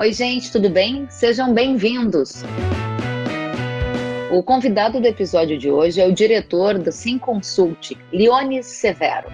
Oi, 0.00 0.14
gente, 0.14 0.50
tudo 0.50 0.70
bem? 0.70 1.06
Sejam 1.10 1.52
bem-vindos. 1.52 2.42
O 4.32 4.42
convidado 4.42 4.98
do 4.98 5.06
episódio 5.06 5.58
de 5.58 5.70
hoje 5.70 6.00
é 6.00 6.06
o 6.06 6.12
diretor 6.12 6.78
do 6.78 6.90
Sim 6.90 7.18
Consult, 7.18 7.98
Leones 8.10 8.64
Severo. 8.64 9.28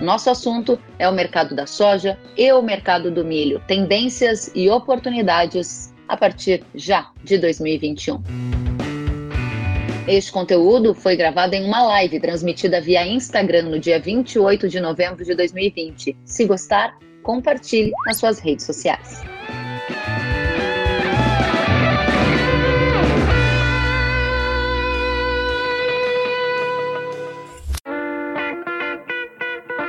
Nosso 0.00 0.30
assunto 0.30 0.78
é 0.96 1.08
o 1.08 1.12
mercado 1.12 1.56
da 1.56 1.66
soja 1.66 2.16
e 2.36 2.52
o 2.52 2.62
mercado 2.62 3.10
do 3.10 3.24
milho, 3.24 3.60
tendências 3.66 4.48
e 4.54 4.70
oportunidades 4.70 5.92
a 6.06 6.16
partir 6.16 6.62
já 6.76 7.10
de 7.24 7.36
2021. 7.36 8.22
Este 10.06 10.30
conteúdo 10.30 10.94
foi 10.94 11.16
gravado 11.16 11.56
em 11.56 11.64
uma 11.64 11.82
live 11.82 12.20
transmitida 12.20 12.80
via 12.80 13.04
Instagram 13.04 13.62
no 13.62 13.80
dia 13.80 13.98
28 13.98 14.68
de 14.68 14.78
novembro 14.78 15.24
de 15.24 15.34
2020. 15.34 16.16
Se 16.24 16.44
gostar, 16.44 16.96
compartilhe 17.24 17.90
nas 18.06 18.18
suas 18.18 18.38
redes 18.38 18.64
sociais. 18.64 19.20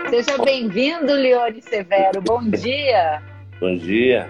Seja 0.10 0.40
bem-vindo, 0.44 1.14
Leone 1.14 1.62
Severo. 1.62 2.20
Bom 2.22 2.42
dia. 2.50 3.22
Bom 3.60 3.76
dia. 3.76 4.28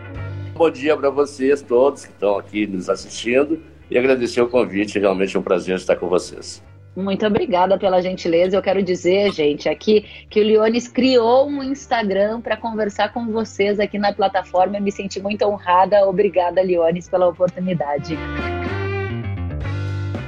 Bom 0.54 0.70
dia 0.70 0.98
para 0.98 1.10
vocês 1.10 1.62
todos 1.62 2.06
que 2.06 2.12
estão 2.12 2.38
aqui 2.38 2.68
nos 2.68 2.90
assistindo 2.90 3.64
e 3.90 3.98
agradecer 3.98 4.42
o 4.42 4.50
convite. 4.50 5.00
Realmente 5.00 5.38
é 5.38 5.40
um 5.40 5.44
prazer 5.44 5.78
estar 5.78 5.96
com 5.96 6.10
vocês. 6.10 6.62
Muito 6.98 7.26
obrigada 7.26 7.78
pela 7.78 8.02
gentileza. 8.02 8.58
Eu 8.58 8.62
quero 8.62 8.84
dizer, 8.84 9.32
gente, 9.32 9.70
aqui 9.70 10.06
que 10.30 10.42
o 10.42 10.44
Leones 10.44 10.90
criou 10.90 11.48
um 11.48 11.64
Instagram 11.64 12.42
para 12.42 12.58
conversar 12.58 13.14
com 13.14 13.28
vocês 13.28 13.80
aqui 13.80 13.98
na 13.98 14.12
plataforma. 14.12 14.78
Eu 14.78 14.82
me 14.82 14.92
senti 14.92 15.22
muito 15.22 15.46
honrada. 15.46 16.06
Obrigada, 16.06 16.62
Leones, 16.62 17.08
pela 17.08 17.30
oportunidade. 17.30 18.18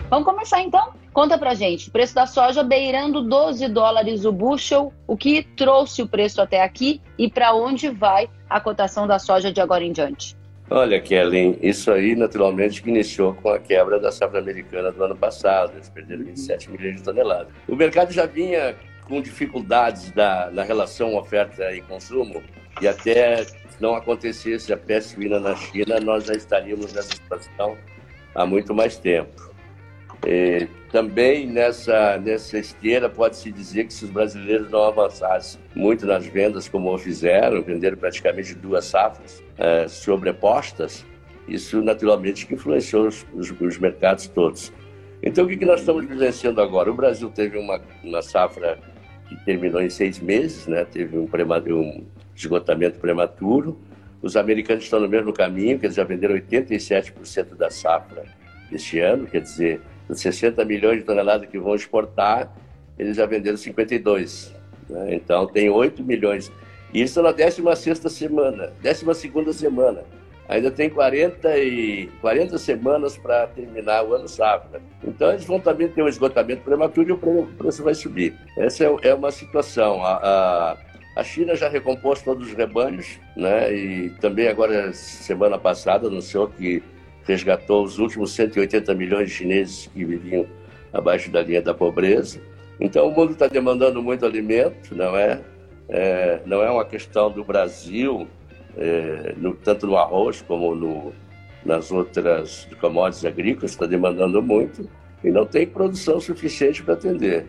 Vamos 0.10 0.26
começar 0.26 0.62
então? 0.62 1.01
Conta 1.14 1.38
pra 1.38 1.54
gente, 1.54 1.92
preço 1.92 2.16
da 2.16 2.26
soja 2.26 2.64
beirando 2.64 3.22
12 3.22 3.68
dólares 3.68 4.24
o 4.24 4.32
bushel, 4.32 4.94
o 5.06 5.18
que 5.18 5.44
trouxe 5.44 6.02
o 6.02 6.08
preço 6.08 6.42
até 6.42 6.62
aqui 6.64 7.02
e 7.18 7.30
para 7.30 7.54
onde 7.54 7.90
vai 7.90 8.30
a 8.50 8.62
cotação 8.62 9.06
da 9.06 9.20
soja 9.20 9.52
de 9.52 9.60
agora 9.60 9.84
em 9.84 9.92
diante? 9.92 10.38
Olha, 10.70 11.02
Kellen, 11.02 11.60
isso 11.62 11.92
aí 11.92 12.16
naturalmente 12.16 12.82
iniciou 12.88 13.34
com 13.34 13.50
a 13.50 13.60
quebra 13.60 14.00
da 14.00 14.10
safra 14.10 14.40
americana 14.40 14.90
do 14.90 15.04
ano 15.04 15.18
passado. 15.18 15.74
Eles 15.74 15.90
perderam 15.90 16.24
27 16.24 16.72
milhões 16.72 16.96
de 16.96 17.04
toneladas. 17.04 17.54
O 17.68 17.76
mercado 17.76 18.14
já 18.14 18.26
vinha 18.26 18.74
com 19.06 19.22
dificuldades 19.22 20.12
da, 20.12 20.50
na 20.50 20.64
relação 20.64 21.18
oferta 21.18 21.74
e 21.74 21.82
consumo, 21.82 22.42
e 22.82 22.88
até 22.88 23.46
não 23.82 23.96
acontecesse 23.96 24.72
a 24.72 24.78
peste 24.78 25.16
suína 25.16 25.42
na 25.42 25.56
China, 25.58 26.00
nós 26.00 26.26
já 26.26 26.34
estaríamos 26.34 26.94
nessa 26.94 27.16
situação 27.16 27.78
há 28.34 28.46
muito 28.46 28.74
mais 28.74 28.98
tempo. 28.98 29.51
E, 30.26 30.68
também 30.92 31.48
nessa, 31.48 32.18
nessa 32.18 32.60
esteira 32.60 33.10
pode-se 33.10 33.52
dizer 33.52 33.86
que 33.86 33.94
se 33.94 34.06
os 34.06 34.12
brasileiros 34.12 34.70
não 34.70 34.84
avançassem 34.84 35.60
muito 35.74 36.06
nas 36.06 36.26
vendas 36.26 36.68
como 36.68 36.96
fizeram, 36.98 37.62
venderam 37.62 37.98
praticamente 37.98 38.54
duas 38.54 38.86
safras 38.86 39.42
é, 39.58 39.88
sobrepostas, 39.88 41.06
isso 41.48 41.82
naturalmente 41.82 42.52
influenciou 42.54 43.08
os, 43.08 43.26
os, 43.34 43.52
os, 43.60 43.78
mercados 43.78 44.28
todos. 44.28 44.72
Então 45.24 45.46
o 45.46 45.48
que, 45.48 45.58
que 45.58 45.66
nós 45.66 45.80
estamos 45.80 46.06
vivenciando 46.06 46.62
agora? 46.62 46.92
O 46.92 46.96
Brasil 46.96 47.30
teve 47.30 47.58
uma, 47.58 47.80
uma 48.04 48.22
safra 48.22 48.78
que 49.28 49.36
terminou 49.46 49.82
em 49.82 49.90
seis 49.90 50.20
meses, 50.20 50.68
né? 50.68 50.84
teve 50.84 51.18
um, 51.18 51.26
um 51.26 52.06
esgotamento 52.36 53.00
prematuro, 53.00 53.80
os 54.22 54.36
americanos 54.36 54.84
estão 54.84 55.00
no 55.00 55.08
mesmo 55.08 55.34
caminho, 55.34 55.80
que 55.80 55.86
eles 55.86 55.96
já 55.96 56.04
venderam 56.04 56.36
87% 56.36 57.56
da 57.56 57.70
safra 57.70 58.26
este 58.72 59.00
ano, 59.00 59.26
quer 59.26 59.42
dizer, 59.42 59.82
60 60.16 60.64
milhões 60.66 61.00
de 61.00 61.06
toneladas 61.06 61.50
que 61.50 61.60
vão 61.60 61.76
exportar, 61.76 62.52
eles 62.98 63.18
já 63.18 63.26
venderam 63.26 63.58
52. 63.58 64.54
Né? 64.90 65.16
Então, 65.16 65.48
tem 65.48 65.70
8 65.70 66.04
milhões. 66.04 66.52
Isso 66.94 67.22
na 67.22 67.32
16 67.32 68.00
semana, 68.12 68.74
12 68.82 69.54
semana. 69.54 70.04
Ainda 70.50 70.70
tem 70.70 70.90
40, 70.90 71.58
e, 71.60 72.08
40 72.20 72.58
semanas 72.58 73.18
para 73.18 73.48
terminar 73.48 74.04
o 74.04 74.14
ano 74.14 74.28
safra. 74.28 74.82
Então, 75.02 75.30
eles 75.32 75.46
vão 75.46 75.62
também 75.62 75.88
ter 75.88 76.04
um 76.04 76.10
esgotamento 76.10 76.62
prematuro 76.64 77.10
e 77.10 77.12
o 77.14 77.48
preço 77.58 77.82
vai 77.84 77.96
subir. 77.96 78.36
Essa 78.58 78.84
é, 78.84 78.98
é 79.04 79.14
uma 79.14 79.32
situação. 79.32 80.04
A, 80.04 80.18
a, 80.18 80.78
a 81.16 81.24
China 81.24 81.56
já 81.56 81.70
recompôs 81.70 82.22
todos 82.22 82.50
os 82.50 82.54
rebanhos, 82.54 83.18
né? 83.36 83.74
e 83.74 84.10
também 84.20 84.50
agora, 84.50 84.92
semana 84.92 85.58
passada, 85.58 86.08
anunciou 86.08 86.50
que 86.50 86.84
resgatou 87.26 87.84
os 87.84 88.00
últimos 88.00 88.32
180 88.32 88.94
milhões 88.96 89.30
de 89.30 89.36
chineses 89.36 89.90
que 89.94 90.04
viviam 90.04 90.46
abaixo 90.92 91.32
da 91.32 91.42
linha 91.42 91.62
da 91.62 91.74
pobreza. 91.74 92.42
Então, 92.80 93.08
o 93.08 93.12
mundo 93.12 93.34
está 93.34 93.48
demandando 93.48 94.02
muito 94.02 94.26
alimento, 94.26 94.96
não 94.96 95.16
é? 95.16 95.40
é? 95.88 96.42
não 96.46 96.62
é 96.64 96.70
uma 96.70 96.86
questão 96.86 97.32
do 97.32 97.44
Brasil, 97.44 98.28
é, 98.78 99.34
no, 99.38 99.54
tanto 99.54 99.86
no 99.86 99.96
arroz 99.98 100.42
como 100.42 100.74
no, 100.74 101.14
nas 101.64 101.92
outras 101.92 102.68
commodities 102.80 103.26
agrícolas, 103.26 103.72
está 103.72 103.86
demandando 103.86 104.42
muito 104.42 104.90
e 105.24 105.30
não 105.30 105.46
tem 105.46 105.68
produção 105.68 106.20
suficiente 106.20 106.82
para 106.84 106.96
atender. 106.96 107.46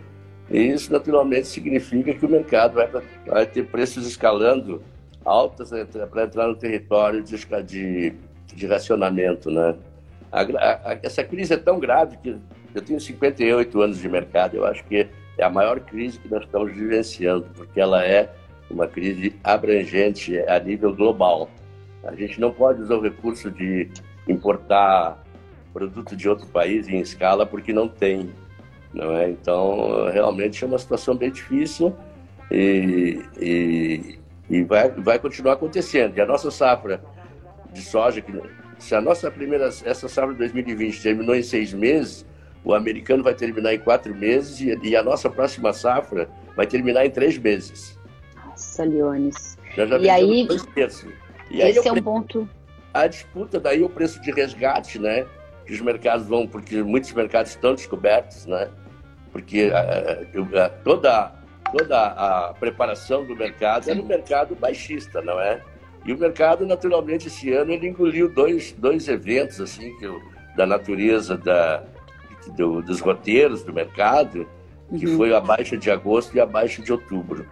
E 0.51 0.59
isso, 0.59 0.93
naturalmente, 0.93 1.47
significa 1.47 2.13
que 2.13 2.27
o 2.27 2.29
mercado 2.29 2.75
vai, 2.75 2.91
vai 3.27 3.47
ter 3.47 3.65
preços 3.67 4.07
escalando 4.07 4.83
altos 5.25 5.71
para 6.11 6.25
entrar 6.25 6.49
no 6.49 6.57
território 6.57 7.23
de, 7.23 7.37
de 7.65 8.15
de 8.55 8.67
racionamento, 8.67 9.51
né? 9.51 9.75
A, 10.31 10.41
a, 10.41 10.99
essa 11.03 11.23
crise 11.23 11.55
é 11.55 11.57
tão 11.57 11.79
grave 11.79 12.17
que 12.17 12.37
eu 12.75 12.83
tenho 12.83 13.01
58 13.01 13.81
anos 13.81 13.99
de 13.99 14.09
mercado, 14.09 14.57
eu 14.57 14.65
acho 14.65 14.83
que 14.85 15.09
é 15.39 15.45
a 15.45 15.51
maior 15.51 15.81
crise 15.81 16.19
que 16.19 16.29
nós 16.29 16.45
estamos 16.45 16.73
vivenciando, 16.73 17.47
porque 17.55 17.81
ela 17.81 18.05
é 18.05 18.31
uma 18.71 18.87
crise 18.87 19.35
abrangente 19.45 20.39
a 20.49 20.59
nível 20.59 20.95
global. 20.95 21.51
A 22.05 22.15
gente 22.15 22.41
não 22.41 22.51
pode 22.53 22.81
usar 22.81 22.97
o 22.97 23.01
recurso 23.01 23.51
de 23.51 23.91
importar 24.27 25.23
produto 25.73 26.17
de 26.17 26.29
outro 26.29 26.47
país 26.47 26.89
em 26.89 27.01
escala 27.01 27.47
porque 27.47 27.73
não 27.73 27.89
tem, 27.89 28.31
não 28.93 29.17
é? 29.17 29.31
Então, 29.31 30.11
realmente 30.11 30.63
é 30.63 30.67
uma 30.67 30.79
situação 30.79 31.17
bem 31.17 31.31
difícil 31.31 31.95
e, 32.51 33.23
e, 33.41 34.19
e 34.51 34.63
vai, 34.65 34.91
vai 34.91 35.19
continuar 35.19 35.55
acontecendo. 35.55 36.17
E 36.17 36.21
a 36.21 36.27
nossa 36.27 36.51
safra 36.51 37.03
de 37.73 37.83
soja, 37.83 38.21
que 38.21 38.33
se 38.79 38.95
a 38.95 39.01
nossa 39.01 39.31
primeira, 39.31 39.67
essa 39.67 40.09
safra 40.09 40.33
de 40.33 40.39
2020 40.39 41.03
terminou 41.03 41.35
em 41.35 41.43
seis 41.43 41.73
meses, 41.73 42.27
o 42.65 42.75
americano 42.75 43.23
vai 43.23 43.35
terminar 43.35 43.75
em 43.75 43.79
quatro 43.79 44.15
meses 44.15 44.61
e, 44.61 44.79
e 44.83 44.97
a 44.97 45.03
nossa 45.03 45.31
próxima 45.31 45.73
safra 45.73 46.29
vai 46.57 46.67
terminar 46.67 47.07
em 47.07 47.11
três 47.11 47.39
meses. 47.39 47.99
Nossa, 48.45 48.85
Leones. 48.85 49.59
Já, 49.77 49.87
já 49.87 49.99
e 49.99 50.11
aí, 50.11 50.47
dois 50.47 50.65
terços. 50.67 51.13
E 51.51 51.61
esse 51.61 51.81
aí 51.81 51.87
é 51.87 51.93
um 51.93 52.03
ponto. 52.03 52.49
A 52.93 53.07
disputa 53.07 53.59
daí 53.59 53.83
o 53.83 53.89
preço 53.89 54.21
de 54.21 54.31
resgate, 54.31 54.99
né? 54.99 55.27
Que 55.67 55.73
os 55.73 55.81
mercados 55.81 56.27
vão, 56.27 56.47
porque 56.47 56.83
muitos 56.83 57.13
mercados 57.13 57.53
estão 57.53 57.75
descobertos, 57.75 58.47
né? 58.47 58.69
Porque 59.31 59.71
a, 59.73 60.65
a, 60.65 60.69
toda, 60.69 61.33
toda 61.73 61.99
a 61.99 62.55
preparação 62.55 63.25
do 63.25 63.35
mercado 63.35 63.91
é 63.91 63.95
no 63.95 64.05
mercado 64.05 64.55
baixista, 64.55 65.23
não 65.23 65.41
é? 65.41 65.63
E 66.05 66.13
o 66.13 66.19
mercado, 66.19 66.67
naturalmente, 66.67 67.29
esse 67.29 67.53
ano 67.53 67.73
ele 67.73 67.89
engoliu 67.89 68.29
dois, 68.29 68.73
dois 68.73 69.07
eventos 69.09 69.61
assim 69.61 69.97
que 69.99 70.05
eu, 70.05 70.21
da 70.57 70.67
natureza 70.67 71.37
da, 71.37 71.85
do, 72.57 72.83
dos 72.83 73.01
roteiros 73.01 73.63
do 73.63 73.73
mercado, 73.73 74.47
que 74.99 75.07
uhum. 75.07 75.17
foi 75.17 75.35
a 75.35 75.41
baixa 75.41 75.77
de 75.77 75.91
agosto 75.91 76.37
e 76.37 76.41
a 76.41 76.47
baixa 76.47 76.83
de 76.83 76.93
outubro. 76.93 77.47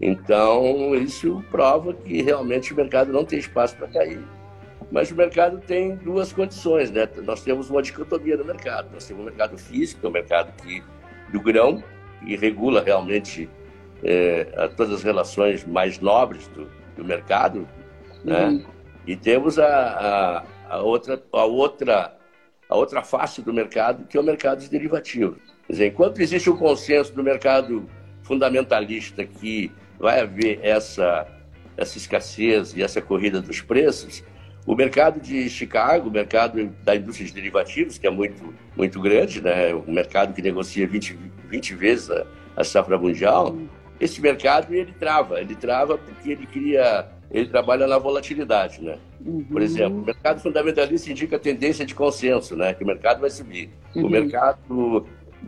Então, 0.00 0.94
isso 0.94 1.44
prova 1.50 1.92
que 1.92 2.22
realmente 2.22 2.72
o 2.72 2.76
mercado 2.76 3.12
não 3.12 3.24
tem 3.24 3.38
espaço 3.38 3.76
para 3.76 3.86
cair. 3.86 4.20
Mas 4.90 5.10
o 5.10 5.14
mercado 5.14 5.60
tem 5.60 5.94
duas 5.94 6.32
condições, 6.32 6.90
né? 6.90 7.08
Nós 7.22 7.42
temos 7.42 7.70
uma 7.70 7.82
dicotomia 7.82 8.36
no 8.36 8.44
mercado. 8.44 8.88
Nós 8.92 9.06
temos 9.06 9.22
o 9.22 9.26
mercado 9.26 9.58
físico, 9.58 10.00
que 10.00 10.06
é 10.06 10.08
o 10.08 10.12
mercado 10.12 10.52
que, 10.62 10.82
do 11.30 11.40
grão, 11.40 11.84
que 12.24 12.34
regula 12.34 12.82
realmente 12.82 13.48
é, 14.02 14.44
todas 14.76 14.94
as 14.94 15.02
relações 15.02 15.64
mais 15.66 16.00
nobres 16.00 16.48
do, 16.48 16.66
do 16.96 17.04
mercado, 17.04 17.68
né? 18.24 18.48
Uhum. 18.48 18.64
E 19.06 19.16
temos 19.16 19.58
a, 19.58 19.66
a, 19.66 20.44
a, 20.76 20.82
outra, 20.82 21.22
a, 21.32 21.44
outra, 21.44 22.16
a 22.68 22.76
outra 22.76 23.02
face 23.02 23.42
do 23.42 23.52
mercado, 23.52 24.06
que 24.06 24.16
é 24.16 24.20
o 24.20 24.24
mercado 24.24 24.60
de 24.60 24.68
derivativos. 24.68 25.38
Quer 25.66 25.72
dizer, 25.72 25.86
enquanto 25.88 26.20
existe 26.20 26.50
o 26.50 26.56
consenso 26.56 27.12
do 27.14 27.22
mercado 27.22 27.86
fundamentalista 28.22 29.24
que 29.24 29.72
vai 29.98 30.20
haver 30.20 30.60
essa, 30.62 31.26
essa 31.76 31.98
escassez 31.98 32.74
e 32.74 32.82
essa 32.82 33.00
corrida 33.00 33.40
dos 33.40 33.60
preços, 33.60 34.22
o 34.66 34.74
mercado 34.74 35.20
de 35.20 35.48
Chicago, 35.48 36.08
o 36.08 36.12
mercado 36.12 36.64
da 36.84 36.94
indústria 36.94 37.26
de 37.26 37.34
derivativos, 37.34 37.98
que 37.98 38.06
é 38.06 38.10
muito, 38.10 38.54
muito 38.76 39.00
grande, 39.00 39.40
né? 39.40 39.74
o 39.74 39.90
mercado 39.90 40.34
que 40.34 40.42
negocia 40.42 40.86
20, 40.86 41.18
20 41.48 41.74
vezes 41.74 42.10
a, 42.10 42.26
a 42.56 42.62
safra 42.62 42.98
mundial, 42.98 43.56
esse 43.98 44.20
mercado 44.20 44.72
ele 44.74 44.92
trava, 44.92 45.40
ele 45.40 45.54
trava 45.54 45.98
porque 45.98 46.30
ele 46.30 46.46
cria 46.46 47.08
ele 47.30 47.46
trabalha 47.46 47.86
na 47.86 47.96
volatilidade, 47.96 48.82
né? 48.82 48.98
Uhum. 49.24 49.44
Por 49.44 49.62
exemplo, 49.62 50.02
o 50.02 50.04
mercado 50.04 50.40
fundamentalista 50.40 51.10
indica 51.10 51.36
a 51.36 51.38
tendência 51.38 51.86
de 51.86 51.94
consenso, 51.94 52.56
né? 52.56 52.74
Que 52.74 52.82
o 52.82 52.86
mercado 52.86 53.20
vai 53.20 53.30
subir. 53.30 53.70
Uhum. 53.94 54.06
O 54.06 54.10
mercado, 54.10 55.06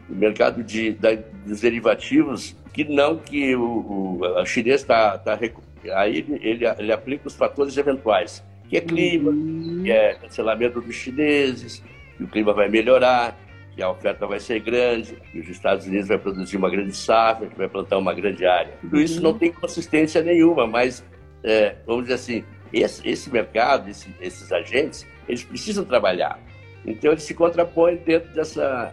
o 0.09 0.15
mercado 0.15 0.63
de, 0.63 0.93
da, 0.93 1.15
dos 1.45 1.61
derivativos, 1.61 2.57
que 2.73 2.85
não 2.85 3.19
que 3.19 3.57
o, 3.57 4.21
o 4.21 4.47
chinês 4.47 4.83
está 4.83 5.19
tá, 5.19 5.37
tá 5.37 5.47
aí 5.95 6.19
ele, 6.19 6.41
ele, 6.41 6.65
ele, 6.79 6.93
aplica 6.93 7.27
os 7.27 7.35
fatores 7.35 7.77
eventuais, 7.77 8.45
que 8.69 8.77
é 8.77 8.81
clima, 8.81 9.31
uhum. 9.31 9.83
que 9.83 9.91
é 9.91 10.15
cancelamento 10.15 10.81
dos 10.81 10.95
chineses, 10.95 11.83
que 12.17 12.23
o 12.23 12.29
clima 12.29 12.53
vai 12.53 12.69
melhorar, 12.69 13.37
que 13.75 13.83
a 13.83 13.91
oferta 13.91 14.25
vai 14.25 14.39
ser 14.39 14.61
grande, 14.61 15.17
que 15.33 15.41
os 15.41 15.49
Estados 15.49 15.87
Unidos 15.87 16.07
vai 16.07 16.19
produzir 16.19 16.57
uma 16.57 16.71
grande 16.71 16.95
safra, 16.95 17.49
que 17.49 17.57
vai 17.57 17.69
plantar 17.69 17.99
uma 17.99 18.15
grande 18.15 18.47
área. 18.47 18.75
Tudo 18.81 19.01
isso 19.01 19.17
uhum. 19.17 19.25
não 19.25 19.39
tem 19.39 19.51
consistência 19.51 20.23
nenhuma, 20.23 20.67
mas 20.67 21.03
é, 21.45 21.77
vamos 21.87 22.05
dizer 22.05 22.15
assim, 22.15 22.45
esse, 22.73 23.07
esse 23.09 23.31
mercado, 23.31 23.91
esse, 23.91 24.15
esses 24.21 24.51
agentes, 24.53 25.07
eles 25.29 25.45
precisam 25.45 25.85
trabalhar. 25.85 26.39
Então, 26.85 27.13
eles 27.13 27.23
se 27.25 27.35
contrapõem 27.35 27.97
dentro 27.97 28.33
dessa, 28.33 28.93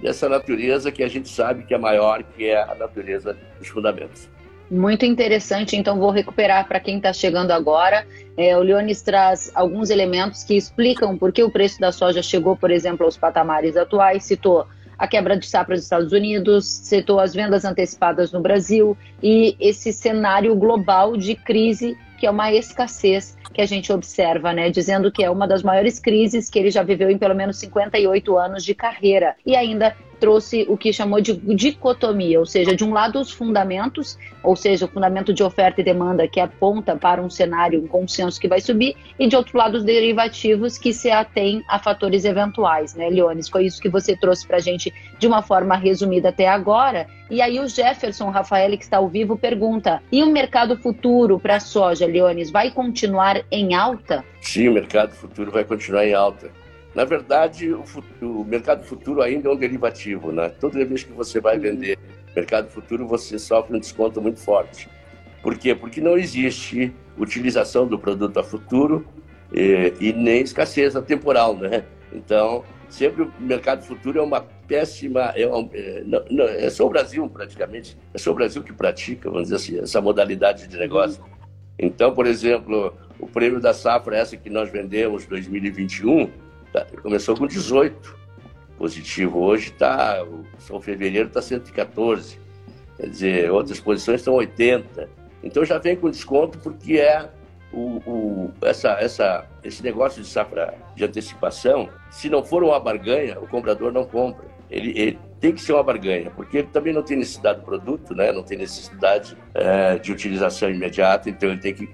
dessa 0.00 0.28
natureza 0.28 0.90
que 0.90 1.02
a 1.02 1.08
gente 1.08 1.28
sabe 1.28 1.64
que 1.64 1.74
é 1.74 1.78
maior, 1.78 2.22
que 2.22 2.46
é 2.46 2.62
a 2.62 2.74
natureza 2.74 3.36
dos 3.58 3.68
fundamentos. 3.68 4.28
Muito 4.70 5.04
interessante, 5.04 5.74
então 5.74 5.98
vou 5.98 6.10
recuperar 6.10 6.68
para 6.68 6.78
quem 6.78 6.98
está 6.98 7.12
chegando 7.12 7.50
agora. 7.50 8.06
É, 8.36 8.56
o 8.56 8.62
Leones 8.62 9.02
traz 9.02 9.50
alguns 9.52 9.90
elementos 9.90 10.44
que 10.44 10.56
explicam 10.56 11.18
por 11.18 11.32
que 11.32 11.42
o 11.42 11.50
preço 11.50 11.80
da 11.80 11.90
soja 11.90 12.22
chegou, 12.22 12.56
por 12.56 12.70
exemplo, 12.70 13.04
aos 13.04 13.16
patamares 13.16 13.76
atuais. 13.76 14.22
Citou 14.24 14.68
a 15.00 15.08
quebra 15.08 15.34
de 15.34 15.46
safra 15.46 15.74
dos 15.74 15.84
Estados 15.84 16.12
Unidos, 16.12 16.66
citou 16.66 17.18
as 17.18 17.32
vendas 17.34 17.64
antecipadas 17.64 18.30
no 18.32 18.40
Brasil 18.40 18.94
e 19.22 19.56
esse 19.58 19.94
cenário 19.94 20.54
global 20.54 21.16
de 21.16 21.34
crise 21.34 21.96
que 22.18 22.26
é 22.26 22.30
uma 22.30 22.52
escassez 22.52 23.34
que 23.54 23.62
a 23.62 23.66
gente 23.66 23.90
observa, 23.90 24.52
né? 24.52 24.68
Dizendo 24.68 25.10
que 25.10 25.24
é 25.24 25.30
uma 25.30 25.48
das 25.48 25.62
maiores 25.62 25.98
crises 25.98 26.50
que 26.50 26.58
ele 26.58 26.70
já 26.70 26.82
viveu 26.82 27.10
em 27.10 27.16
pelo 27.16 27.34
menos 27.34 27.56
58 27.56 28.36
anos 28.36 28.62
de 28.62 28.74
carreira. 28.74 29.34
E 29.44 29.56
ainda 29.56 29.96
trouxe 30.20 30.66
o 30.68 30.76
que 30.76 30.92
chamou 30.92 31.20
de 31.20 31.34
dicotomia, 31.34 32.38
ou 32.38 32.46
seja, 32.46 32.76
de 32.76 32.84
um 32.84 32.92
lado 32.92 33.18
os 33.18 33.32
fundamentos, 33.32 34.18
ou 34.42 34.54
seja, 34.54 34.84
o 34.84 34.88
fundamento 34.88 35.32
de 35.32 35.42
oferta 35.42 35.80
e 35.80 35.84
demanda 35.84 36.28
que 36.28 36.38
aponta 36.38 36.94
para 36.94 37.22
um 37.22 37.30
cenário, 37.30 37.82
um 37.82 37.86
consenso 37.86 38.38
que 38.38 38.46
vai 38.46 38.60
subir, 38.60 38.94
e 39.18 39.26
de 39.26 39.34
outro 39.34 39.56
lado 39.56 39.76
os 39.76 39.84
derivativos 39.84 40.76
que 40.78 40.92
se 40.92 41.10
atêm 41.10 41.64
a 41.68 41.78
fatores 41.78 42.24
eventuais, 42.24 42.94
né, 42.94 43.08
Leones? 43.08 43.48
Foi 43.48 43.64
isso 43.64 43.80
que 43.80 43.88
você 43.88 44.14
trouxe 44.14 44.46
para 44.46 44.58
a 44.58 44.60
gente 44.60 44.92
de 45.18 45.26
uma 45.26 45.42
forma 45.42 45.74
resumida 45.76 46.28
até 46.28 46.46
agora. 46.46 47.06
E 47.30 47.40
aí 47.40 47.60
o 47.60 47.68
Jefferson 47.68 48.28
Rafael, 48.30 48.76
que 48.76 48.84
está 48.84 48.98
ao 48.98 49.08
vivo, 49.08 49.38
pergunta: 49.38 50.02
e 50.10 50.22
o 50.22 50.30
mercado 50.30 50.76
futuro 50.76 51.38
para 51.38 51.56
a 51.56 51.60
soja, 51.60 52.06
Leones, 52.06 52.50
vai 52.50 52.70
continuar 52.70 53.42
em 53.50 53.74
alta? 53.74 54.24
Sim, 54.40 54.68
o 54.68 54.72
mercado 54.72 55.12
futuro 55.12 55.50
vai 55.50 55.64
continuar 55.64 56.06
em 56.06 56.12
alta. 56.12 56.50
Na 56.94 57.04
verdade, 57.04 57.72
o, 57.72 57.84
futuro, 57.84 58.40
o, 58.40 58.44
mercado 58.44 58.84
futuro 58.84 59.22
ainda 59.22 59.48
é 59.48 59.52
um 59.52 59.56
derivativo, 59.56 60.32
né? 60.32 60.48
Toda 60.48 60.84
vez 60.84 61.04
que 61.04 61.12
você 61.12 61.40
vai 61.40 61.58
vender 61.58 61.96
mercado 62.34 62.68
futuro, 62.68 63.06
você 63.06 63.38
sofre 63.38 63.76
um 63.76 63.80
desconto 63.80 64.20
muito 64.20 64.40
forte. 64.40 64.88
Por 65.42 65.56
quê? 65.56 65.74
Porque 65.74 66.00
não 66.00 66.18
existe 66.18 66.92
utilização 67.16 67.86
do 67.86 67.98
produto 67.98 68.38
a 68.38 68.42
futuro 68.42 69.06
e, 69.52 69.92
e 70.00 70.12
nem 70.12 70.42
escassez 70.42 70.94
temporal, 71.06 71.56
né? 71.56 71.84
Então, 72.12 72.64
sempre 72.88 73.22
o 73.22 73.32
mercado 73.38 73.84
futuro 73.84 74.18
é 74.18 74.22
uma 74.22 74.40
péssima. 74.40 75.32
É, 75.36 75.46
uma, 75.46 75.68
é, 75.72 76.02
não, 76.04 76.24
não, 76.28 76.44
é 76.44 76.68
só 76.70 76.86
o 76.86 76.90
Brasil, 76.90 77.28
praticamente, 77.28 77.96
é 78.12 78.18
só 78.18 78.32
o 78.32 78.34
Brasil 78.34 78.64
que 78.64 78.72
pratica, 78.72 79.30
vamos 79.30 79.48
dizer 79.48 79.56
assim, 79.56 79.78
essa 79.80 80.00
modalidade 80.00 80.66
de 80.66 80.76
negócio. 80.76 81.22
Então, 81.78 82.12
por 82.12 82.26
exemplo, 82.26 82.92
o 83.18 83.28
prêmio 83.28 83.60
da 83.60 83.72
safra, 83.72 84.16
essa 84.16 84.36
que 84.36 84.50
nós 84.50 84.70
vendemos 84.70 85.24
2021, 85.24 86.28
Tá, 86.28 86.49
começou 87.02 87.36
com 87.36 87.46
18 87.46 88.18
positivo. 88.78 89.40
Hoje 89.40 89.68
está, 89.70 90.24
São 90.58 90.80
Fevereiro 90.80 91.28
está 91.28 91.42
114. 91.42 92.38
Quer 92.96 93.08
dizer, 93.08 93.50
outras 93.50 93.78
posições 93.78 94.20
estão 94.20 94.34
80. 94.34 95.08
Então 95.42 95.64
já 95.64 95.78
vem 95.78 95.96
com 95.96 96.10
desconto 96.10 96.58
porque 96.58 96.94
é 96.94 97.30
o, 97.72 98.00
o, 98.06 98.50
essa, 98.62 98.90
essa, 99.00 99.46
esse 99.62 99.82
negócio 99.82 100.22
de 100.22 100.28
safra 100.28 100.74
de 100.94 101.04
antecipação, 101.04 101.88
se 102.10 102.28
não 102.28 102.42
for 102.42 102.62
uma 102.62 102.80
barganha, 102.80 103.38
o 103.38 103.46
comprador 103.46 103.92
não 103.92 104.04
compra. 104.04 104.44
Ele, 104.70 104.92
ele 104.98 105.18
tem 105.40 105.52
que 105.52 105.60
ser 105.60 105.72
uma 105.72 105.82
barganha, 105.82 106.30
porque 106.30 106.58
ele 106.58 106.68
também 106.68 106.92
não 106.92 107.02
tem 107.02 107.16
necessidade 107.16 107.60
do 107.60 107.64
produto, 107.64 108.14
né? 108.14 108.30
não 108.32 108.42
tem 108.42 108.58
necessidade 108.58 109.36
é, 109.54 109.98
de 109.98 110.12
utilização 110.12 110.70
imediata, 110.70 111.28
então 111.30 111.50
ele 111.50 111.60
tem 111.60 111.74
que 111.74 111.88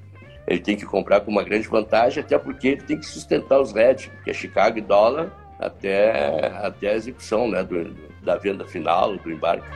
ele 0.46 0.60
tem 0.60 0.76
que 0.76 0.87
comprar 0.87 1.20
com 1.20 1.31
uma 1.31 1.43
grande 1.43 1.66
vantagem, 1.66 2.22
até 2.22 2.38
porque 2.38 2.69
ele 2.69 2.82
tem 2.82 2.98
que 2.98 3.06
sustentar 3.06 3.60
os 3.60 3.72
RED, 3.72 4.10
que 4.22 4.31
é 4.31 4.32
Chicago 4.32 4.78
e 4.78 4.81
dólar, 4.81 5.32
até, 5.58 6.46
até 6.62 6.90
a 6.90 6.94
execução 6.94 7.48
né, 7.48 7.64
do, 7.64 7.93
da 8.22 8.37
venda 8.37 8.64
final, 8.66 9.16
do 9.16 9.31
embarque. 9.31 9.66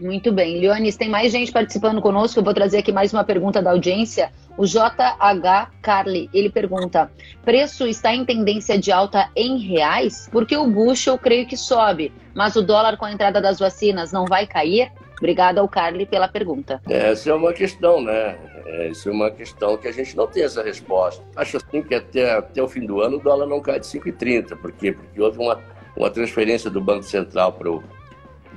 Muito 0.00 0.32
bem. 0.32 0.58
Leonis, 0.58 0.96
tem 0.96 1.10
mais 1.10 1.30
gente 1.30 1.52
participando 1.52 2.00
conosco. 2.00 2.40
Eu 2.40 2.44
vou 2.44 2.54
trazer 2.54 2.78
aqui 2.78 2.90
mais 2.90 3.12
uma 3.12 3.22
pergunta 3.22 3.60
da 3.60 3.70
audiência. 3.70 4.32
O 4.56 4.64
JH 4.64 5.70
Carly, 5.82 6.30
ele 6.32 6.48
pergunta: 6.48 7.10
preço 7.44 7.86
está 7.86 8.14
em 8.14 8.24
tendência 8.24 8.78
de 8.78 8.90
alta 8.90 9.28
em 9.36 9.58
reais? 9.58 10.26
Porque 10.32 10.56
o 10.56 10.66
bush 10.66 11.06
eu 11.06 11.18
creio 11.18 11.46
que 11.46 11.56
sobe, 11.56 12.12
mas 12.34 12.56
o 12.56 12.62
dólar 12.62 12.96
com 12.96 13.04
a 13.04 13.12
entrada 13.12 13.42
das 13.42 13.58
vacinas 13.58 14.10
não 14.10 14.24
vai 14.24 14.46
cair? 14.46 14.90
Obrigada 15.20 15.60
ao 15.60 15.68
Carly 15.68 16.06
pela 16.06 16.26
pergunta. 16.26 16.80
Essa 16.88 17.30
é 17.30 17.34
uma 17.34 17.52
questão, 17.52 18.00
né? 18.00 18.38
Essa 18.64 19.10
é 19.10 19.12
uma 19.12 19.30
questão 19.30 19.76
que 19.76 19.86
a 19.86 19.92
gente 19.92 20.16
não 20.16 20.26
tem 20.26 20.42
essa 20.42 20.62
resposta. 20.62 21.22
Acho 21.36 21.58
assim 21.58 21.82
que 21.82 21.94
até, 21.94 22.32
até 22.32 22.62
o 22.62 22.66
fim 22.66 22.86
do 22.86 23.02
ano 23.02 23.18
o 23.18 23.20
dólar 23.20 23.46
não 23.46 23.60
cai 23.60 23.78
de 23.78 23.86
5,30. 23.86 24.56
Por 24.56 24.72
quê? 24.72 24.92
Porque 24.92 25.20
houve 25.20 25.38
uma, 25.38 25.60
uma 25.94 26.08
transferência 26.08 26.70
do 26.70 26.80
Banco 26.80 27.02
Central 27.02 27.52
para 27.52 27.70
o. 27.70 27.82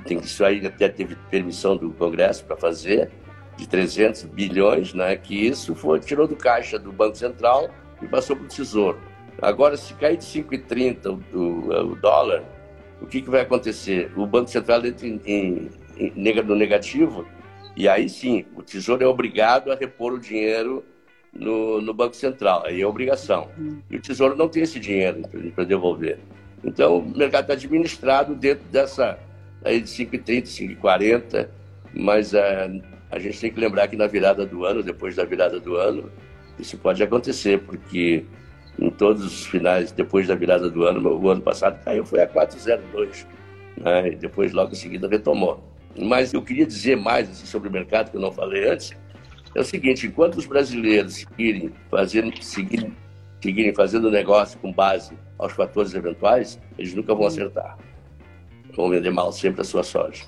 Tem 0.06 0.18
que 0.18 0.26
isso 0.26 0.42
aí 0.42 0.66
até 0.66 0.88
teve 0.88 1.16
permissão 1.30 1.76
do 1.76 1.90
Congresso 1.90 2.44
para 2.44 2.56
fazer, 2.56 3.10
de 3.56 3.68
300 3.68 4.24
bilhões, 4.24 4.94
né? 4.94 5.16
Que 5.16 5.46
isso 5.46 5.74
foi, 5.74 6.00
tirou 6.00 6.26
do 6.26 6.34
caixa 6.34 6.78
do 6.78 6.90
Banco 6.90 7.16
Central 7.16 7.68
e 8.00 8.08
passou 8.08 8.36
para 8.36 8.46
o 8.46 8.48
Tesouro. 8.48 8.98
Agora, 9.40 9.76
se 9.76 9.92
cair 9.94 10.16
de 10.16 10.24
5,30 10.24 11.20
o, 11.34 11.38
o, 11.38 11.92
o 11.92 11.96
dólar, 11.96 12.42
o 13.02 13.06
que, 13.06 13.20
que 13.20 13.28
vai 13.28 13.42
acontecer? 13.42 14.10
O 14.16 14.26
Banco 14.26 14.48
Central 14.48 14.84
entra 14.86 15.06
em, 15.06 15.20
em 15.26 15.70
no 16.44 16.54
negativo, 16.54 17.26
e 17.76 17.88
aí 17.88 18.08
sim, 18.08 18.44
o 18.56 18.62
Tesouro 18.62 19.02
é 19.02 19.06
obrigado 19.06 19.72
a 19.72 19.74
repor 19.74 20.12
o 20.12 20.18
dinheiro 20.18 20.84
no, 21.32 21.80
no 21.80 21.92
Banco 21.92 22.14
Central, 22.14 22.64
aí 22.64 22.80
é 22.80 22.86
obrigação. 22.86 23.48
E 23.90 23.96
o 23.96 24.00
Tesouro 24.00 24.36
não 24.36 24.48
tem 24.48 24.62
esse 24.62 24.78
dinheiro 24.78 25.22
para 25.54 25.64
devolver. 25.64 26.18
Então, 26.62 26.98
o 26.98 27.18
mercado 27.18 27.42
está 27.42 27.54
administrado 27.54 28.34
dentro 28.34 28.64
dessa 28.70 29.18
aí 29.64 29.80
de 29.80 29.88
5,30, 29.88 30.44
5,40, 30.80 31.48
mas 31.92 32.32
uh, 32.32 32.82
a 33.10 33.18
gente 33.18 33.40
tem 33.40 33.52
que 33.52 33.60
lembrar 33.60 33.88
que 33.88 33.96
na 33.96 34.06
virada 34.06 34.46
do 34.46 34.64
ano, 34.64 34.82
depois 34.82 35.16
da 35.16 35.24
virada 35.24 35.58
do 35.58 35.76
ano, 35.76 36.10
isso 36.58 36.76
pode 36.78 37.02
acontecer, 37.02 37.60
porque 37.60 38.24
em 38.78 38.90
todos 38.90 39.24
os 39.24 39.46
finais, 39.46 39.92
depois 39.92 40.28
da 40.28 40.34
virada 40.34 40.68
do 40.70 40.84
ano, 40.84 41.16
o 41.16 41.30
ano 41.30 41.40
passado 41.40 41.82
caiu, 41.84 42.04
foi 42.04 42.22
a 42.22 42.28
4,02, 42.28 43.26
né? 43.76 44.08
e 44.08 44.16
depois 44.16 44.52
logo 44.52 44.72
em 44.72 44.76
seguida 44.76 45.08
retomou. 45.08 45.62
Mas 45.98 46.32
eu 46.32 46.42
queria 46.42 46.66
dizer 46.66 46.96
mais 46.96 47.30
assim, 47.30 47.46
sobre 47.46 47.68
o 47.68 47.72
mercado, 47.72 48.10
que 48.10 48.16
eu 48.16 48.20
não 48.20 48.32
falei 48.32 48.68
antes. 48.68 48.92
É 49.54 49.60
o 49.60 49.64
seguinte, 49.64 50.06
enquanto 50.06 50.36
os 50.36 50.46
brasileiros 50.46 51.14
seguirem 51.14 51.72
fazendo, 51.90 52.42
seguirem, 52.42 52.92
seguirem 53.40 53.74
fazendo 53.74 54.10
negócio 54.10 54.58
com 54.58 54.72
base 54.72 55.16
aos 55.38 55.52
fatores 55.52 55.94
eventuais, 55.94 56.60
eles 56.76 56.94
nunca 56.94 57.14
vão 57.14 57.26
acertar. 57.26 57.78
Vão 58.74 58.90
vender 58.90 59.10
mal 59.10 59.30
sempre 59.30 59.60
a 59.60 59.64
sua 59.64 59.84
soja. 59.84 60.24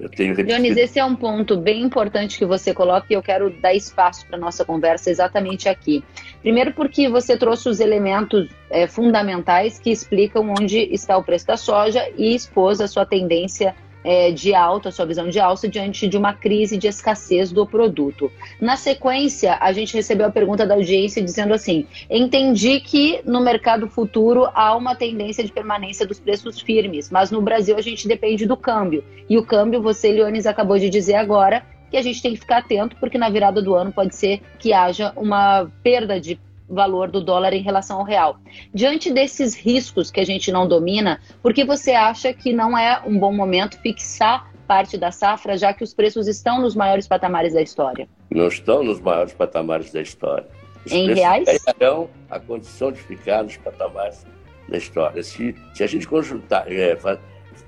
Eu 0.00 0.08
tenho 0.08 0.34
Dionis, 0.34 0.76
esse 0.76 0.98
é 0.98 1.04
um 1.04 1.14
ponto 1.14 1.56
bem 1.56 1.80
importante 1.82 2.36
que 2.36 2.44
você 2.44 2.74
coloca 2.74 3.06
e 3.08 3.14
eu 3.14 3.22
quero 3.22 3.50
dar 3.60 3.72
espaço 3.72 4.26
para 4.26 4.36
nossa 4.36 4.64
conversa 4.64 5.10
exatamente 5.10 5.68
aqui. 5.68 6.02
Primeiro, 6.40 6.72
porque 6.72 7.08
você 7.08 7.36
trouxe 7.36 7.68
os 7.68 7.78
elementos 7.78 8.48
é, 8.68 8.88
fundamentais 8.88 9.78
que 9.78 9.90
explicam 9.90 10.52
onde 10.58 10.78
está 10.92 11.16
o 11.16 11.22
preço 11.22 11.46
da 11.46 11.56
soja 11.56 12.10
e 12.16 12.34
expôs 12.34 12.80
a 12.80 12.88
sua 12.88 13.06
tendência 13.06 13.76
é, 14.04 14.30
de 14.30 14.54
alta, 14.54 14.90
sua 14.90 15.06
visão 15.06 15.28
de 15.28 15.38
alta, 15.38 15.68
diante 15.68 16.08
de 16.08 16.16
uma 16.16 16.32
crise 16.32 16.76
de 16.76 16.86
escassez 16.86 17.52
do 17.52 17.66
produto. 17.66 18.30
Na 18.60 18.76
sequência, 18.76 19.56
a 19.60 19.72
gente 19.72 19.94
recebeu 19.94 20.26
a 20.26 20.30
pergunta 20.30 20.66
da 20.66 20.74
audiência 20.74 21.22
dizendo 21.22 21.54
assim: 21.54 21.86
entendi 22.10 22.80
que 22.80 23.20
no 23.24 23.40
mercado 23.40 23.88
futuro 23.88 24.48
há 24.54 24.76
uma 24.76 24.94
tendência 24.94 25.44
de 25.44 25.52
permanência 25.52 26.06
dos 26.06 26.18
preços 26.18 26.60
firmes, 26.60 27.10
mas 27.10 27.30
no 27.30 27.40
Brasil 27.40 27.76
a 27.76 27.82
gente 27.82 28.08
depende 28.08 28.46
do 28.46 28.56
câmbio. 28.56 29.04
E 29.28 29.38
o 29.38 29.44
câmbio, 29.44 29.82
você, 29.82 30.12
Leones, 30.12 30.46
acabou 30.46 30.78
de 30.78 30.88
dizer 30.88 31.14
agora, 31.14 31.64
que 31.90 31.96
a 31.98 32.02
gente 32.02 32.22
tem 32.22 32.32
que 32.32 32.40
ficar 32.40 32.58
atento, 32.58 32.96
porque 32.96 33.18
na 33.18 33.28
virada 33.28 33.60
do 33.60 33.74
ano 33.74 33.92
pode 33.92 34.16
ser 34.16 34.40
que 34.58 34.72
haja 34.72 35.12
uma 35.14 35.70
perda 35.82 36.18
de 36.18 36.40
valor 36.68 37.10
do 37.10 37.20
dólar 37.20 37.52
em 37.52 37.62
relação 37.62 37.98
ao 37.98 38.04
real. 38.04 38.38
Diante 38.72 39.12
desses 39.12 39.54
riscos 39.54 40.10
que 40.10 40.20
a 40.20 40.24
gente 40.24 40.50
não 40.50 40.66
domina, 40.66 41.20
por 41.42 41.52
que 41.52 41.64
você 41.64 41.92
acha 41.92 42.32
que 42.32 42.52
não 42.52 42.76
é 42.76 43.02
um 43.06 43.18
bom 43.18 43.32
momento 43.32 43.78
fixar 43.80 44.50
parte 44.66 44.96
da 44.96 45.10
safra, 45.10 45.56
já 45.56 45.72
que 45.74 45.84
os 45.84 45.92
preços 45.92 46.26
estão 46.26 46.60
nos 46.60 46.74
maiores 46.74 47.06
patamares 47.06 47.52
da 47.52 47.60
história? 47.60 48.08
Não 48.30 48.48
estão 48.48 48.82
nos 48.82 49.00
maiores 49.00 49.34
patamares 49.34 49.92
da 49.92 50.00
história. 50.00 50.48
Os 50.86 50.92
em 50.92 51.12
reais? 51.12 51.44
ganharão 51.44 52.08
a 52.30 52.40
condição 52.40 52.90
de 52.90 53.00
ficar 53.00 53.42
nos 53.42 53.56
patamares 53.56 54.26
da 54.68 54.78
história. 54.78 55.22
Se, 55.22 55.54
se 55.74 55.84
a 55.84 55.86
gente 55.86 56.08
conjuntar, 56.08 56.64
é, 56.72 56.96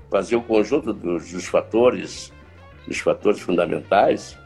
fazer 0.09 0.35
o 0.35 0.41
conjunto 0.41 0.93
dos, 0.93 1.31
dos, 1.31 1.45
fatores, 1.45 2.33
dos 2.87 2.99
fatores 2.99 3.39
fundamentais, 3.39 4.37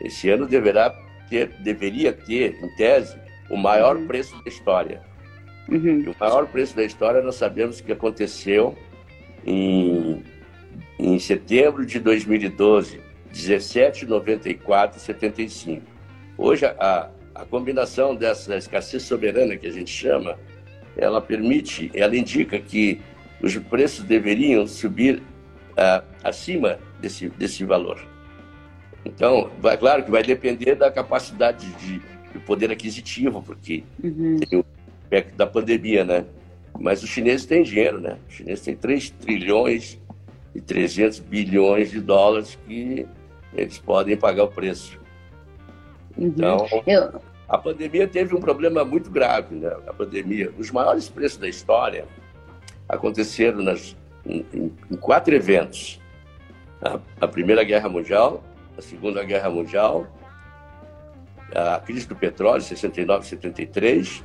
esse 0.00 0.30
ano 0.30 0.46
deverá 0.46 0.90
ter, 1.28 1.48
deveria 1.60 2.12
ter, 2.12 2.58
em 2.62 2.76
tese, 2.76 3.18
o 3.48 3.56
maior 3.56 3.96
uhum. 3.96 4.06
preço 4.06 4.36
da 4.42 4.48
história. 4.48 5.00
Uhum. 5.68 6.00
E 6.00 6.08
o 6.08 6.16
maior 6.18 6.46
preço 6.46 6.74
da 6.76 6.84
história 6.84 7.22
nós 7.22 7.36
sabemos 7.36 7.80
que 7.80 7.92
aconteceu 7.92 8.76
em, 9.44 10.24
em 10.98 11.18
setembro 11.18 11.84
de 11.84 12.00
2012, 12.00 13.00
17,94,75. 13.32 15.82
Hoje 16.36 16.66
a, 16.66 17.10
a 17.34 17.44
combinação 17.44 18.14
dessa 18.14 18.56
escassez 18.56 19.02
soberana 19.02 19.56
que 19.56 19.66
a 19.66 19.72
gente 19.72 19.90
chama, 19.90 20.38
ela 20.96 21.20
permite, 21.20 21.90
ela 21.94 22.16
indica 22.16 22.58
que 22.58 23.02
os 23.40 23.56
preços 23.56 24.04
deveriam 24.04 24.66
subir 24.66 25.22
uh, 25.72 26.02
acima 26.24 26.78
desse, 27.00 27.28
desse 27.28 27.64
valor. 27.64 28.00
Então, 29.04 29.50
vai, 29.60 29.76
claro 29.76 30.02
que 30.02 30.10
vai 30.10 30.22
depender 30.22 30.74
da 30.74 30.90
capacidade 30.90 31.66
de, 31.74 32.02
de 32.32 32.38
poder 32.40 32.70
aquisitivo, 32.70 33.42
porque 33.42 33.84
uhum. 34.02 34.38
tem 34.38 34.58
o 34.58 34.64
aspecto 35.02 35.36
da 35.36 35.46
pandemia, 35.46 36.04
né? 36.04 36.24
Mas 36.78 37.02
os 37.02 37.08
chineses 37.08 37.46
têm 37.46 37.62
dinheiro, 37.62 38.00
né? 38.00 38.18
Os 38.28 38.34
chineses 38.34 38.64
têm 38.64 38.76
3 38.76 39.10
trilhões 39.10 39.98
e 40.54 40.60
300 40.60 41.20
bilhões 41.20 41.90
de 41.90 42.00
dólares 42.00 42.58
que 42.66 43.06
eles 43.54 43.78
podem 43.78 44.16
pagar 44.16 44.44
o 44.44 44.48
preço. 44.48 44.98
Uhum. 46.16 46.26
Então, 46.26 46.66
Eu... 46.86 47.20
a 47.48 47.58
pandemia 47.58 48.06
teve 48.06 48.34
um 48.34 48.40
problema 48.40 48.84
muito 48.84 49.10
grave, 49.10 49.54
né? 49.54 49.68
A 49.86 49.92
pandemia, 49.92 50.52
os 50.58 50.70
maiores 50.70 51.08
preços 51.08 51.38
da 51.38 51.48
história 51.48 52.04
aconteceram 52.88 53.62
nas, 53.62 53.96
em, 54.26 54.44
em 54.90 54.96
quatro 54.96 55.34
eventos: 55.34 56.00
a, 56.82 56.98
a, 57.20 57.28
Primeira 57.28 57.62
Guerra 57.64 57.88
Mundial, 57.88 58.42
a 58.76 58.82
Segunda 58.82 59.22
Guerra 59.24 59.50
Mundial, 59.50 60.06
a 61.54 61.80
crise 61.80 62.06
do 62.06 62.14
petróleo, 62.14 62.62
69, 62.62 63.26
73, 63.26 64.24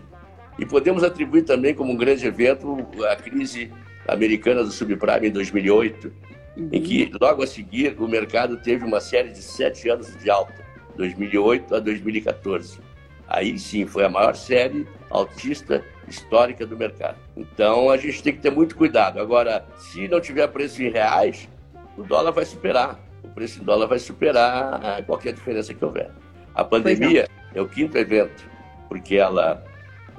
e 0.60 0.66
podemos 0.66 1.04
atribuir 1.04 1.44
também 1.44 1.74
como 1.74 1.92
um 1.92 1.98
grande 1.98 2.26
evento 2.26 2.78
a 3.10 3.16
crise 3.16 3.72
americana 4.08 4.64
do 4.64 4.72
subprime 4.72 5.28
em 5.28 5.32
2008, 5.32 6.14
uhum. 6.58 6.70
em 6.72 6.82
que 6.82 7.12
logo 7.20 7.44
a 7.44 7.48
seguir 7.48 7.96
o 8.00 8.08
mercado 8.08 8.58
teve 8.58 8.86
uma 8.86 9.00
série 9.00 9.30
de 9.30 9.42
sete 9.42 9.90
anos 9.90 10.16
de 10.18 10.30
alta, 10.30 10.66
2008 10.98 11.76
a 11.76 11.80
2014. 11.80 12.80
Aí 13.28 13.58
sim 13.58 13.86
foi 13.86 14.04
a 14.04 14.10
maior 14.10 14.36
série 14.36 14.86
altista 15.10 15.84
histórica 16.08 16.66
do 16.66 16.78
mercado. 16.78 17.18
Então 17.36 17.90
a 17.90 17.98
gente 17.98 18.22
tem 18.22 18.34
que 18.34 18.42
ter 18.42 18.52
muito 18.52 18.76
cuidado. 18.76 19.20
Agora, 19.20 19.66
se 19.78 20.08
não 20.08 20.20
tiver 20.20 20.48
preço 20.50 20.84
em 20.84 20.92
reais, 20.92 21.50
o 21.98 22.04
dólar 22.04 22.32
vai 22.32 22.46
superar. 22.46 23.00
O 23.24 23.30
preço 23.30 23.62
em 23.62 23.64
dólar 23.64 23.88
vai 23.88 23.98
superar 23.98 25.04
qualquer 25.06 25.34
diferença 25.34 25.74
que 25.74 25.84
houver. 25.84 26.12
A 26.56 26.64
pandemia 26.64 27.28
é 27.54 27.62
o 27.62 27.68
quinto 27.68 27.98
evento, 27.98 28.44
porque 28.88 29.16
ela, 29.16 29.64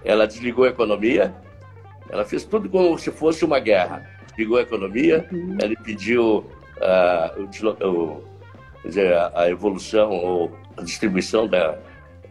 ela 0.05 0.27
desligou 0.27 0.65
a 0.65 0.69
economia, 0.69 1.35
ela 2.11 2.25
fez 2.25 2.45
tudo 2.45 2.69
como 2.69 2.99
se 2.99 3.11
fosse 3.11 3.45
uma 3.45 3.59
guerra. 3.59 4.09
Desligou 4.29 4.59
a 4.59 4.63
economia, 4.63 5.27
uhum. 5.31 5.57
ela 5.61 5.73
impediu 5.73 6.45
uh, 6.79 7.41
o, 7.41 7.87
o, 7.89 8.25
dizer, 8.85 9.15
a 9.35 9.49
evolução 9.49 10.11
ou 10.11 10.59
a 10.77 10.83
distribuição 10.83 11.47
da, 11.47 11.79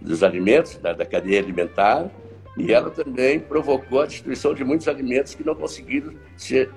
dos 0.01 0.21
alimentos, 0.21 0.77
da, 0.77 0.93
da 0.93 1.05
cadeia 1.05 1.39
alimentar, 1.39 2.09
e 2.57 2.71
ela 2.71 2.91
também 2.91 3.39
provocou 3.39 4.01
a 4.01 4.05
destruição 4.05 4.53
de 4.53 4.63
muitos 4.63 4.87
alimentos 4.87 5.33
que 5.33 5.45
não 5.45 5.55
conseguiram 5.55 6.13
ser, 6.37 6.69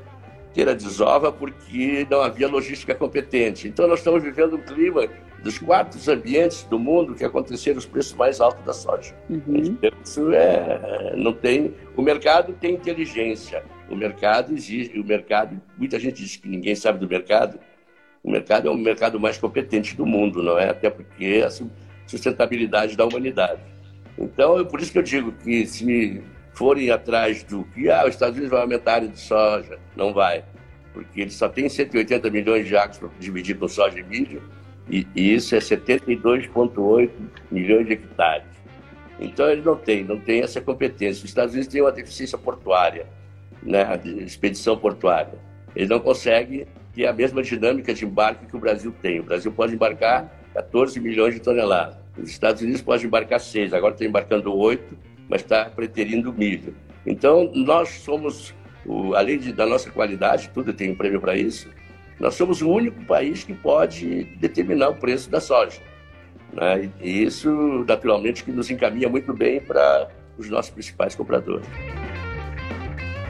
ter 0.54 0.68
a 0.68 0.74
desova 0.74 1.30
porque 1.30 2.06
não 2.10 2.22
havia 2.22 2.48
logística 2.48 2.94
competente. 2.94 3.68
Então, 3.68 3.86
nós 3.86 3.98
estamos 3.98 4.22
vivendo 4.22 4.56
um 4.56 4.62
clima 4.62 5.06
dos 5.42 5.58
quatro 5.58 5.98
ambientes 6.10 6.64
do 6.64 6.78
mundo 6.78 7.14
que 7.14 7.24
aconteceram 7.24 7.78
os 7.78 7.86
preços 7.86 8.14
mais 8.14 8.40
altos 8.40 8.64
da 8.64 8.72
soja. 8.72 9.14
Uhum. 9.30 9.78
Isso 10.04 10.32
é, 10.32 11.14
não 11.16 11.32
tem. 11.32 11.74
O 11.96 12.02
mercado 12.02 12.52
tem 12.54 12.74
inteligência. 12.74 13.64
O 13.88 13.94
mercado 13.94 14.52
existe. 14.52 14.98
O 14.98 15.04
mercado. 15.04 15.60
Muita 15.76 15.98
gente 15.98 16.22
diz 16.22 16.36
que 16.36 16.48
ninguém 16.48 16.74
sabe 16.74 16.98
do 16.98 17.08
mercado. 17.08 17.58
O 18.22 18.30
mercado 18.30 18.66
é 18.66 18.70
o 18.70 18.76
mercado 18.76 19.20
mais 19.20 19.38
competente 19.38 19.96
do 19.96 20.04
mundo, 20.04 20.42
não 20.42 20.58
é? 20.58 20.70
Até 20.70 20.90
porque 20.90 21.24
é 21.24 21.44
a 21.44 21.50
sustentabilidade 22.06 22.96
da 22.96 23.04
humanidade. 23.04 23.60
Então, 24.18 24.58
é 24.58 24.64
por 24.64 24.80
isso 24.80 24.90
que 24.90 24.98
eu 24.98 25.02
digo 25.02 25.32
que 25.32 25.66
se 25.66 26.22
forem 26.54 26.90
atrás 26.90 27.44
do 27.44 27.64
que 27.64 27.90
ah, 27.90 28.04
os 28.04 28.14
Estados 28.14 28.34
Unidos 28.34 28.50
vai 28.50 28.62
aumentar 28.62 28.92
a 28.92 28.94
área 28.94 29.08
de 29.08 29.20
soja, 29.20 29.78
não 29.94 30.14
vai, 30.14 30.42
porque 30.92 31.20
ele 31.20 31.30
só 31.30 31.48
tem 31.48 31.68
180 31.68 32.30
milhões 32.30 32.66
de 32.66 32.74
acres 32.74 32.98
para 32.98 33.10
dividir 33.20 33.58
com 33.58 33.68
soja 33.68 34.00
e 34.00 34.02
milho, 34.02 34.42
e, 34.88 35.06
isso 35.16 35.54
é 35.54 35.58
72,8 35.58 37.10
milhões 37.50 37.86
de 37.86 37.92
hectares. 37.94 38.46
Então 39.18 39.48
ele 39.50 39.62
não 39.62 39.76
tem, 39.76 40.04
não 40.04 40.18
tem 40.18 40.42
essa 40.42 40.60
competência. 40.60 41.24
Os 41.24 41.30
Estados 41.30 41.54
Unidos 41.54 41.72
têm 41.72 41.80
uma 41.80 41.92
deficiência 41.92 42.36
portuária, 42.36 43.06
né, 43.62 44.00
expedição 44.24 44.76
portuária. 44.76 45.34
Ele 45.74 45.88
não 45.88 46.00
consegue 46.00 46.66
ter 46.94 47.06
a 47.06 47.12
mesma 47.12 47.42
dinâmica 47.42 47.92
de 47.92 48.04
embarque 48.04 48.46
que 48.46 48.56
o 48.56 48.60
Brasil 48.60 48.94
tem. 49.02 49.20
O 49.20 49.24
Brasil 49.24 49.50
pode 49.52 49.74
embarcar 49.74 50.30
14 50.54 51.00
milhões 51.00 51.34
de 51.34 51.40
toneladas. 51.40 51.96
Os 52.16 52.30
Estados 52.30 52.62
Unidos 52.62 52.80
podem 52.80 53.06
embarcar 53.06 53.40
seis, 53.40 53.74
agora 53.74 53.92
está 53.92 54.06
embarcando 54.06 54.54
oito, 54.54 54.96
mas 55.28 55.42
está 55.42 55.66
preterindo 55.66 56.32
milho. 56.32 56.74
Então, 57.04 57.50
nós 57.54 57.90
somos, 57.90 58.54
além 59.14 59.38
de, 59.38 59.52
da 59.52 59.66
nossa 59.66 59.90
qualidade, 59.90 60.50
tudo 60.54 60.72
tem 60.72 60.90
um 60.90 60.94
prêmio 60.94 61.20
para 61.20 61.36
isso, 61.36 61.68
nós 62.18 62.34
somos 62.34 62.62
o 62.62 62.70
único 62.70 63.04
país 63.04 63.44
que 63.44 63.52
pode 63.52 64.24
determinar 64.36 64.88
o 64.88 64.94
preço 64.94 65.30
da 65.30 65.40
soja. 65.40 65.80
Né? 66.52 66.90
E 67.00 67.24
isso, 67.24 67.84
naturalmente, 67.86 68.42
que 68.42 68.50
nos 68.50 68.70
encaminha 68.70 69.08
muito 69.08 69.32
bem 69.34 69.60
para 69.60 70.08
os 70.38 70.48
nossos 70.48 70.70
principais 70.70 71.14
compradores. 71.14 71.66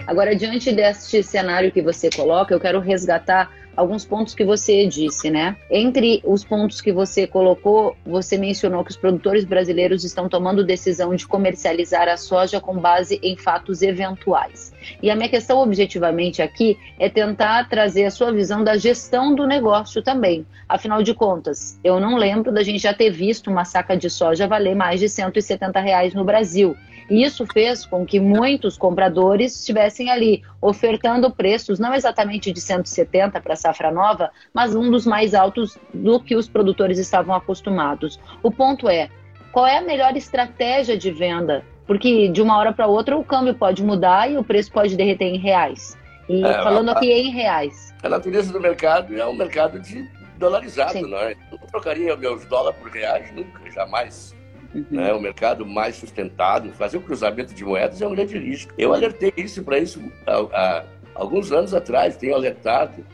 Agora, 0.07 0.37
diante 0.37 0.73
deste 0.73 1.23
cenário 1.23 1.73
que 1.73 1.83
você 1.83 2.09
coloca, 2.09 2.55
eu 2.55 2.61
quero 2.61 2.78
resgatar 2.78 3.50
alguns 3.76 4.04
pontos 4.04 4.35
que 4.35 4.45
você 4.45 4.87
disse, 4.87 5.30
né? 5.30 5.56
Entre 5.71 6.21
os 6.25 6.42
pontos 6.42 6.80
que 6.80 6.92
você 6.92 7.26
colocou, 7.26 7.97
você 8.04 8.38
mencionou 8.38 8.83
que 8.83 8.90
os 8.90 8.97
produtores 8.97 9.45
brasileiros 9.45 10.04
estão 10.04 10.28
tomando 10.28 10.64
decisão 10.64 11.14
de 11.14 11.26
comercializar 11.26 12.09
a 12.09 12.16
soja 12.16 12.61
com 12.61 12.78
base 12.78 13.21
em 13.23 13.37
fatos 13.37 13.83
eventuais. 13.83 14.73
E 15.02 15.11
a 15.11 15.16
minha 15.16 15.28
questão 15.28 15.59
objetivamente 15.59 16.40
aqui 16.40 16.78
é 16.99 17.09
tentar 17.09 17.68
trazer 17.68 18.04
a 18.04 18.11
sua 18.11 18.33
visão 18.33 18.64
da 18.64 18.76
gestão 18.76 19.35
do 19.35 19.47
negócio 19.47 20.02
também. 20.02 20.47
Afinal 20.68 21.02
de 21.02 21.14
contas, 21.14 21.78
eu 21.85 22.00
não 22.00 22.16
lembro 22.16 22.52
da 22.52 22.62
gente 22.62 22.78
já 22.78 22.95
ter 22.95 23.11
visto 23.11 23.50
uma 23.50 23.64
saca 23.64 23.97
de 23.97 24.09
soja 24.09 24.49
valer 24.49 24.75
mais 24.75 25.00
de 25.00 25.09
170 25.09 25.78
reais 25.80 26.14
no 26.14 26.25
Brasil. 26.25 26.76
E 27.08 27.22
isso 27.22 27.46
fez 27.46 27.86
com 27.86 28.04
que 28.04 28.18
muitos 28.18 28.76
compradores 28.76 29.58
estivessem 29.58 30.10
ali 30.10 30.42
ofertando 30.60 31.30
preços 31.30 31.78
não 31.78 31.94
exatamente 31.94 32.52
de 32.52 32.60
170 32.60 33.40
para 33.40 33.52
a 33.52 33.56
safra 33.56 33.90
nova, 33.90 34.30
mas 34.52 34.75
um 34.75 34.90
dos 34.90 35.06
mais 35.06 35.34
altos 35.34 35.78
do 35.94 36.18
que 36.20 36.34
os 36.34 36.48
produtores 36.48 36.98
estavam 36.98 37.34
acostumados. 37.34 38.18
O 38.42 38.50
ponto 38.50 38.88
é, 38.88 39.08
qual 39.52 39.66
é 39.66 39.78
a 39.78 39.82
melhor 39.82 40.16
estratégia 40.16 40.96
de 40.96 41.10
venda? 41.10 41.64
Porque 41.86 42.28
de 42.28 42.42
uma 42.42 42.58
hora 42.58 42.72
para 42.72 42.86
outra 42.86 43.16
o 43.16 43.25
câmbio 43.25 43.54
pode 43.54 43.82
mudar 43.82 44.30
e 44.30 44.36
o 44.36 44.44
preço 44.44 44.72
pode 44.72 44.96
derreter 44.96 45.26
em 45.26 45.38
reais. 45.38 45.96
E 46.28 46.44
é, 46.44 46.54
falando 46.54 46.88
a, 46.88 46.92
aqui 46.92 47.10
em 47.10 47.30
reais. 47.30 47.94
A 48.02 48.08
natureza 48.08 48.52
do 48.52 48.60
mercado 48.60 49.16
é 49.16 49.25
um 49.25 49.34
mercado 49.34 49.78
de 49.80 50.06
dolarizado, 50.36 50.92
Sim. 50.92 51.02
não 51.02 51.18
é? 51.18 51.32
Eu 51.32 51.58
não 51.58 51.66
trocaria 51.68 52.14
meus 52.16 52.44
dólares 52.46 52.78
por 52.80 52.90
reais 52.90 53.32
nunca, 53.34 53.70
jamais. 53.70 54.36
Uhum. 54.76 54.85
Né? 54.90 55.12
O 55.12 55.21
mercado 55.21 55.64
mais 55.64 55.97
sustentado, 55.97 56.71
fazer 56.73 56.99
o 56.99 57.00
cruzamento 57.00 57.54
de 57.54 57.64
moedas 57.64 58.02
é 58.02 58.06
um 58.06 58.14
grande 58.14 58.38
risco. 58.38 58.73
Eu 58.76 58.92
alertei 58.92 59.33
isso 59.37 59.62
para 59.64 59.78
isso 59.78 60.02
há, 60.26 60.37
há, 60.52 60.85
alguns 61.14 61.50
anos 61.50 61.73
atrás, 61.73 62.16
tenho 62.16 62.35
alertado, 62.35 63.04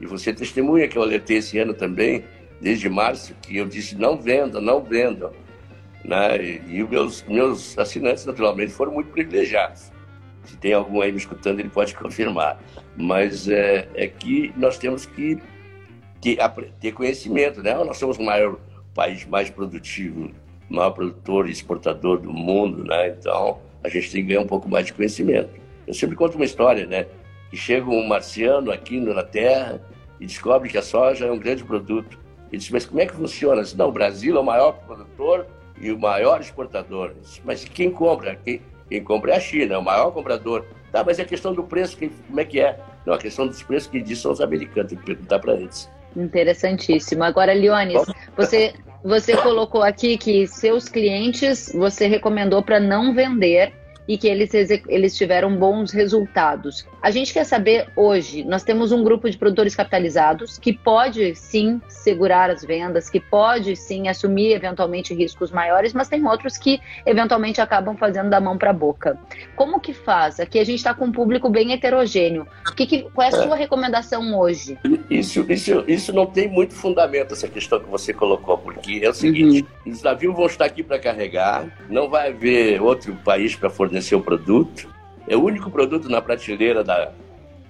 e 0.00 0.06
você 0.06 0.32
testemunha 0.32 0.88
que 0.88 0.96
eu 0.96 1.02
alertei 1.02 1.36
esse 1.36 1.58
ano 1.58 1.74
também, 1.74 2.24
desde 2.60 2.88
março, 2.88 3.34
que 3.42 3.58
eu 3.58 3.66
disse 3.66 3.96
não 3.96 4.16
vendam, 4.16 4.60
não 4.60 4.82
vendam. 4.82 5.30
Né? 6.02 6.42
E, 6.42 6.62
e 6.68 6.82
os 6.82 6.88
meus, 6.88 7.22
meus 7.24 7.78
assinantes, 7.78 8.24
naturalmente, 8.24 8.72
foram 8.72 8.92
muito 8.92 9.10
privilegiados. 9.10 9.92
Se 10.44 10.56
tem 10.56 10.72
algum 10.72 11.02
aí 11.02 11.12
me 11.12 11.18
escutando, 11.18 11.60
ele 11.60 11.68
pode 11.68 11.94
confirmar. 11.94 12.58
Mas 12.96 13.46
é, 13.46 13.86
é 13.94 14.06
que 14.06 14.52
nós 14.56 14.78
temos 14.78 15.04
que 15.04 15.38
ter, 16.20 16.38
ter 16.80 16.92
conhecimento, 16.92 17.62
né? 17.62 17.74
Nós 17.74 17.98
somos 17.98 18.16
o 18.16 18.22
maior 18.22 18.58
país 18.94 19.26
mais 19.26 19.50
produtivo 19.50 20.30
maior 20.70 20.90
produtor 20.90 21.48
e 21.48 21.52
exportador 21.52 22.18
do 22.18 22.32
mundo, 22.32 22.84
né? 22.84 23.08
Então, 23.08 23.58
a 23.82 23.88
gente 23.88 24.10
tem 24.10 24.22
que 24.22 24.28
ganhar 24.28 24.40
um 24.40 24.46
pouco 24.46 24.68
mais 24.68 24.86
de 24.86 24.92
conhecimento. 24.92 25.50
Eu 25.86 25.94
sempre 25.94 26.16
conto 26.16 26.36
uma 26.36 26.44
história, 26.44 26.86
né? 26.86 27.06
Que 27.50 27.56
chega 27.56 27.88
um 27.90 28.06
marciano 28.06 28.70
aqui 28.70 29.00
na 29.00 29.22
Terra 29.22 29.80
e 30.20 30.26
descobre 30.26 30.68
que 30.68 30.78
a 30.78 30.82
soja 30.82 31.26
é 31.26 31.32
um 31.32 31.38
grande 31.38 31.64
produto. 31.64 32.18
Ele 32.50 32.58
diz, 32.58 32.70
mas 32.70 32.86
como 32.86 33.00
é 33.00 33.06
que 33.06 33.14
funciona? 33.14 33.62
Diz, 33.62 33.74
não, 33.74 33.88
o 33.88 33.92
Brasil 33.92 34.36
é 34.36 34.40
o 34.40 34.44
maior 34.44 34.72
produtor 34.72 35.46
e 35.80 35.90
o 35.90 35.98
maior 35.98 36.40
exportador. 36.40 37.12
Mas 37.44 37.64
quem 37.64 37.90
compra? 37.90 38.36
Quem, 38.36 38.60
quem 38.88 39.02
compra 39.02 39.32
é 39.32 39.36
a 39.36 39.40
China, 39.40 39.74
é 39.74 39.78
o 39.78 39.82
maior 39.82 40.12
comprador. 40.12 40.64
Tá, 40.92 41.04
mas 41.04 41.18
é 41.18 41.22
a 41.22 41.24
questão 41.24 41.54
do 41.54 41.62
preço, 41.62 41.96
quem, 41.96 42.10
como 42.26 42.40
é 42.40 42.44
que 42.44 42.60
é? 42.60 42.78
Não, 43.06 43.14
a 43.14 43.18
questão 43.18 43.46
dos 43.46 43.62
preços 43.62 43.88
que 43.88 44.00
diz 44.00 44.18
são 44.18 44.32
os 44.32 44.40
americanos, 44.40 44.90
tem 44.90 44.98
que 44.98 45.04
perguntar 45.04 45.38
para 45.38 45.54
eles. 45.54 45.88
Interessantíssimo. 46.16 47.22
Agora, 47.22 47.52
Leones, 47.52 48.02
você, 48.36 48.74
você 49.02 49.36
colocou 49.36 49.82
aqui 49.82 50.16
que 50.18 50.46
seus 50.46 50.88
clientes 50.88 51.72
você 51.74 52.06
recomendou 52.06 52.62
para 52.62 52.78
não 52.78 53.14
vender 53.14 53.72
e 54.06 54.18
que 54.18 54.26
eles, 54.28 54.52
eles 54.88 55.16
tiveram 55.16 55.56
bons 55.56 55.92
resultados. 55.92 56.86
A 57.02 57.10
gente 57.10 57.32
quer 57.32 57.44
saber 57.44 57.88
hoje, 57.96 58.44
nós 58.44 58.62
temos 58.62 58.92
um 58.92 59.02
grupo 59.02 59.30
de 59.30 59.38
produtores 59.38 59.74
capitalizados 59.74 60.58
que 60.58 60.70
pode 60.70 61.34
sim 61.34 61.80
segurar 61.88 62.50
as 62.50 62.62
vendas, 62.62 63.08
que 63.08 63.18
pode 63.18 63.74
sim 63.74 64.08
assumir 64.08 64.52
eventualmente 64.52 65.14
riscos 65.14 65.50
maiores, 65.50 65.94
mas 65.94 66.08
tem 66.08 66.26
outros 66.26 66.58
que 66.58 66.78
eventualmente 67.06 67.58
acabam 67.58 67.96
fazendo 67.96 68.28
da 68.28 68.38
mão 68.38 68.58
para 68.58 68.68
a 68.68 68.74
boca. 68.74 69.18
Como 69.56 69.80
que 69.80 69.94
faz? 69.94 70.38
Aqui 70.38 70.58
a 70.58 70.64
gente 70.64 70.78
está 70.78 70.92
com 70.92 71.06
um 71.06 71.12
público 71.12 71.48
bem 71.48 71.72
heterogêneo. 71.72 72.46
Que, 72.76 72.86
que, 72.86 73.02
qual 73.14 73.26
é 73.26 73.28
a 73.28 73.32
sua 73.32 73.56
é. 73.56 73.58
recomendação 73.58 74.38
hoje? 74.38 74.78
Isso, 75.08 75.46
isso, 75.48 75.84
isso 75.88 76.12
não 76.12 76.26
tem 76.26 76.48
muito 76.48 76.74
fundamento, 76.74 77.32
essa 77.32 77.48
questão 77.48 77.80
que 77.80 77.88
você 77.88 78.12
colocou, 78.12 78.58
porque 78.58 79.00
é 79.02 79.08
o 79.08 79.14
seguinte: 79.14 79.66
uhum. 79.86 79.92
os 79.92 80.02
navios 80.02 80.36
vão 80.36 80.46
estar 80.46 80.66
aqui 80.66 80.82
para 80.82 80.98
carregar, 80.98 81.66
não 81.88 82.10
vai 82.10 82.28
haver 82.28 82.80
outro 82.82 83.14
país 83.24 83.56
para 83.56 83.70
fornecer 83.70 84.10
seu 84.10 84.20
produto. 84.20 84.99
É 85.28 85.36
o 85.36 85.42
único 85.42 85.70
produto 85.70 86.08
na 86.08 86.20
prateleira 86.20 86.82
da, 86.82 87.12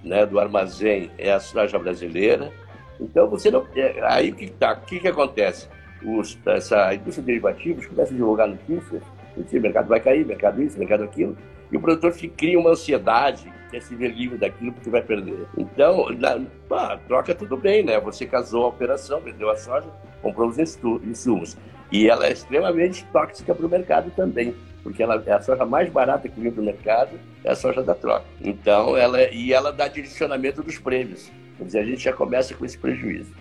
né, 0.03 0.25
do 0.27 0.39
armazém 0.39 1.11
é 1.19 1.33
a 1.33 1.41
soja 1.41 1.79
brasileira. 1.79 2.53
Então 3.01 3.29
você 3.29 3.51
não. 3.51 3.67
É, 3.75 4.01
aí 4.03 4.31
o 4.31 4.35
que, 4.35 4.51
tá, 4.51 4.75
que, 4.77 5.01
que 5.01 5.09
acontece? 5.09 5.69
Os, 6.03 6.39
essa 6.47 6.95
indústria 6.95 7.23
de 7.23 7.27
derivativos 7.27 7.87
começa 7.87 8.13
a 8.13 8.17
divulgar 8.17 8.49
notícias, 8.49 9.03
o 9.37 9.61
mercado 9.61 9.89
vai 9.89 10.01
cair, 10.01 10.25
mercado 10.25 10.63
isso, 10.63 10.79
mercado 10.79 11.05
aquilo, 11.05 11.37
e 11.71 11.77
o 11.77 11.81
produtor 11.81 12.13
cria 12.37 12.59
uma 12.59 12.71
ansiedade, 12.71 13.53
quer 13.71 13.81
se 13.81 13.95
ver 13.95 14.09
livre 14.09 14.37
daquilo 14.37 14.73
porque 14.73 14.91
vai 14.91 15.03
perder. 15.03 15.47
Então, 15.57 16.09
na, 16.11 16.41
pá, 16.69 16.99
troca 17.07 17.35
tudo 17.35 17.57
bem, 17.57 17.85
né? 17.85 18.01
Você 18.01 18.27
casou 18.27 18.65
a 18.65 18.69
operação, 18.69 19.21
vendeu 19.21 19.51
a 19.51 19.57
soja, 19.57 19.89
comprou 20.21 20.49
os 20.49 20.59
insumos. 20.59 21.57
E 21.91 22.09
ela 22.09 22.27
é 22.27 22.33
extremamente 22.33 23.05
tóxica 23.13 23.55
para 23.55 23.67
o 23.67 23.69
mercado 23.69 24.11
também 24.11 24.55
porque 24.83 25.03
ela 25.03 25.23
é 25.27 25.33
a 25.33 25.41
soja 25.41 25.65
mais 25.65 25.91
barata 25.91 26.29
que 26.29 26.41
vem 26.41 26.51
para 26.51 26.63
o 26.63 26.65
mercado, 26.65 27.19
é 27.45 27.51
a 27.51 27.55
soja 27.55 27.83
da 27.83 27.95
troca. 27.95 28.25
Então, 28.41 28.97
ela 28.97 29.23
e 29.33 29.53
ela 29.53 29.73
dá 29.73 29.89
direcionamento 29.89 30.63
dos 30.63 30.79
prêmios. 30.79 31.31
Quer 31.59 31.65
dizer, 31.65 31.79
a 31.81 31.85
gente 31.85 32.03
já 32.03 32.13
começa 32.13 32.55
com 32.55 32.65
esse 32.65 32.79
prejuízo. 32.79 33.33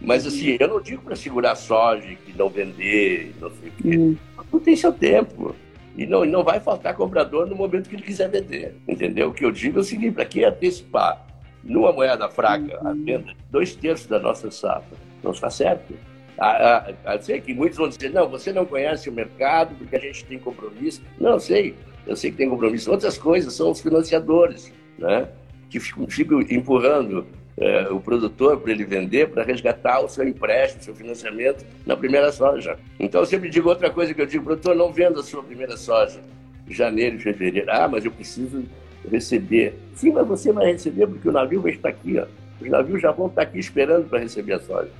Mas 0.00 0.26
assim, 0.26 0.56
eu 0.60 0.68
não 0.68 0.80
digo 0.80 1.02
para 1.02 1.16
segurar 1.16 1.54
soja 1.56 2.06
e 2.06 2.32
não 2.36 2.48
vender, 2.48 3.34
não 3.40 3.50
sei 3.50 3.68
o 3.68 3.72
quê. 3.72 3.98
Hum. 3.98 4.16
Não 4.52 4.60
tem 4.60 4.76
seu 4.76 4.92
tempo. 4.92 5.56
E 5.96 6.06
não, 6.06 6.24
não 6.24 6.44
vai 6.44 6.60
faltar 6.60 6.94
comprador 6.94 7.46
no 7.46 7.56
momento 7.56 7.88
que 7.88 7.96
ele 7.96 8.02
quiser 8.02 8.28
vender. 8.28 8.76
Entendeu? 8.86 9.30
O 9.30 9.32
que 9.32 9.44
eu 9.44 9.50
digo 9.50 9.78
é 9.78 9.80
o 9.80 9.84
seguinte: 9.84 10.12
para 10.12 10.26
que 10.26 10.44
antecipar 10.44 11.26
numa 11.64 11.92
moeda 11.92 12.28
fraca 12.28 12.78
a 12.86 12.92
venda 12.92 13.32
dois 13.50 13.74
terços 13.74 14.06
da 14.06 14.20
nossa 14.20 14.50
safra? 14.50 14.96
Não 15.22 15.30
está 15.30 15.48
certo. 15.48 15.94
A, 16.38 16.92
a, 17.04 17.18
sei 17.18 17.40
que 17.40 17.54
muitos 17.54 17.78
vão 17.78 17.88
dizer, 17.88 18.10
não, 18.10 18.28
você 18.28 18.52
não 18.52 18.66
conhece 18.66 19.08
o 19.08 19.12
mercado 19.12 19.74
porque 19.76 19.96
a 19.96 20.00
gente 20.00 20.24
tem 20.24 20.38
compromisso. 20.38 21.02
Não, 21.18 21.38
sei, 21.38 21.74
eu 22.06 22.14
sei 22.14 22.30
que 22.30 22.36
tem 22.36 22.48
compromisso. 22.48 22.90
Outras 22.90 23.16
coisas 23.16 23.54
são 23.54 23.70
os 23.70 23.80
financiadores, 23.80 24.72
né? 24.98 25.28
que 25.70 25.80
ficam, 25.80 26.06
ficam 26.06 26.40
empurrando 26.42 27.26
é, 27.56 27.88
o 27.88 28.00
produtor 28.00 28.60
para 28.60 28.70
ele 28.70 28.84
vender, 28.84 29.30
para 29.30 29.42
resgatar 29.42 30.00
o 30.00 30.08
seu 30.08 30.28
empréstimo, 30.28 30.82
o 30.82 30.84
seu 30.84 30.94
financiamento 30.94 31.64
na 31.86 31.96
primeira 31.96 32.30
soja. 32.30 32.78
Então 33.00 33.22
eu 33.22 33.26
sempre 33.26 33.48
digo 33.48 33.68
outra 33.68 33.90
coisa 33.90 34.12
que 34.12 34.20
eu 34.20 34.26
digo, 34.26 34.44
produtor, 34.44 34.76
não 34.76 34.92
venda 34.92 35.20
a 35.20 35.22
sua 35.22 35.42
primeira 35.42 35.76
soja 35.76 36.20
em 36.68 36.72
janeiro 36.72 37.18
fevereiro. 37.18 37.70
Ah, 37.70 37.88
mas 37.88 38.04
eu 38.04 38.10
preciso 38.10 38.64
receber. 39.10 39.74
Sim, 39.94 40.12
mas 40.12 40.26
você 40.26 40.52
vai 40.52 40.72
receber 40.72 41.06
porque 41.06 41.28
o 41.28 41.32
navio 41.32 41.62
vai 41.62 41.72
estar 41.72 41.88
aqui, 41.88 42.18
ó. 42.18 42.26
Os 42.60 42.68
navios 42.68 43.02
já 43.02 43.10
vão 43.12 43.26
estar 43.26 43.42
aqui 43.42 43.58
esperando 43.58 44.08
para 44.08 44.18
receber 44.18 44.54
a 44.54 44.60
soja 44.60 44.90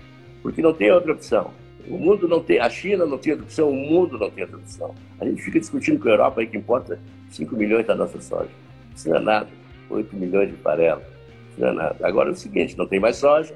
porque 0.47 0.63
não 0.63 0.73
tem 0.73 0.93
outra 0.93 1.13
opção. 1.13 1.51
O 1.89 1.99
mundo 1.99 2.29
não 2.29 2.41
tem, 2.41 2.61
a 2.61 2.71
China 2.71 3.05
não 3.05 3.19
tem 3.19 3.33
outra 3.33 3.47
opção, 3.47 3.69
o 3.69 3.75
mundo 3.75 4.17
não 4.17 4.31
tem 4.31 4.45
outra 4.45 4.59
opção. 4.59 4.95
A 5.21 5.25
gente 5.25 5.43
fica 5.43 5.59
discutindo 5.59 5.99
com 5.99 6.09
a 6.09 6.13
Europa 6.13 6.41
aí 6.41 6.47
que 6.47 6.57
importa 6.57 7.01
5 7.31 7.57
milhões 7.57 7.85
da 7.85 7.97
nossa 7.97 8.21
soja. 8.21 8.51
Isso 8.95 9.09
não 9.09 9.17
é 9.17 9.21
nada. 9.21 9.49
8 9.91 10.15
milhões 10.15 10.49
de 10.49 10.57
farelo. 10.59 11.03
Isso 11.51 11.61
não 11.61 11.69
é 11.71 11.73
nada. 11.73 11.97
Agora 12.07 12.29
é 12.29 12.33
o 12.33 12.37
seguinte, 12.37 12.79
não 12.79 12.87
tem 12.87 13.01
mais 13.01 13.17
soja. 13.17 13.53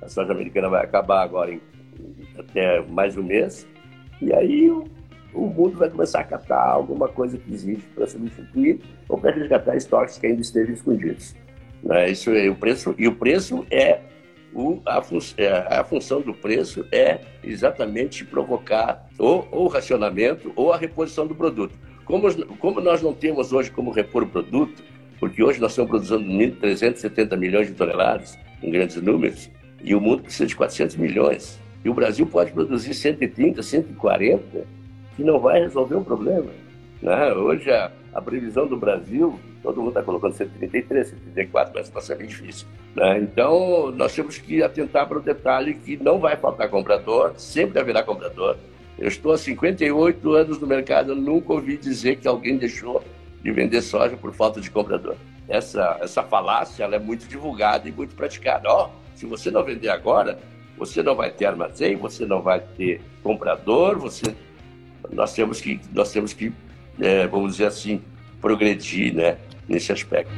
A 0.00 0.08
soja 0.08 0.32
americana 0.32 0.70
vai 0.70 0.82
acabar 0.82 1.22
agora 1.22 1.52
em, 1.52 1.60
até 2.38 2.80
mais 2.86 3.18
um 3.18 3.22
mês. 3.22 3.68
E 4.22 4.32
aí 4.32 4.70
o, 4.70 4.84
o 5.34 5.46
mundo 5.46 5.76
vai 5.76 5.90
começar 5.90 6.20
a 6.20 6.24
catar 6.24 6.70
alguma 6.70 7.06
coisa 7.06 7.36
que 7.36 7.52
existe 7.52 7.86
para 7.94 8.06
substituir 8.06 8.80
ou 9.10 9.18
para 9.18 9.30
resgatar 9.32 9.76
estoques 9.76 10.16
que 10.16 10.26
ainda 10.26 10.40
estejam 10.40 10.72
escondidos. 10.72 11.36
Né? 11.82 12.10
Isso 12.10 12.30
é 12.30 12.48
o 12.48 12.56
preço, 12.56 12.94
e 12.96 13.06
o 13.06 13.14
preço 13.14 13.66
é 13.70 14.00
o, 14.54 14.80
a, 14.84 15.00
fun 15.00 15.18
é, 15.36 15.48
a, 15.50 15.84
função 15.84 16.20
do 16.20 16.34
preço 16.34 16.84
é 16.92 17.20
exatamente 17.42 18.24
provocar 18.24 19.08
ou, 19.18 19.46
ou 19.50 19.64
o 19.64 19.68
racionamento 19.68 20.52
ou 20.56 20.72
a 20.72 20.76
reposição 20.76 21.26
do 21.26 21.34
produto. 21.34 21.74
Como, 22.04 22.28
como 22.56 22.80
nós 22.80 23.00
não 23.02 23.12
temos 23.12 23.52
hoje 23.52 23.70
como 23.70 23.90
repor 23.90 24.24
o 24.24 24.26
produto, 24.26 24.82
porque 25.18 25.42
hoje 25.42 25.60
nós 25.60 25.72
estamos 25.72 25.90
produzindo 25.90 26.24
1.370 26.24 27.36
milhões 27.36 27.68
de 27.68 27.74
toneladas, 27.74 28.38
em 28.62 28.70
grandes 28.70 28.96
números, 28.96 29.50
e 29.82 29.94
o 29.94 30.00
mundo 30.00 30.22
precisa 30.22 30.46
de 30.46 30.56
400 30.56 30.96
milhões. 30.96 31.60
E 31.84 31.88
o 31.88 31.94
Brasil 31.94 32.26
pode 32.26 32.52
produzir 32.52 32.94
130, 32.94 33.62
140, 33.62 34.66
que 35.16 35.22
não 35.22 35.38
vai 35.38 35.60
resolver 35.60 35.96
o 35.96 36.04
problema. 36.04 36.50
Né? 37.00 37.32
Hoje 37.32 37.70
a, 37.70 37.90
a 38.12 38.20
previsão 38.20 38.66
do 38.66 38.76
Brasil 38.76 39.38
todo 39.62 39.76
mundo 39.76 39.88
está 39.88 40.02
colocando 40.02 40.34
133, 40.34 41.08
134, 41.08 41.72
mas 41.74 41.86
está 41.86 42.00
sendo 42.00 42.26
difícil. 42.26 42.66
Né? 42.94 43.18
Então, 43.20 43.90
nós 43.92 44.14
temos 44.14 44.38
que 44.38 44.62
atentar 44.62 45.06
para 45.06 45.18
o 45.18 45.22
detalhe 45.22 45.74
que 45.74 45.96
não 45.96 46.18
vai 46.18 46.36
faltar 46.36 46.68
comprador, 46.68 47.34
sempre 47.36 47.78
haverá 47.80 48.02
comprador. 48.02 48.56
Eu 48.98 49.08
estou 49.08 49.32
há 49.32 49.38
58 49.38 50.32
anos 50.32 50.58
no 50.58 50.66
mercado, 50.66 51.12
eu 51.12 51.16
nunca 51.16 51.52
ouvi 51.52 51.76
dizer 51.76 52.16
que 52.16 52.28
alguém 52.28 52.58
deixou 52.58 53.02
de 53.42 53.50
vender 53.50 53.80
soja 53.80 54.16
por 54.16 54.32
falta 54.34 54.60
de 54.60 54.70
comprador. 54.70 55.16
Essa, 55.48 55.98
essa 56.00 56.22
falácia 56.22 56.84
é 56.84 56.98
muito 56.98 57.26
divulgada 57.26 57.88
e 57.88 57.92
muito 57.92 58.14
praticada. 58.14 58.68
Ó, 58.68 58.86
oh, 58.86 59.16
se 59.16 59.26
você 59.26 59.50
não 59.50 59.64
vender 59.64 59.88
agora, 59.88 60.38
você 60.76 61.02
não 61.02 61.14
vai 61.14 61.30
ter 61.30 61.46
armazém, 61.46 61.96
você 61.96 62.26
não 62.26 62.42
vai 62.42 62.60
ter 62.60 63.00
comprador, 63.22 63.98
você... 63.98 64.34
nós 65.10 65.32
temos 65.32 65.60
que, 65.60 65.80
nós 65.92 66.12
temos 66.12 66.32
que 66.32 66.52
é, 67.00 67.26
vamos 67.26 67.52
dizer 67.52 67.66
assim, 67.66 68.02
progredir, 68.40 69.14
né? 69.14 69.38
nesse 69.68 69.92
aspecto. 69.92 70.32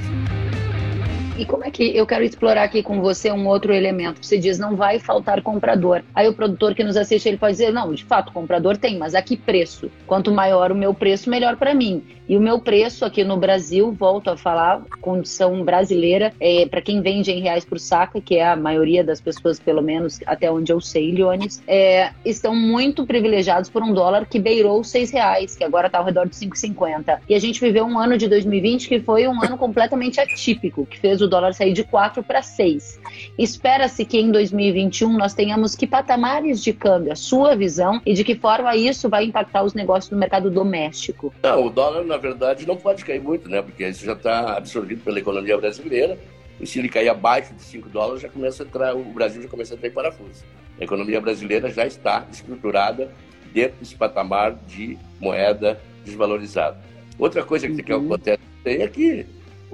E 1.36 1.46
como 1.46 1.64
é 1.64 1.70
que 1.70 1.96
eu 1.96 2.06
quero 2.06 2.24
explorar 2.24 2.64
aqui 2.64 2.82
com 2.82 3.00
você 3.00 3.32
um 3.32 3.46
outro 3.46 3.72
elemento? 3.72 4.24
Você 4.24 4.36
diz 4.36 4.58
não 4.58 4.76
vai 4.76 4.98
faltar 4.98 5.40
comprador. 5.40 6.02
Aí 6.14 6.28
o 6.28 6.34
produtor 6.34 6.74
que 6.74 6.84
nos 6.84 6.94
assiste 6.94 7.26
ele 7.26 7.38
pode 7.38 7.52
dizer 7.52 7.72
não, 7.72 7.94
de 7.94 8.04
fato 8.04 8.32
comprador 8.32 8.76
tem, 8.76 8.98
mas 8.98 9.14
a 9.14 9.22
que 9.22 9.34
preço? 9.34 9.90
Quanto 10.06 10.30
maior 10.30 10.70
o 10.70 10.74
meu 10.74 10.92
preço, 10.92 11.30
melhor 11.30 11.56
para 11.56 11.74
mim. 11.74 12.02
E 12.28 12.36
o 12.36 12.40
meu 12.40 12.60
preço 12.60 13.04
aqui 13.04 13.24
no 13.24 13.36
Brasil, 13.36 13.92
volto 13.92 14.30
a 14.30 14.36
falar, 14.36 14.82
condição 15.00 15.64
brasileira, 15.64 16.32
é, 16.38 16.66
para 16.66 16.80
quem 16.80 17.00
vende 17.00 17.32
em 17.32 17.40
reais 17.40 17.64
por 17.64 17.80
saca, 17.80 18.20
que 18.20 18.36
é 18.36 18.46
a 18.46 18.56
maioria 18.56 19.02
das 19.02 19.20
pessoas, 19.20 19.58
pelo 19.58 19.82
menos 19.82 20.20
até 20.26 20.50
onde 20.50 20.72
eu 20.72 20.80
sei, 20.80 21.12
Leones, 21.12 21.62
é, 21.66 22.10
estão 22.24 22.54
muito 22.54 23.04
privilegiados 23.04 23.68
por 23.68 23.82
um 23.82 23.92
dólar 23.92 24.26
que 24.26 24.38
beirou 24.38 24.84
seis 24.84 25.10
reais, 25.10 25.56
que 25.56 25.64
agora 25.64 25.88
está 25.88 25.98
ao 25.98 26.04
redor 26.04 26.28
de 26.28 26.36
5,50. 26.36 27.20
E 27.28 27.34
a 27.34 27.40
gente 27.40 27.60
viveu 27.60 27.84
um 27.84 27.98
ano 27.98 28.16
de 28.16 28.28
2020 28.28 28.88
que 28.88 29.00
foi 29.00 29.26
um 29.26 29.42
ano 29.42 29.58
completamente 29.58 30.20
atípico, 30.20 30.86
que 30.86 30.98
fez 30.98 31.20
o 31.22 31.28
dólar 31.28 31.54
sair 31.54 31.72
de 31.72 31.84
4 31.84 32.22
para 32.22 32.42
6. 32.42 33.00
Espera-se 33.38 34.04
que 34.04 34.18
em 34.18 34.30
2021 34.30 35.16
nós 35.16 35.34
tenhamos 35.34 35.74
que 35.74 35.86
patamares 35.86 36.62
de 36.62 36.72
câmbio, 36.72 37.12
a 37.12 37.16
sua 37.16 37.56
visão, 37.56 38.00
e 38.04 38.14
de 38.14 38.24
que 38.24 38.34
forma 38.34 38.74
isso 38.76 39.08
vai 39.08 39.24
impactar 39.24 39.62
os 39.62 39.74
negócios 39.74 40.10
no 40.10 40.18
mercado 40.18 40.50
doméstico? 40.50 41.32
Não, 41.42 41.66
o 41.66 41.70
dólar, 41.70 42.04
na 42.04 42.16
verdade, 42.16 42.66
não 42.66 42.76
pode 42.76 43.04
cair 43.04 43.20
muito, 43.20 43.48
né? 43.48 43.62
Porque 43.62 43.86
isso 43.86 44.04
já 44.04 44.12
está 44.12 44.56
absorvido 44.56 45.02
pela 45.02 45.18
economia 45.18 45.56
brasileira. 45.56 46.18
E 46.60 46.66
se 46.66 46.78
ele 46.78 46.88
cair 46.88 47.08
abaixo 47.08 47.54
de 47.54 47.62
5 47.62 47.88
dólares, 47.88 48.22
já 48.22 48.28
começa 48.28 48.62
a 48.62 48.66
entrar, 48.66 48.94
o 48.94 49.02
Brasil 49.04 49.42
já 49.42 49.48
começa 49.48 49.74
a 49.74 49.76
entrar 49.76 49.88
em 49.88 49.92
parafuso. 49.92 50.44
A 50.80 50.84
economia 50.84 51.20
brasileira 51.20 51.70
já 51.70 51.86
está 51.86 52.26
estruturada 52.30 53.12
dentro 53.52 53.78
desse 53.78 53.94
patamar 53.94 54.54
de 54.66 54.98
moeda 55.20 55.80
desvalorizada. 56.04 56.78
Outra 57.18 57.44
coisa 57.44 57.66
que, 57.66 57.74
uhum. 57.74 57.82
que 57.82 57.92
acontece 57.92 58.42
é 58.64 58.88
que 58.88 59.26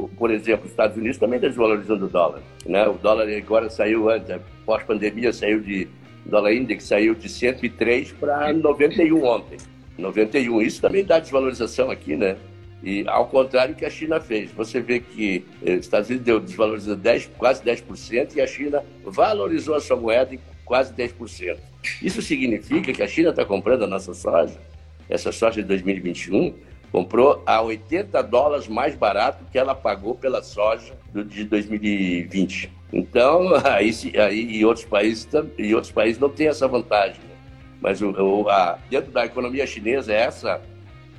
por 0.06 0.30
exemplo, 0.30 0.66
os 0.66 0.70
Estados 0.70 0.96
Unidos 0.96 1.18
também 1.18 1.40
desvalorizando 1.40 2.06
o 2.06 2.08
dólar. 2.08 2.42
Né? 2.64 2.87
O 2.87 2.94
dólar 2.94 3.28
agora 3.28 3.68
saiu, 3.68 4.08
antes, 4.08 4.37
pós-pandemia, 4.64 5.32
saiu 5.32 5.61
de. 5.61 5.88
O 6.24 6.30
dólar 6.30 6.52
index 6.52 6.84
saiu 6.84 7.14
de 7.14 7.28
103 7.28 8.12
para 8.12 8.52
91 8.52 9.24
ontem. 9.24 9.56
91. 9.96 10.62
Isso 10.62 10.80
também 10.80 11.04
dá 11.04 11.18
desvalorização 11.18 11.90
aqui, 11.90 12.14
né? 12.14 12.37
E 12.82 13.02
ao 13.08 13.26
contrário 13.26 13.74
que 13.74 13.84
a 13.84 13.90
China 13.90 14.20
fez. 14.20 14.52
Você 14.52 14.80
vê 14.80 15.00
que 15.00 15.44
os 15.61 15.68
eh, 15.68 15.74
Estados 15.74 16.08
Unidos 16.08 16.26
deu 16.26 16.38
desvalorização 16.38 16.96
10, 16.96 17.30
quase 17.37 17.64
10% 17.64 18.37
e 18.37 18.40
a 18.40 18.46
China 18.46 18.84
valorizou 19.04 19.74
a 19.74 19.80
sua 19.80 19.96
moeda 19.96 20.34
em 20.34 20.38
quase 20.64 20.92
10%. 20.92 21.56
Isso 22.00 22.22
significa 22.22 22.92
que 22.92 23.02
a 23.02 23.08
China 23.08 23.30
está 23.30 23.44
comprando 23.44 23.82
a 23.82 23.87
nossa 23.87 24.14
soja 24.14 24.54
essa 25.08 25.32
soja 25.32 25.62
de 25.62 25.68
2021, 25.68 26.54
comprou 26.90 27.42
a 27.46 27.61
80 27.61 28.22
dólares 28.22 28.68
mais 28.68 28.94
barato 28.94 29.44
que 29.51 29.59
ela 29.59 29.74
pagou 29.74 30.14
pela 30.14 30.42
soja 30.42 30.94
de 31.12 31.44
2020. 31.44 32.72
Então, 32.92 33.55
aí, 33.64 33.90
aí 34.18 34.57
e 34.57 34.64
outros 34.64 34.87
países 34.87 35.29
e 35.57 35.74
outros 35.74 35.92
países 35.92 36.20
não 36.20 36.29
têm 36.29 36.48
essa 36.48 36.66
vantagem. 36.66 37.20
Né? 37.20 37.37
Mas 37.81 38.01
o, 38.01 38.11
o, 38.11 38.48
a, 38.48 38.79
dentro 38.90 39.11
da 39.12 39.27
economia 39.27 39.66
chinesa, 39.66 40.12
essa 40.12 40.61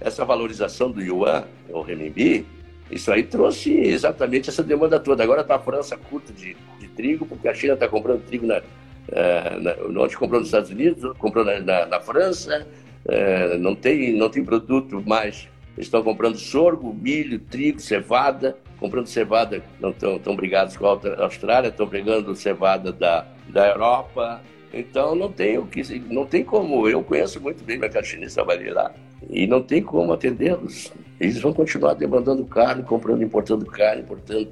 essa 0.02 0.24
valorização 0.24 0.90
do 0.90 1.02
yuan, 1.02 1.44
o 1.70 1.82
renminbi, 1.82 2.46
isso 2.90 3.12
aí 3.12 3.24
trouxe 3.24 3.74
exatamente 3.74 4.50
essa 4.50 4.64
demanda 4.64 5.00
toda. 5.00 5.24
Agora 5.24 5.42
está 5.42 5.56
a 5.56 5.60
França 5.60 5.98
curta 5.98 6.34
de, 6.34 6.56
de, 6.80 6.88
trigo, 6.88 7.26
porque 7.26 7.48
a 7.48 7.54
China 7.54 7.74
está 7.74 7.88
comprando 7.88 8.26
trigo 8.26 8.48
na, 8.48 8.60
uh, 8.60 9.62
na, 9.62 10.02
onde 10.02 10.18
comprou 10.18 10.40
nos 10.40 10.48
Estados 10.48 10.72
Unidos, 10.72 11.16
comprou 11.18 11.46
na, 11.46 11.60
na, 11.60 11.86
na 11.86 12.00
França, 12.00 12.66
uh, 13.06 13.58
não, 13.60 13.76
tem, 13.76 14.14
não 14.14 14.30
tem 14.30 14.44
produto 14.44 15.04
mais 15.06 15.48
estão 15.80 16.04
comprando 16.04 16.38
sorgo, 16.38 16.94
milho, 16.94 17.40
trigo, 17.40 17.80
cevada, 17.80 18.58
comprando 18.80 19.08
cevada, 19.08 19.64
não 19.80 19.92
estão 19.92 20.20
tão 20.20 20.36
brigados 20.36 20.76
com 20.76 20.86
a 20.86 21.24
Austrália, 21.24 21.70
estão 21.70 21.88
pegando 21.88 22.36
cevada 22.36 22.92
da, 22.92 23.26
da 23.48 23.68
Europa. 23.68 24.42
Então 24.74 25.16
não 25.16 25.32
tem 25.32 25.58
o 25.58 25.66
que, 25.66 25.82
não 26.12 26.26
tem 26.26 26.44
como. 26.44 26.88
Eu 26.88 27.02
conheço 27.02 27.42
muito 27.42 27.64
bem 27.64 27.78
mercado 27.78 28.06
chinês, 28.06 28.34
trabalhei 28.34 28.72
lá 28.72 28.94
e 29.30 29.48
não 29.48 29.62
tem 29.62 29.82
como 29.82 30.14
atendê-los. 30.14 30.94
Eles 31.20 31.40
vão 31.42 31.54
continuar 31.54 31.94
demandando 31.94 32.46
carne, 32.46 32.84
comprando, 32.84 33.24
importando 33.24 33.66
carne, 33.66 34.02
importando 34.02 34.50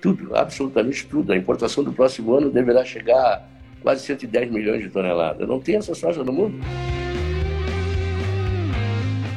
tudo, 0.00 0.34
absolutamente 0.36 1.06
tudo. 1.06 1.32
A 1.32 1.36
importação 1.36 1.82
do 1.82 1.92
próximo 1.92 2.34
ano 2.34 2.50
deverá 2.50 2.84
chegar 2.84 3.18
a 3.18 3.42
quase 3.82 4.04
110 4.04 4.50
milhões 4.50 4.82
de 4.82 4.90
toneladas. 4.90 5.46
Não 5.46 5.60
tem 5.60 5.76
essa 5.76 5.94
soja 5.94 6.22
no 6.22 6.32
mundo. 6.32 6.58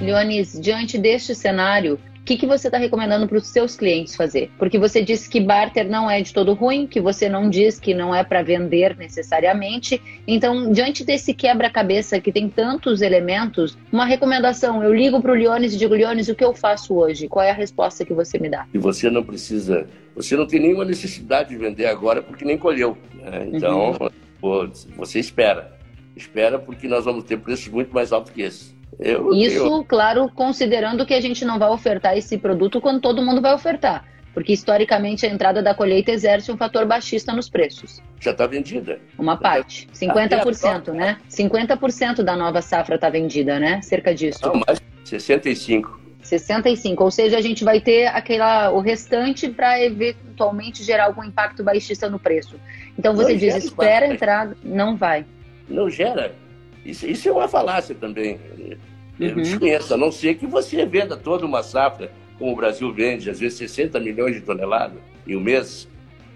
Leonis, 0.03 0.59
diante 0.59 0.97
deste 0.97 1.33
cenário, 1.33 1.99
o 2.23 2.25
que, 2.25 2.37
que 2.37 2.47
você 2.47 2.69
está 2.69 2.77
recomendando 2.77 3.27
para 3.27 3.37
os 3.37 3.47
seus 3.47 3.75
clientes 3.75 4.15
fazer? 4.15 4.49
Porque 4.57 4.79
você 4.79 5.03
disse 5.03 5.29
que 5.29 5.41
barter 5.41 5.89
não 5.89 6.09
é 6.09 6.21
de 6.21 6.33
todo 6.33 6.53
ruim, 6.53 6.87
que 6.87 7.01
você 7.01 7.27
não 7.27 7.49
diz 7.49 7.81
que 7.81 7.93
não 7.93 8.15
é 8.15 8.23
para 8.23 8.41
vender 8.41 8.95
necessariamente. 8.95 10.01
Então, 10.25 10.71
diante 10.71 11.03
desse 11.03 11.33
quebra-cabeça 11.33 12.21
que 12.21 12.31
tem 12.31 12.47
tantos 12.47 13.01
elementos, 13.01 13.77
uma 13.91 14.05
recomendação: 14.05 14.81
eu 14.81 14.93
ligo 14.93 15.21
para 15.21 15.33
o 15.33 15.35
Leones 15.35 15.73
e 15.73 15.77
digo, 15.77 15.93
Leones, 15.93 16.29
o 16.29 16.35
que 16.35 16.45
eu 16.45 16.53
faço 16.53 16.95
hoje? 16.95 17.27
Qual 17.27 17.43
é 17.43 17.51
a 17.51 17.53
resposta 17.53 18.05
que 18.05 18.13
você 18.13 18.39
me 18.39 18.49
dá? 18.49 18.65
E 18.73 18.77
você 18.77 19.09
não 19.09 19.21
precisa, 19.21 19.85
você 20.15 20.37
não 20.37 20.47
tem 20.47 20.61
nenhuma 20.61 20.85
necessidade 20.85 21.49
de 21.49 21.57
vender 21.57 21.87
agora 21.87 22.21
porque 22.21 22.45
nem 22.45 22.57
colheu. 22.57 22.97
Né? 23.15 23.49
Então, 23.51 23.97
uhum. 24.41 24.71
você 24.95 25.19
espera. 25.19 25.77
Espera 26.15 26.57
porque 26.57 26.87
nós 26.87 27.03
vamos 27.03 27.25
ter 27.25 27.37
preços 27.37 27.67
muito 27.67 27.93
mais 27.93 28.13
altos 28.13 28.31
que 28.31 28.43
esses. 28.43 28.73
Eu, 28.99 29.33
Isso, 29.33 29.57
eu... 29.57 29.83
claro, 29.83 30.29
considerando 30.33 31.05
que 31.05 31.13
a 31.13 31.21
gente 31.21 31.43
não 31.45 31.59
vai 31.59 31.69
ofertar 31.69 32.17
esse 32.17 32.37
produto 32.37 32.81
quando 32.81 33.01
todo 33.01 33.21
mundo 33.21 33.41
vai 33.41 33.53
ofertar. 33.53 34.05
Porque 34.33 34.51
historicamente 34.51 35.25
a 35.25 35.29
entrada 35.29 35.61
da 35.61 35.75
colheita 35.75 36.11
exerce 36.11 36.51
um 36.51 36.57
fator 36.57 36.85
baixista 36.85 37.31
nos 37.31 37.49
preços. 37.49 38.01
Já 38.19 38.31
está 38.31 38.47
vendida. 38.47 38.99
Uma 39.17 39.37
parte. 39.37 39.87
50%, 39.93 40.91
né? 40.91 41.17
50% 41.29 42.23
da 42.23 42.35
nova 42.35 42.61
safra 42.61 42.95
está 42.95 43.09
vendida, 43.09 43.59
né? 43.59 43.79
Cerca 43.83 44.13
disso. 44.13 44.39
Não, 44.43 44.61
mais 44.67 44.81
65. 45.03 46.01
65, 46.23 47.03
ou 47.03 47.11
seja, 47.11 47.37
a 47.37 47.41
gente 47.41 47.63
vai 47.63 47.81
ter 47.81 48.07
aquela, 48.07 48.71
o 48.71 48.79
restante 48.79 49.49
para 49.49 49.79
eventualmente 49.81 50.83
gerar 50.83 51.05
algum 51.05 51.23
impacto 51.23 51.63
baixista 51.63 52.09
no 52.09 52.17
preço. 52.17 52.55
Então 52.97 53.13
você 53.13 53.33
não 53.33 53.39
diz, 53.39 53.55
espera 53.55 54.07
entrar, 54.07 54.55
não 54.63 54.95
vai. 54.95 55.25
Não 55.67 55.89
gera. 55.89 56.33
Isso, 56.85 57.07
isso 57.07 57.29
é 57.29 57.31
uma 57.31 57.47
falácia 57.47 57.95
também. 57.95 58.39
Eu 59.19 59.29
uhum. 59.29 59.35
desconheço, 59.35 59.93
a 59.93 59.97
não 59.97 60.11
ser 60.11 60.35
que 60.35 60.45
você 60.45 60.85
venda 60.85 61.15
toda 61.15 61.45
uma 61.45 61.63
safra, 61.63 62.11
como 62.37 62.51
o 62.51 62.55
Brasil 62.55 62.91
vende, 62.91 63.29
às 63.29 63.39
vezes 63.39 63.57
60 63.59 63.99
milhões 63.99 64.35
de 64.35 64.41
toneladas 64.41 64.97
em 65.25 65.35
um 65.35 65.39
mês, 65.39 65.87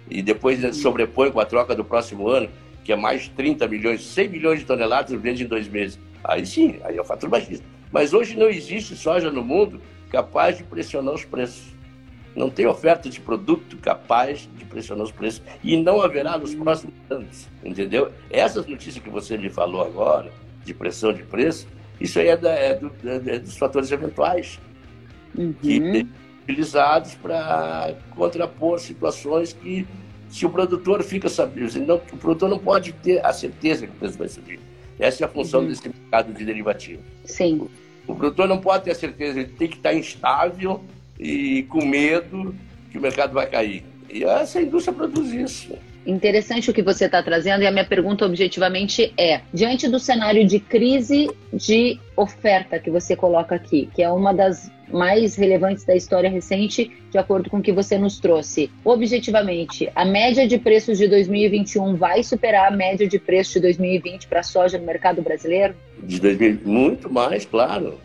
e 0.09 0.21
depois 0.21 0.75
sobrepõe 0.77 1.31
com 1.31 1.39
a 1.39 1.45
troca 1.45 1.75
do 1.75 1.83
próximo 1.83 2.29
ano, 2.29 2.49
que 2.83 2.93
é 2.93 2.95
mais 2.95 3.27
30 3.27 3.67
milhões, 3.67 4.05
100 4.05 4.29
milhões 4.29 4.59
de 4.59 4.65
toneladas 4.65 5.19
vende 5.19 5.43
em 5.43 5.47
dois 5.47 5.67
meses. 5.67 5.99
Aí 6.23 6.45
sim, 6.45 6.79
aí 6.83 6.97
é 6.97 7.01
o 7.01 7.03
fator 7.03 7.29
baixista. 7.29 7.65
Mas 7.91 8.13
hoje 8.13 8.37
não 8.37 8.49
existe 8.49 8.95
soja 8.95 9.31
no 9.31 9.43
mundo 9.43 9.81
capaz 10.09 10.57
de 10.57 10.63
pressionar 10.63 11.13
os 11.13 11.25
preços. 11.25 11.75
Não 12.37 12.51
tem 12.51 12.67
oferta 12.67 13.09
de 13.09 13.19
produto 13.19 13.77
capaz 13.77 14.47
de 14.55 14.63
pressionar 14.63 15.03
os 15.03 15.11
preços. 15.11 15.41
E 15.63 15.75
não 15.75 15.99
haverá 16.03 16.37
nos 16.37 16.53
próximos 16.53 16.93
anos. 17.09 17.47
Entendeu? 17.63 18.11
Essas 18.29 18.67
notícias 18.67 19.03
que 19.03 19.09
você 19.09 19.35
me 19.35 19.49
falou 19.49 19.81
agora, 19.81 20.31
de 20.63 20.71
pressão 20.71 21.11
de 21.11 21.23
preço, 21.23 21.67
isso 21.99 22.19
aí 22.19 22.27
é, 22.27 22.37
da, 22.37 22.51
é, 22.51 22.75
do, 22.75 22.91
é 23.03 23.39
dos 23.39 23.57
fatores 23.57 23.91
eventuais. 23.91 24.59
Uhum. 25.35 25.51
Que 25.53 26.07
utilizados 26.43 27.15
para 27.15 27.95
contrapor 28.11 28.79
situações 28.79 29.53
que, 29.53 29.87
se 30.29 30.45
o 30.45 30.49
produtor 30.49 31.01
fica 31.03 31.27
sabendo, 31.27 31.79
não, 31.87 31.95
o 31.95 32.17
produtor 32.17 32.49
não 32.49 32.59
pode 32.59 32.93
ter 32.93 33.25
a 33.25 33.33
certeza 33.33 33.87
que 33.87 33.93
o 33.93 33.95
preço 33.95 34.17
vai 34.17 34.27
subir. 34.27 34.59
Essa 34.99 35.23
é 35.23 35.25
a 35.25 35.27
função 35.27 35.61
uhum. 35.61 35.69
desse 35.69 35.89
mercado 35.89 36.31
de 36.31 36.45
derivativo. 36.45 37.01
Sim. 37.25 37.67
O, 38.07 38.11
o 38.11 38.15
produtor 38.15 38.47
não 38.47 38.59
pode 38.59 38.83
ter 38.83 38.91
a 38.91 38.95
certeza, 38.95 39.39
ele 39.39 39.49
tem 39.49 39.67
que 39.67 39.77
estar 39.77 39.93
instável 39.95 40.83
e 41.19 41.63
com 41.63 41.85
medo 41.85 42.55
que 42.91 42.97
o 42.97 43.01
mercado 43.01 43.33
vai 43.33 43.47
cair. 43.47 43.83
E 44.09 44.23
essa 44.23 44.61
indústria 44.61 44.95
produz 44.95 45.31
isso. 45.33 45.77
Interessante 46.05 46.71
o 46.71 46.73
que 46.73 46.81
você 46.81 47.05
está 47.05 47.21
trazendo, 47.21 47.63
e 47.63 47.67
a 47.67 47.71
minha 47.71 47.83
pergunta 47.83 48.25
objetivamente 48.25 49.13
é: 49.17 49.41
diante 49.53 49.89
do 49.89 49.99
cenário 49.99 50.47
de 50.47 50.57
crise 50.57 51.29
de 51.51 51.99
oferta 52.15 52.79
que 52.79 52.89
você 52.89 53.13
coloca 53.13 53.55
aqui, 53.55 53.89
que 53.93 54.01
é 54.01 54.09
uma 54.09 54.33
das 54.33 54.71
mais 54.87 55.35
relevantes 55.35 55.83
da 55.83 55.93
história 55.93 56.29
recente, 56.29 56.89
de 57.11 57.17
acordo 57.17 57.49
com 57.49 57.57
o 57.57 57.61
que 57.61 57.73
você 57.73 57.97
nos 57.97 58.19
trouxe. 58.21 58.71
Objetivamente, 58.85 59.91
a 59.93 60.05
média 60.05 60.47
de 60.47 60.57
preços 60.57 60.97
de 60.97 61.09
2021 61.09 61.97
vai 61.97 62.23
superar 62.23 62.71
a 62.71 62.75
média 62.75 63.05
de 63.05 63.19
preços 63.19 63.55
de 63.55 63.59
2020 63.59 64.27
para 64.27 64.39
a 64.39 64.43
soja 64.43 64.77
no 64.77 64.85
mercado 64.85 65.21
brasileiro? 65.21 65.75
De 66.01 66.21
2000, 66.21 66.61
muito 66.63 67.11
mais, 67.11 67.45
claro. 67.45 67.99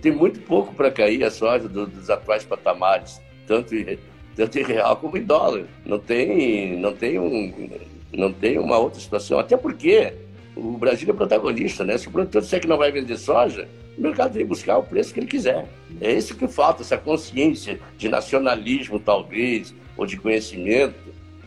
Tem 0.00 0.12
muito 0.12 0.40
pouco 0.40 0.74
para 0.74 0.90
cair 0.90 1.24
a 1.24 1.30
soja 1.30 1.68
do, 1.68 1.86
dos 1.86 2.08
atuais 2.08 2.44
patamares, 2.44 3.20
tanto 3.46 3.74
em, 3.74 3.98
tanto 4.36 4.58
em 4.58 4.62
real 4.62 4.96
como 4.96 5.16
em 5.16 5.22
dólar. 5.22 5.64
Não 5.84 5.98
tem, 5.98 6.78
não 6.78 6.92
tem, 6.92 7.18
um, 7.18 7.70
não 8.12 8.32
tem 8.32 8.58
uma 8.58 8.78
outra 8.78 9.00
situação. 9.00 9.38
Até 9.38 9.56
porque 9.56 10.12
o 10.56 10.78
Brasil 10.78 11.08
é 11.10 11.12
protagonista, 11.12 11.84
né? 11.84 11.98
Se 11.98 12.06
o 12.06 12.10
produtor 12.12 12.42
disser 12.42 12.60
que 12.60 12.68
não 12.68 12.78
vai 12.78 12.92
vender 12.92 13.16
soja, 13.16 13.68
o 13.98 14.00
mercado 14.00 14.34
vem 14.34 14.46
buscar 14.46 14.78
o 14.78 14.82
preço 14.82 15.12
que 15.12 15.20
ele 15.20 15.26
quiser. 15.26 15.66
É 16.00 16.12
isso 16.12 16.36
que 16.36 16.46
falta, 16.46 16.82
essa 16.82 16.96
consciência 16.96 17.80
de 17.98 18.08
nacionalismo, 18.08 19.00
talvez, 19.00 19.74
ou 19.96 20.06
de 20.06 20.16
conhecimento, 20.16 20.94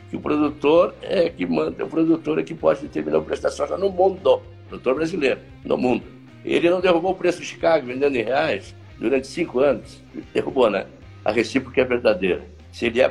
que 0.10 0.16
o 0.16 0.20
produtor 0.20 0.96
é 1.02 1.30
que 1.30 1.46
manda, 1.46 1.84
o 1.84 1.90
produtor 1.90 2.40
é 2.40 2.44
que 2.44 2.54
pode 2.54 2.82
determinar 2.82 3.20
o 3.20 3.24
preço 3.24 3.44
da 3.44 3.52
soja 3.52 3.78
no 3.78 3.90
mundo, 3.90 4.42
produtor 4.68 4.96
brasileiro, 4.96 5.40
no 5.66 5.78
mundo. 5.78 6.17
Ele 6.48 6.70
não 6.70 6.80
derrubou 6.80 7.12
o 7.12 7.16
preço 7.16 7.42
de 7.42 7.46
Chicago 7.46 7.86
vendendo 7.86 8.16
em 8.16 8.24
reais 8.24 8.74
durante 8.98 9.28
cinco 9.28 9.60
anos. 9.60 10.02
Derrubou, 10.34 10.70
né? 10.70 10.88
A 11.24 11.32
recíproca 11.32 11.82
é 11.82 11.86
verdadeira. 11.86 12.46
Se 12.72 12.86
ele 12.86 13.02
é, 13.02 13.10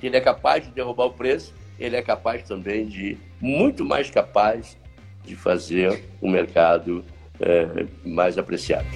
se 0.00 0.06
ele 0.06 0.16
é 0.16 0.20
capaz 0.20 0.64
de 0.64 0.70
derrubar 0.70 1.04
o 1.04 1.12
preço, 1.12 1.54
ele 1.78 1.94
é 1.94 2.02
capaz 2.02 2.42
também 2.42 2.86
de, 2.86 3.18
muito 3.38 3.84
mais 3.84 4.10
capaz 4.10 4.78
de 5.24 5.36
fazer 5.36 6.04
o 6.22 6.28
mercado 6.28 7.04
é, 7.38 7.86
mais 8.02 8.38
apreciado. 8.38 8.86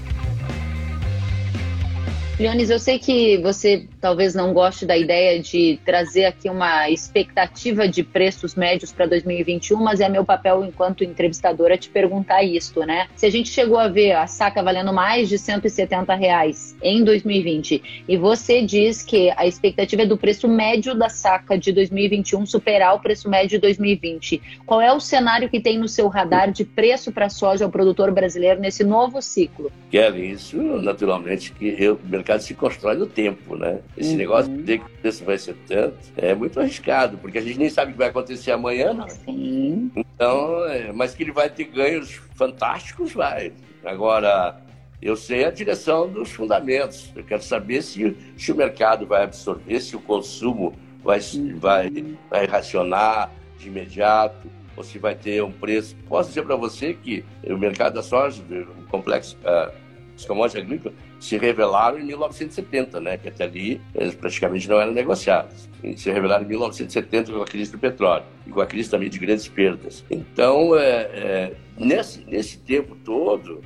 Leonis, 2.36 2.68
eu 2.68 2.80
sei 2.80 2.98
que 2.98 3.38
você 3.38 3.86
talvez 4.00 4.34
não 4.34 4.52
goste 4.52 4.84
da 4.84 4.98
ideia 4.98 5.38
de 5.40 5.78
trazer 5.84 6.24
aqui 6.24 6.50
uma 6.50 6.90
expectativa 6.90 7.86
de 7.86 8.02
preços 8.02 8.56
médios 8.56 8.92
para 8.92 9.06
2021, 9.06 9.80
mas 9.80 10.00
é 10.00 10.08
meu 10.08 10.24
papel 10.24 10.64
enquanto 10.64 11.04
entrevistadora 11.04 11.78
te 11.78 11.88
perguntar 11.88 12.42
isto, 12.42 12.80
né? 12.80 13.06
Se 13.14 13.24
a 13.24 13.30
gente 13.30 13.50
chegou 13.50 13.78
a 13.78 13.86
ver 13.86 14.12
a 14.12 14.26
saca 14.26 14.64
valendo 14.64 14.92
mais 14.92 15.28
de 15.28 15.38
170 15.38 16.12
reais 16.16 16.76
em 16.82 17.04
2020 17.04 18.04
e 18.08 18.16
você 18.16 18.62
diz 18.62 19.04
que 19.04 19.30
a 19.36 19.46
expectativa 19.46 20.02
é 20.02 20.06
do 20.06 20.18
preço 20.18 20.48
médio 20.48 20.92
da 20.92 21.08
saca 21.08 21.56
de 21.56 21.70
2021 21.70 22.44
superar 22.46 22.96
o 22.96 22.98
preço 22.98 23.30
médio 23.30 23.50
de 23.50 23.58
2020, 23.58 24.42
qual 24.66 24.80
é 24.80 24.92
o 24.92 24.98
cenário 24.98 25.48
que 25.48 25.60
tem 25.60 25.78
no 25.78 25.86
seu 25.86 26.08
radar 26.08 26.50
de 26.50 26.64
preço 26.64 27.12
para 27.12 27.28
soja 27.28 27.64
ao 27.64 27.70
produtor 27.70 28.10
brasileiro 28.10 28.60
nesse 28.60 28.82
novo 28.82 29.22
ciclo? 29.22 29.70
Kelly, 29.88 30.32
isso 30.32 30.56
naturalmente 30.56 31.52
que 31.52 31.76
eu 31.78 31.96
mercado 32.24 32.40
se 32.40 32.54
constrói 32.54 32.96
no 32.96 33.06
tempo, 33.06 33.54
né? 33.54 33.80
Esse 33.96 34.12
uhum. 34.12 34.16
negócio 34.16 34.50
de 34.50 34.62
dizer 34.62 34.78
que 34.78 34.86
o 34.86 34.98
preço 34.98 35.24
vai 35.24 35.36
ser 35.38 35.54
tanto 35.68 35.96
é 36.16 36.34
muito 36.34 36.58
arriscado, 36.58 37.18
porque 37.18 37.36
a 37.36 37.42
gente 37.42 37.58
nem 37.58 37.68
sabe 37.68 37.90
o 37.90 37.92
que 37.92 37.98
vai 37.98 38.08
acontecer 38.08 38.50
amanhã, 38.50 38.94
não. 38.94 39.08
Sim. 39.08 39.90
Então, 39.94 40.64
é, 40.66 40.90
mas 40.90 41.14
que 41.14 41.22
ele 41.22 41.32
vai 41.32 41.50
ter 41.50 41.64
ganhos 41.64 42.20
fantásticos, 42.34 43.12
vai. 43.12 43.52
Agora, 43.84 44.58
eu 45.02 45.14
sei 45.16 45.44
a 45.44 45.50
direção 45.50 46.08
dos 46.08 46.30
fundamentos. 46.30 47.12
Eu 47.14 47.24
quero 47.24 47.42
saber 47.42 47.82
se, 47.82 48.16
se 48.38 48.50
o 48.50 48.56
mercado 48.56 49.06
vai 49.06 49.24
absorver, 49.24 49.80
se 49.80 49.94
o 49.94 50.00
consumo 50.00 50.72
vai, 51.02 51.20
uhum. 51.34 51.58
vai, 51.58 52.16
vai 52.30 52.46
racionar 52.46 53.30
de 53.58 53.68
imediato, 53.68 54.48
ou 54.74 54.82
se 54.82 54.98
vai 54.98 55.14
ter 55.14 55.42
um 55.42 55.52
preço. 55.52 55.94
Posso 56.08 56.30
dizer 56.30 56.42
para 56.42 56.56
você 56.56 56.94
que 56.94 57.22
o 57.46 57.58
mercado 57.58 57.94
da 57.94 58.02
soja, 58.02 58.42
o 58.78 58.84
complexo, 58.88 59.36
uh, 59.44 59.70
Os 60.16 60.24
commodities 60.24 60.64
agrícolas 60.64 60.94
se 61.24 61.38
revelaram 61.38 61.98
em 61.98 62.04
1970, 62.04 63.00
né? 63.00 63.16
Que 63.16 63.28
até 63.28 63.44
ali 63.44 63.80
eles 63.94 64.14
praticamente 64.14 64.68
não 64.68 64.78
eram 64.78 64.92
negociados. 64.92 65.70
E 65.82 65.96
se 65.96 66.10
revelaram 66.10 66.44
em 66.44 66.48
1970 66.48 67.32
com 67.32 67.40
a 67.40 67.46
crise 67.46 67.72
do 67.72 67.78
petróleo 67.78 68.24
e 68.46 68.50
com 68.50 68.60
a 68.60 68.66
crise 68.66 68.90
também 68.90 69.08
de 69.08 69.18
grandes 69.18 69.48
perdas. 69.48 70.04
Então, 70.10 70.76
é, 70.76 70.82
é, 71.14 71.52
nesse, 71.78 72.22
nesse 72.26 72.58
tempo 72.58 72.94
todo, 72.96 73.62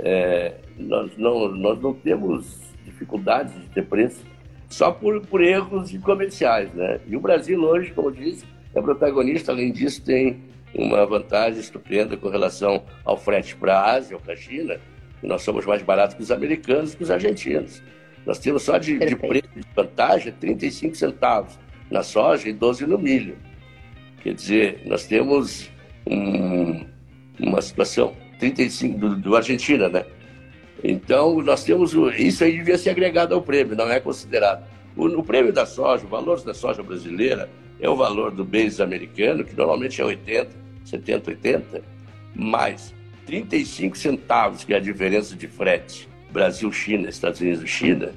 é, 0.00 0.54
nós, 0.76 1.16
não, 1.16 1.48
nós 1.52 1.80
não 1.80 1.94
temos 1.94 2.58
dificuldades 2.84 3.54
de 3.54 3.68
ter 3.68 3.86
preço 3.86 4.24
só 4.68 4.90
por, 4.90 5.20
por 5.26 5.40
erros 5.40 5.96
comerciais, 5.98 6.74
né? 6.74 6.98
E 7.06 7.16
o 7.16 7.20
Brasil 7.20 7.62
hoje, 7.62 7.92
como 7.92 8.10
disse, 8.10 8.44
é 8.74 8.82
protagonista. 8.82 9.52
Além 9.52 9.70
disso, 9.70 10.02
tem 10.04 10.42
uma 10.74 11.06
vantagem 11.06 11.60
estupenda 11.60 12.16
com 12.16 12.28
relação 12.28 12.82
ao 13.04 13.16
frete 13.16 13.54
para 13.54 13.78
a 13.78 13.92
Ásia 13.92 14.16
ou 14.16 14.22
para 14.22 14.34
a 14.34 14.36
China, 14.36 14.80
nós 15.22 15.42
somos 15.42 15.64
mais 15.64 15.82
baratos 15.82 16.16
que 16.16 16.22
os 16.22 16.30
americanos 16.30 16.92
e 16.92 16.96
que 16.96 17.02
os 17.02 17.10
argentinos. 17.10 17.82
Nós 18.24 18.38
temos 18.38 18.62
só 18.62 18.76
de, 18.76 18.98
de 18.98 19.16
preço 19.16 19.48
de 19.54 19.62
vantagem 19.74 20.32
35 20.32 20.96
centavos 20.96 21.58
na 21.90 22.02
soja 22.02 22.48
e 22.48 22.52
12 22.52 22.86
no 22.86 22.98
milho. 22.98 23.36
Quer 24.22 24.34
dizer, 24.34 24.82
nós 24.84 25.06
temos 25.06 25.70
um, 26.06 26.84
uma 27.38 27.62
situação 27.62 28.16
35 28.40 28.98
do, 28.98 29.16
do 29.16 29.36
Argentina, 29.36 29.88
né? 29.88 30.04
Então, 30.82 31.40
nós 31.40 31.64
temos 31.64 31.94
isso 32.18 32.44
aí 32.44 32.58
devia 32.58 32.76
ser 32.76 32.90
agregado 32.90 33.34
ao 33.34 33.42
prêmio, 33.42 33.76
não 33.76 33.90
é 33.90 34.00
considerado. 34.00 34.66
O, 34.96 35.06
o 35.06 35.22
prêmio 35.22 35.52
da 35.52 35.64
soja, 35.64 36.04
o 36.04 36.08
valor 36.08 36.42
da 36.42 36.52
soja 36.52 36.82
brasileira 36.82 37.48
é 37.80 37.88
o 37.88 37.96
valor 37.96 38.30
do 38.32 38.44
base 38.44 38.82
americano, 38.82 39.44
que 39.44 39.54
normalmente 39.54 40.00
é 40.00 40.04
80, 40.04 40.50
70, 40.84 41.30
80, 41.30 41.82
mais 42.34 42.95
35 43.26 43.98
centavos, 43.98 44.64
que 44.64 44.72
é 44.72 44.76
a 44.76 44.80
diferença 44.80 45.34
de 45.34 45.48
frete 45.48 46.08
Brasil-China, 46.30 47.08
Estados 47.08 47.40
Unidos-China, 47.40 48.12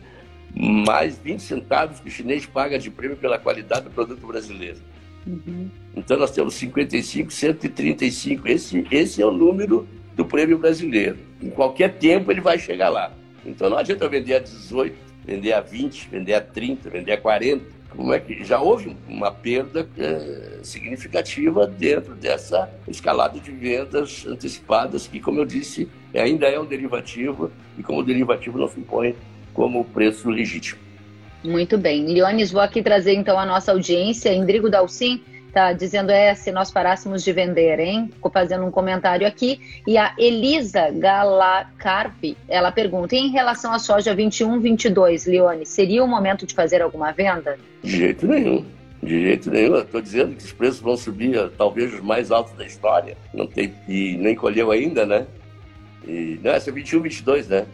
mais 0.55 1.17
20 1.17 1.41
centavos 1.41 1.99
que 1.99 2.07
o 2.07 2.11
chinês 2.11 2.45
paga 2.45 2.77
de 2.77 2.89
prêmio 2.89 3.17
pela 3.17 3.37
qualidade 3.39 3.85
do 3.85 3.91
produto 3.91 4.25
brasileiro. 4.25 4.77
Uhum. 5.25 5.69
Então 5.95 6.17
nós 6.17 6.31
temos 6.31 6.53
55, 6.55 7.31
135. 7.31 8.47
Esse, 8.47 8.87
esse 8.89 9.21
é 9.21 9.25
o 9.25 9.31
número 9.31 9.87
do 10.15 10.25
prêmio 10.25 10.57
brasileiro. 10.57 11.17
Em 11.41 11.49
qualquer 11.49 11.97
tempo 11.97 12.31
ele 12.31 12.41
vai 12.41 12.57
chegar 12.57 12.89
lá. 12.89 13.11
Então 13.45 13.69
não 13.69 13.77
adianta 13.77 14.07
vender 14.07 14.35
a 14.35 14.39
18, 14.39 14.95
vender 15.25 15.53
a 15.53 15.61
20, 15.61 16.09
vender 16.09 16.33
a 16.33 16.41
30, 16.41 16.89
vender 16.89 17.13
a 17.13 17.17
40 17.17 17.78
como 17.95 18.13
é 18.13 18.19
que 18.19 18.43
já 18.43 18.59
houve 18.59 18.95
uma 19.07 19.31
perda 19.31 19.87
é, 19.97 20.59
significativa 20.63 21.65
dentro 21.65 22.15
dessa 22.15 22.69
escalada 22.87 23.39
de 23.39 23.51
vendas 23.51 24.25
antecipadas, 24.27 25.07
que, 25.07 25.19
como 25.19 25.39
eu 25.39 25.45
disse, 25.45 25.89
ainda 26.13 26.47
é 26.47 26.59
um 26.59 26.65
derivativo 26.65 27.51
e, 27.77 27.83
como 27.83 28.03
derivativo, 28.03 28.57
não 28.57 28.67
se 28.67 28.79
impõe 28.79 29.15
como 29.53 29.83
preço 29.83 30.29
legítimo. 30.29 30.79
Muito 31.43 31.77
bem. 31.77 32.05
Leones, 32.05 32.51
vou 32.51 32.61
aqui 32.61 32.83
trazer 32.83 33.13
então 33.13 33.39
a 33.39 33.45
nossa 33.45 33.71
audiência. 33.71 34.33
Indrigo 34.33 34.69
Dalcin 34.69 35.23
Tá 35.51 35.73
dizendo 35.73 36.11
é 36.11 36.35
se 36.35 36.51
nós 36.51 36.71
parássemos 36.71 37.23
de 37.23 37.33
vender, 37.33 37.79
hein? 37.79 38.09
Ficou 38.13 38.31
fazendo 38.31 38.65
um 38.65 38.71
comentário 38.71 39.25
aqui. 39.25 39.59
E 39.87 39.97
a 39.97 40.13
Elisa 40.17 40.91
Galacarpi, 40.91 42.37
ela 42.47 42.71
pergunta: 42.71 43.15
em 43.15 43.29
relação 43.29 43.73
à 43.73 43.79
soja 43.79 44.13
21, 44.13 44.59
22, 44.59 45.25
Leone, 45.25 45.65
seria 45.65 46.03
o 46.03 46.07
momento 46.07 46.45
de 46.45 46.53
fazer 46.53 46.81
alguma 46.81 47.11
venda? 47.11 47.57
De 47.83 47.97
jeito 47.97 48.27
nenhum. 48.27 48.63
De 49.01 49.21
jeito 49.21 49.49
nenhum. 49.49 49.77
Estou 49.77 50.01
dizendo 50.01 50.35
que 50.35 50.43
os 50.43 50.51
preços 50.51 50.81
vão 50.81 50.95
subir, 50.95 51.49
talvez 51.57 51.93
os 51.93 52.01
mais 52.01 52.31
altos 52.31 52.53
da 52.53 52.65
história. 52.65 53.17
Não 53.33 53.47
tem 53.47 53.73
e 53.87 54.17
nem 54.17 54.35
colheu 54.35 54.71
ainda, 54.71 55.05
né? 55.05 55.25
E, 56.07 56.39
não, 56.43 56.51
essa 56.51 56.69
é 56.69 56.73
21, 56.73 57.01
22, 57.01 57.47
né? 57.47 57.65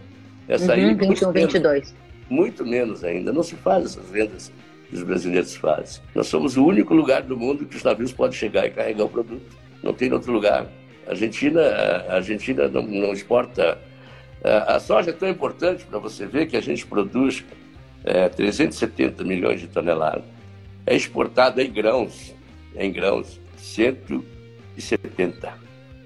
Essa 0.47 0.67
uhum, 0.67 0.71
aí, 0.71 0.93
21, 0.93 1.31
22. 1.31 1.93
muito 2.29 2.65
menos 2.65 3.03
ainda. 3.03 3.33
Não 3.33 3.43
se 3.43 3.55
faz 3.55 3.85
essas 3.85 4.09
vendas 4.09 4.51
os 4.95 5.03
brasileiros 5.03 5.55
fazem. 5.55 6.01
Nós 6.13 6.27
somos 6.27 6.57
o 6.57 6.65
único 6.65 6.93
lugar 6.93 7.21
do 7.23 7.37
mundo 7.37 7.65
que 7.65 7.75
os 7.75 7.83
navios 7.83 8.11
podem 8.11 8.37
chegar 8.37 8.65
e 8.65 8.71
carregar 8.71 9.05
o 9.05 9.09
produto. 9.09 9.55
Não 9.83 9.93
tem 9.93 10.11
outro 10.11 10.31
lugar. 10.31 10.67
A 11.07 11.11
Argentina, 11.11 11.61
a 11.61 12.15
Argentina 12.15 12.67
não, 12.67 12.81
não 12.81 13.13
exporta. 13.13 13.77
A 14.43 14.79
soja 14.79 15.09
é 15.11 15.13
tão 15.13 15.29
importante 15.29 15.85
para 15.85 15.99
você 15.99 16.25
ver 16.25 16.47
que 16.47 16.57
a 16.57 16.61
gente 16.61 16.85
produz 16.85 17.43
é, 18.03 18.29
370 18.29 19.23
milhões 19.23 19.61
de 19.61 19.67
toneladas. 19.67 20.23
É 20.85 20.95
exportado 20.95 21.59
em 21.61 21.71
grãos, 21.71 22.35
em 22.75 22.91
grãos, 22.91 23.39
170. 23.57 25.53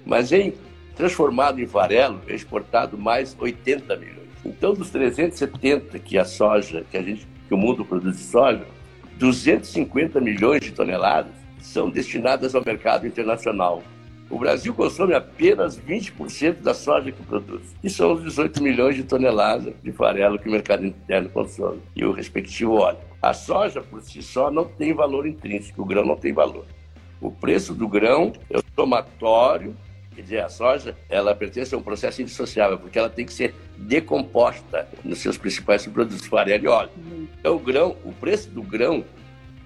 Mas 0.06 0.32
em 0.32 0.54
transformado 1.00 1.60
em 1.60 1.66
farelo, 1.66 2.20
é 2.28 2.34
exportado 2.34 2.98
mais 2.98 3.36
80 3.38 3.96
milhões. 3.96 4.28
Então, 4.44 4.74
dos 4.74 4.90
370 4.90 5.98
que 5.98 6.18
a 6.18 6.24
soja, 6.24 6.84
que 6.90 6.96
a 6.96 7.02
gente 7.02 7.26
que 7.48 7.54
o 7.54 7.58
mundo 7.58 7.84
produz 7.84 8.16
de 8.16 8.22
soja, 8.22 8.64
250 9.20 10.18
milhões 10.18 10.62
de 10.62 10.72
toneladas 10.72 11.34
são 11.60 11.90
destinadas 11.90 12.54
ao 12.54 12.64
mercado 12.64 13.06
internacional. 13.06 13.82
O 14.30 14.38
Brasil 14.38 14.72
consome 14.72 15.12
apenas 15.12 15.78
20% 15.78 16.62
da 16.62 16.72
soja 16.72 17.12
que 17.12 17.22
produz, 17.24 17.76
que 17.82 17.90
são 17.90 18.14
os 18.14 18.24
18 18.24 18.62
milhões 18.62 18.96
de 18.96 19.04
toneladas 19.04 19.74
de 19.82 19.92
farelo 19.92 20.38
que 20.38 20.48
o 20.48 20.52
mercado 20.52 20.86
interno 20.86 21.28
consome, 21.28 21.82
e 21.94 22.02
o 22.02 22.12
respectivo 22.12 22.76
óleo. 22.76 22.96
A 23.20 23.34
soja, 23.34 23.82
por 23.82 24.00
si 24.00 24.22
só, 24.22 24.50
não 24.50 24.64
tem 24.64 24.94
valor 24.94 25.26
intrínseco, 25.26 25.82
o 25.82 25.84
grão 25.84 26.06
não 26.06 26.16
tem 26.16 26.32
valor. 26.32 26.64
O 27.20 27.30
preço 27.30 27.74
do 27.74 27.86
grão 27.86 28.32
é 28.48 28.56
o 28.56 28.62
somatório 28.74 29.76
Quer 30.20 30.24
dizer, 30.24 30.40
a 30.40 30.48
soja, 30.50 30.94
ela 31.08 31.34
pertence 31.34 31.74
a 31.74 31.78
um 31.78 31.82
processo 31.82 32.20
indissociável, 32.20 32.78
porque 32.78 32.98
ela 32.98 33.08
tem 33.08 33.24
que 33.24 33.32
ser 33.32 33.54
decomposta 33.78 34.86
nos 35.02 35.18
seus 35.18 35.38
principais 35.38 35.80
subprodutos, 35.80 36.26
farelo 36.26 36.64
e 36.64 36.68
óleo. 36.68 36.90
Uhum. 36.98 37.26
Então, 37.38 37.56
o 37.56 37.58
grão, 37.58 37.96
o 38.04 38.12
preço 38.12 38.50
do 38.50 38.62
grão, 38.62 39.02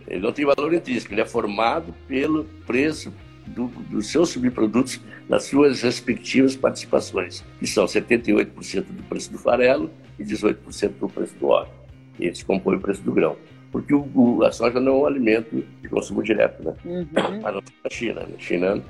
ele 0.06 0.20
não 0.20 0.32
tem 0.32 0.44
valor 0.44 0.72
intrínseco, 0.72 1.12
ele 1.12 1.22
é 1.22 1.24
formado 1.24 1.92
pelo 2.06 2.44
preço 2.66 3.12
do, 3.48 3.66
dos 3.66 4.06
seus 4.06 4.28
subprodutos 4.28 5.00
nas 5.28 5.42
suas 5.42 5.82
respectivas 5.82 6.54
participações, 6.54 7.42
que 7.58 7.66
são 7.66 7.84
78% 7.86 8.84
do 8.84 9.02
preço 9.08 9.32
do 9.32 9.38
farelo 9.38 9.90
e 10.20 10.24
18% 10.24 10.92
do 11.00 11.08
preço 11.08 11.34
do 11.34 11.48
óleo. 11.48 11.68
E 12.16 12.26
eles 12.26 12.44
compõem 12.44 12.76
o 12.76 12.80
preço 12.80 13.02
do 13.02 13.10
grão. 13.10 13.36
Porque 13.72 13.92
o, 13.92 14.08
o, 14.14 14.44
a 14.44 14.52
soja 14.52 14.78
não 14.78 14.92
é 14.92 14.98
um 14.98 15.06
alimento 15.06 15.64
de 15.82 15.88
consumo 15.88 16.22
direto, 16.22 16.62
né? 16.62 16.74
Uhum. 16.84 17.40
A 17.42 17.50
não 17.50 17.60
ser 17.60 17.74
na 17.82 17.90
China. 17.90 18.20
Na 18.20 18.38
China 18.38 18.84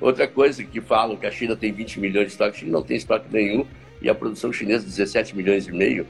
Outra 0.00 0.28
coisa 0.28 0.62
que 0.62 0.80
falam 0.80 1.16
que 1.16 1.26
a 1.26 1.30
China 1.30 1.56
tem 1.56 1.72
20 1.72 2.00
milhões 2.00 2.26
de 2.26 2.32
estoque, 2.32 2.56
a 2.56 2.60
China 2.60 2.72
não 2.72 2.82
tem 2.82 2.96
estoque 2.96 3.26
nenhum 3.30 3.66
e 4.00 4.08
a 4.08 4.14
produção 4.14 4.52
chinesa 4.52 4.84
17 4.84 5.36
milhões 5.36 5.66
e 5.66 5.72
meio, 5.72 6.06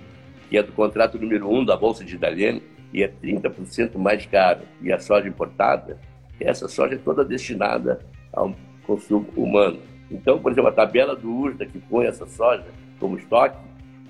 que 0.51 0.59
é 0.59 0.63
do 0.63 0.73
contrato 0.73 1.19
número 1.19 1.49
1 1.49 1.59
um 1.59 1.65
da 1.65 1.77
Bolsa 1.77 2.05
de 2.05 2.19
Dalian, 2.19 2.61
e 2.93 3.03
é 3.03 3.09
30% 3.09 3.97
mais 3.97 4.27
caro. 4.27 4.61
E 4.83 4.93
a 4.93 4.99
soja 4.99 5.29
importada, 5.29 5.99
essa 6.41 6.69
soja 6.69 6.95
é 6.95 6.99
toda 6.99 7.25
destinada 7.25 8.01
ao 8.33 8.55
consumo 8.87 9.27
humano. 9.37 9.79
Então, 10.11 10.39
por 10.39 10.53
exemplo, 10.53 10.71
a 10.71 10.73
tabela 10.73 11.15
do 11.15 11.31
USDA 11.31 11.67
que 11.67 11.79
põe 11.79 12.07
essa 12.07 12.27
soja 12.27 12.67
como 12.99 13.17
estoque 13.17 13.57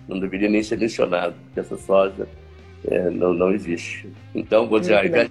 não 0.09 0.19
deveria 0.19 0.49
nem 0.49 0.63
ser 0.63 0.79
mencionado, 0.79 1.35
porque 1.45 1.61
essa 1.61 1.77
soja 1.77 2.29
é, 2.87 3.11
não, 3.11 3.35
não 3.35 3.53
existe. 3.53 4.09
Então, 4.35 4.69
vou 4.69 4.81
dizer, 4.81 4.97
ao 4.97 5.05
invés 5.05 5.31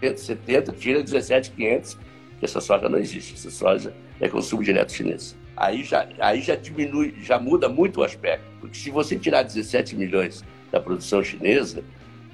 de 0.00 0.20
70, 0.20 0.72
tira 0.72 1.02
17,500 1.02 1.98
essa 2.44 2.60
soja 2.60 2.88
não 2.88 2.98
existe, 2.98 3.34
essa 3.34 3.50
soja 3.50 3.94
é 4.20 4.28
consumo 4.28 4.62
direto 4.62 4.92
chinês. 4.92 5.36
Aí 5.56 5.84
já, 5.84 6.08
aí 6.18 6.40
já 6.40 6.56
diminui, 6.56 7.14
já 7.20 7.38
muda 7.38 7.68
muito 7.68 8.00
o 8.00 8.04
aspecto, 8.04 8.44
porque 8.60 8.76
se 8.76 8.90
você 8.90 9.16
tirar 9.16 9.42
17 9.42 9.96
milhões 9.96 10.44
da 10.70 10.80
produção 10.80 11.22
chinesa, 11.22 11.84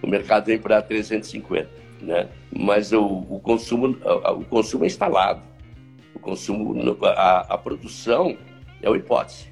o 0.02 0.06
mercado 0.06 0.46
vem 0.46 0.58
para 0.58 0.80
350, 0.80 1.68
né? 2.00 2.28
Mas 2.50 2.92
o, 2.92 3.04
o 3.04 3.40
consumo, 3.40 3.98
o 4.36 4.44
consumo 4.44 4.84
é 4.84 4.86
instalado, 4.86 5.42
o 6.14 6.18
consumo, 6.18 6.74
a, 7.04 7.40
a 7.54 7.58
produção 7.58 8.36
é 8.80 8.88
uma 8.88 8.96
hipótese, 8.96 9.48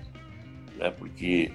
né? 0.77 0.90
Porque 0.90 1.53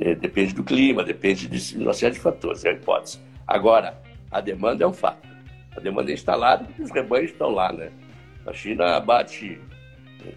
é, 0.00 0.14
depende 0.16 0.52
do 0.52 0.64
clima, 0.64 1.04
depende 1.04 1.46
de 1.46 1.78
uma 1.78 1.92
série 1.92 2.14
de 2.14 2.20
fatores, 2.20 2.64
é 2.64 2.70
uma 2.70 2.78
hipótese. 2.78 3.20
Agora, 3.46 4.00
a 4.30 4.40
demanda 4.40 4.82
é 4.82 4.86
um 4.86 4.92
fato. 4.92 5.28
A 5.76 5.80
demanda 5.80 6.10
é 6.10 6.14
instalada 6.14 6.64
porque 6.64 6.82
os 6.82 6.90
rebanhos 6.90 7.30
estão 7.30 7.50
lá, 7.50 7.72
né? 7.72 7.90
A 8.46 8.52
China 8.52 8.98
bate. 9.00 9.58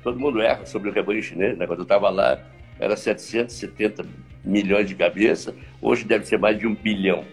Todo 0.03 0.19
mundo 0.19 0.41
erra 0.41 0.65
sobre 0.65 0.89
o 0.89 0.93
rebanho 0.93 1.21
chinês, 1.21 1.57
né? 1.57 1.67
Quando 1.67 1.79
eu 1.79 1.83
estava 1.83 2.09
lá, 2.09 2.39
era 2.79 2.95
770 2.95 4.05
milhões 4.43 4.87
de 4.87 4.95
cabeças, 4.95 5.53
hoje 5.81 6.05
deve 6.05 6.25
ser 6.25 6.37
mais 6.37 6.57
de 6.57 6.67
um 6.67 6.75
bilhão, 6.75 7.25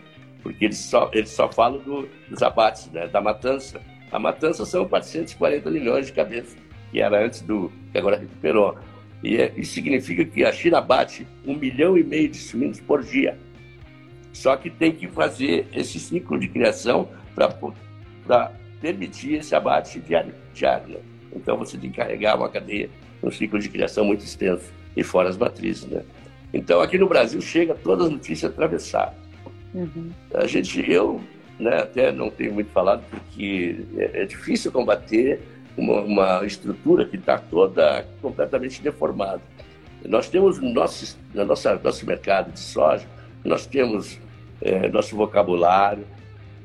porque 0.42 0.64
eles 0.64 0.78
só, 0.78 1.10
eles 1.12 1.30
só 1.30 1.50
falam 1.50 1.78
do, 1.78 2.08
dos 2.28 2.42
abates, 2.42 2.90
né? 2.90 3.06
da 3.06 3.20
matança. 3.20 3.80
A 4.10 4.18
matança 4.18 4.64
são 4.64 4.86
440 4.88 5.70
milhões 5.70 6.06
de 6.06 6.12
cabeças, 6.12 6.56
que 6.90 7.00
era 7.00 7.24
antes 7.24 7.42
do. 7.42 7.72
que 7.90 7.98
agora 7.98 8.16
recuperou. 8.16 8.76
E 9.22 9.36
é, 9.36 9.52
isso 9.56 9.72
significa 9.72 10.24
que 10.24 10.44
a 10.44 10.52
China 10.52 10.80
bate 10.80 11.26
um 11.46 11.54
milhão 11.54 11.96
e 11.96 12.02
meio 12.02 12.28
de 12.28 12.38
suínos 12.38 12.80
por 12.80 13.02
dia. 13.02 13.38
Só 14.32 14.56
que 14.56 14.68
tem 14.68 14.92
que 14.92 15.06
fazer 15.06 15.66
esse 15.72 16.00
ciclo 16.00 16.38
de 16.38 16.48
criação 16.48 17.08
para 17.34 18.52
permitir 18.82 19.36
esse 19.36 19.54
abate 19.54 20.00
diário. 20.00 20.34
diário 20.52 20.88
né? 20.88 21.00
Então 21.34 21.56
você 21.56 21.78
tem 21.78 21.90
que 21.90 21.96
carregar 21.96 22.36
uma 22.36 22.48
cadeia, 22.48 22.90
um 23.22 23.30
ciclo 23.30 23.58
de 23.58 23.68
criação 23.68 24.04
muito 24.04 24.24
extenso, 24.24 24.70
e 24.96 25.02
fora 25.02 25.28
as 25.28 25.38
matrizes. 25.38 25.86
Né? 25.86 26.02
Então, 26.52 26.82
aqui 26.82 26.98
no 26.98 27.08
Brasil, 27.08 27.40
chega 27.40 27.74
todas 27.74 28.06
as 28.06 28.12
notícias 28.12 28.50
atravessadas. 28.50 29.14
Uhum. 29.72 30.10
A 30.34 30.46
gente, 30.46 30.84
eu 30.90 31.20
né, 31.58 31.78
até 31.78 32.12
não 32.12 32.30
tenho 32.30 32.52
muito 32.52 32.70
falado, 32.70 33.02
porque 33.08 33.86
é, 33.96 34.22
é 34.22 34.24
difícil 34.26 34.70
combater 34.70 35.40
uma, 35.76 36.00
uma 36.02 36.44
estrutura 36.44 37.06
que 37.06 37.16
está 37.16 37.38
toda 37.38 38.06
completamente 38.20 38.82
deformada. 38.82 39.40
Nós 40.04 40.28
temos 40.28 40.58
no 40.58 40.70
nosso, 40.70 41.18
no 41.32 41.44
nosso, 41.44 41.68
nosso 41.82 42.04
mercado 42.04 42.52
de 42.52 42.60
soja, 42.60 43.06
nós 43.44 43.64
temos 43.66 44.18
é, 44.60 44.88
nosso 44.88 45.16
vocabulário, 45.16 46.04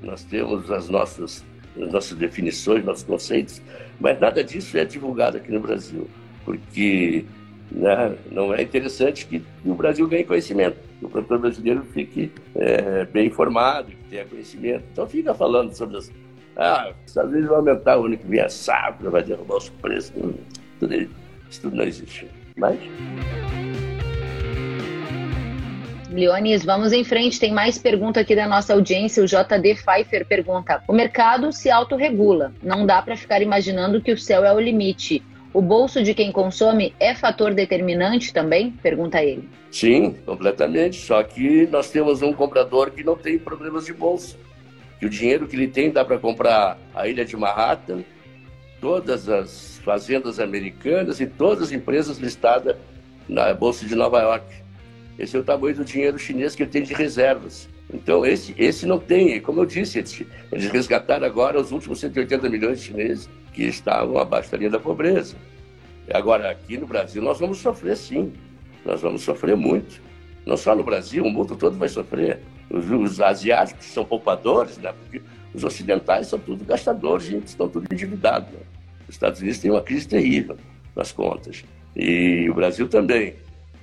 nós 0.02 0.24
temos 0.24 0.70
as 0.72 0.90
nossas, 0.90 1.46
as 1.82 1.92
nossas 1.92 2.18
definições, 2.18 2.84
nossos 2.84 3.04
conceitos, 3.04 3.62
mas 4.00 4.20
nada 4.20 4.44
disso 4.44 4.78
é 4.78 4.86
divulgado 4.86 5.38
aqui 5.38 5.52
no 5.52 5.60
Brasil, 5.60 6.08
porque 6.46 7.26
né, 7.72 8.16
não 8.32 8.54
é 8.54 8.62
interessante 8.62 9.26
que 9.26 9.44
o 9.66 9.74
Brasil 9.74 10.08
ganhe 10.08 10.24
conhecimento, 10.24 10.78
que 11.00 11.06
o 11.06 11.10
produtor 11.10 11.40
brasileiro 11.40 11.84
fique 11.94 12.32
é, 12.56 13.06
bem 13.06 13.28
informado, 13.28 13.90
que 13.92 14.10
tenha 14.10 14.26
conhecimento. 14.26 14.84
Então 14.92 15.08
fica 15.08 15.34
falando 15.34 15.74
sobre 15.74 15.98
as. 15.98 16.12
Ah, 16.56 16.92
às 17.06 17.30
vezes 17.30 17.48
vai 17.48 17.58
aumentar 17.58 18.00
o 18.00 18.06
ano 18.06 18.18
que 18.18 18.26
vem 18.26 18.40
a 18.40 18.50
safra, 18.50 19.10
vai 19.12 19.22
derrubar 19.22 19.58
os 19.58 19.70
preços. 19.70 20.12
Tudo 20.80 20.94
isso 20.96 21.62
tudo 21.62 21.78
não 21.78 21.86
existe. 21.86 22.28
Mas. 22.56 22.80
Leonis, 26.18 26.66
vamos 26.66 26.92
em 26.92 27.04
frente. 27.04 27.40
Tem 27.40 27.54
mais 27.54 27.78
pergunta 27.78 28.20
aqui 28.20 28.36
da 28.36 28.48
nossa 28.48 28.74
audiência. 28.74 29.24
O 29.24 29.28
JD 29.28 29.76
Pfeiffer 29.76 30.26
pergunta: 30.26 30.84
O 30.88 30.94
mercado 30.94 31.54
se 31.54 31.70
autorregula. 31.70 32.54
Não 32.62 32.86
dá 32.86 33.02
para 33.02 33.16
ficar 33.16 33.42
imaginando 33.42 34.02
que 34.02 34.12
o 34.12 34.18
céu 34.18 34.44
é 34.44 34.54
o 34.54 34.60
limite. 34.60 35.24
O 35.54 35.62
bolso 35.62 36.04
de 36.04 36.14
quem 36.14 36.32
consome 36.32 36.94
é 37.00 37.16
fator 37.16 37.54
determinante 37.54 38.34
também? 38.34 38.72
Pergunta 38.72 39.24
ele. 39.24 39.48
Sim, 39.72 40.16
completamente. 40.26 40.98
Só 40.98 41.24
que 41.24 41.68
nós 41.68 41.90
temos 41.90 42.22
um 42.22 42.34
comprador 42.34 42.92
que 42.92 43.04
não 43.04 43.16
tem 43.16 43.40
problemas 43.40 43.86
de 43.86 43.94
bolso. 43.94 44.38
Que 45.00 45.06
o 45.06 45.10
dinheiro 45.10 45.48
que 45.48 45.56
ele 45.56 45.68
tem 45.68 45.92
dá 45.92 46.04
para 46.04 46.18
comprar 46.18 46.78
a 46.94 47.08
ilha 47.08 47.24
de 47.24 47.38
Manhattan, 47.38 48.04
todas 48.82 49.30
as 49.30 49.80
fazendas 49.84 50.40
americanas 50.40 51.20
e 51.20 51.28
todas 51.28 51.64
as 51.64 51.72
empresas 51.72 52.18
listadas 52.18 52.76
na 53.28 53.54
Bolsa 53.54 53.86
de 53.86 53.96
Nova 53.96 54.22
York. 54.22 54.67
Esse 55.18 55.36
é 55.36 55.40
o 55.40 55.44
tamanho 55.44 55.76
do 55.76 55.86
dinheiro 55.86 56.18
chinês 56.20 56.56
que 56.56 56.64
ele 56.64 56.70
tem 56.70 56.84
de 56.84 56.94
reservas. 56.94 57.68
Então, 57.92 58.26
esse, 58.26 58.54
esse 58.58 58.86
não 58.86 59.00
tem. 59.00 59.40
Como 59.42 59.62
eu 59.62 59.66
disse, 59.66 60.00
eles, 60.00 60.24
eles 60.52 60.72
resgataram 60.72 61.26
agora 61.26 61.60
os 61.60 61.72
últimos 61.72 62.00
180 62.00 62.50
milhões 62.50 62.80
de 62.80 62.86
chineses 62.86 63.30
que 63.54 63.64
estavam 63.64 64.18
abaixo 64.18 64.52
da 64.52 64.58
linha 64.58 64.70
da 64.70 64.80
pobreza. 64.80 65.36
Agora, 66.14 66.52
aqui 66.52 66.78
no 66.78 66.86
Brasil, 66.86 67.22
nós 67.22 67.40
vamos 67.40 67.58
sofrer 67.58 67.98
sim. 67.98 68.32
Nós 68.86 69.02
vamos 69.02 69.22
sofrer 69.22 69.56
muito. 69.56 70.02
Não 70.46 70.56
só 70.56 70.76
no 70.76 70.84
Brasil, 70.84 71.24
o 71.24 71.30
mundo 71.30 71.56
todo 71.56 71.78
vai 71.78 71.90
sofrer. 71.90 72.40
Os, 72.70 72.90
os 72.90 73.20
asiáticos 73.20 73.86
são 73.86 74.06
poupadores, 74.06 74.78
né? 74.78 74.94
porque 74.94 75.22
os 75.54 75.64
ocidentais 75.64 76.28
são 76.28 76.40
tudo 76.40 76.64
gastadores, 76.64 77.26
gente, 77.26 77.48
estão 77.48 77.68
tudo 77.68 77.88
endividados. 77.92 78.50
Né? 78.52 78.60
Os 79.08 79.16
Estados 79.16 79.42
Unidos 79.42 79.60
têm 79.60 79.72
uma 79.72 79.82
crise 79.82 80.08
terrível 80.08 80.58
nas 80.96 81.12
contas. 81.12 81.64
E 81.96 82.50
o 82.50 82.54
Brasil 82.54 82.88
também. 82.88 83.34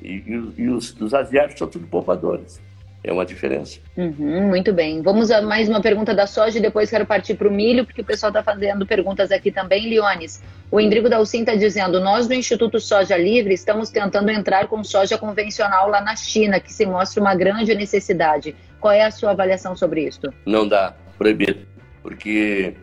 E, 0.04 0.22
e, 0.26 0.62
e 0.62 0.68
os, 0.68 0.94
os 1.00 1.14
asiáticos 1.14 1.58
são 1.58 1.68
tudo 1.68 1.86
poupadores. 1.86 2.60
É 3.02 3.12
uma 3.12 3.26
diferença. 3.26 3.80
Uhum, 3.98 4.48
muito 4.48 4.72
bem. 4.72 5.02
Vamos 5.02 5.30
a 5.30 5.42
mais 5.42 5.68
uma 5.68 5.82
pergunta 5.82 6.14
da 6.14 6.26
soja 6.26 6.58
e 6.58 6.62
depois 6.62 6.88
quero 6.88 7.04
partir 7.04 7.34
para 7.34 7.48
o 7.48 7.50
milho, 7.50 7.84
porque 7.84 8.00
o 8.00 8.04
pessoal 8.04 8.30
está 8.30 8.42
fazendo 8.42 8.86
perguntas 8.86 9.30
aqui 9.30 9.50
também. 9.50 9.90
Leones, 9.90 10.42
o 10.70 10.80
Endrigo 10.80 11.10
Dalcin 11.10 11.40
está 11.40 11.54
dizendo: 11.54 12.00
nós 12.00 12.26
do 12.26 12.32
Instituto 12.32 12.80
Soja 12.80 13.14
Livre 13.18 13.52
estamos 13.52 13.90
tentando 13.90 14.30
entrar 14.30 14.68
com 14.68 14.82
soja 14.82 15.18
convencional 15.18 15.90
lá 15.90 16.00
na 16.00 16.16
China, 16.16 16.58
que 16.58 16.72
se 16.72 16.86
mostra 16.86 17.20
uma 17.20 17.34
grande 17.34 17.74
necessidade. 17.74 18.56
Qual 18.80 18.92
é 18.92 19.04
a 19.04 19.10
sua 19.10 19.32
avaliação 19.32 19.76
sobre 19.76 20.06
isso? 20.06 20.22
Não 20.46 20.66
dá, 20.66 20.94
proibido. 21.18 21.60
Porque 22.02 22.74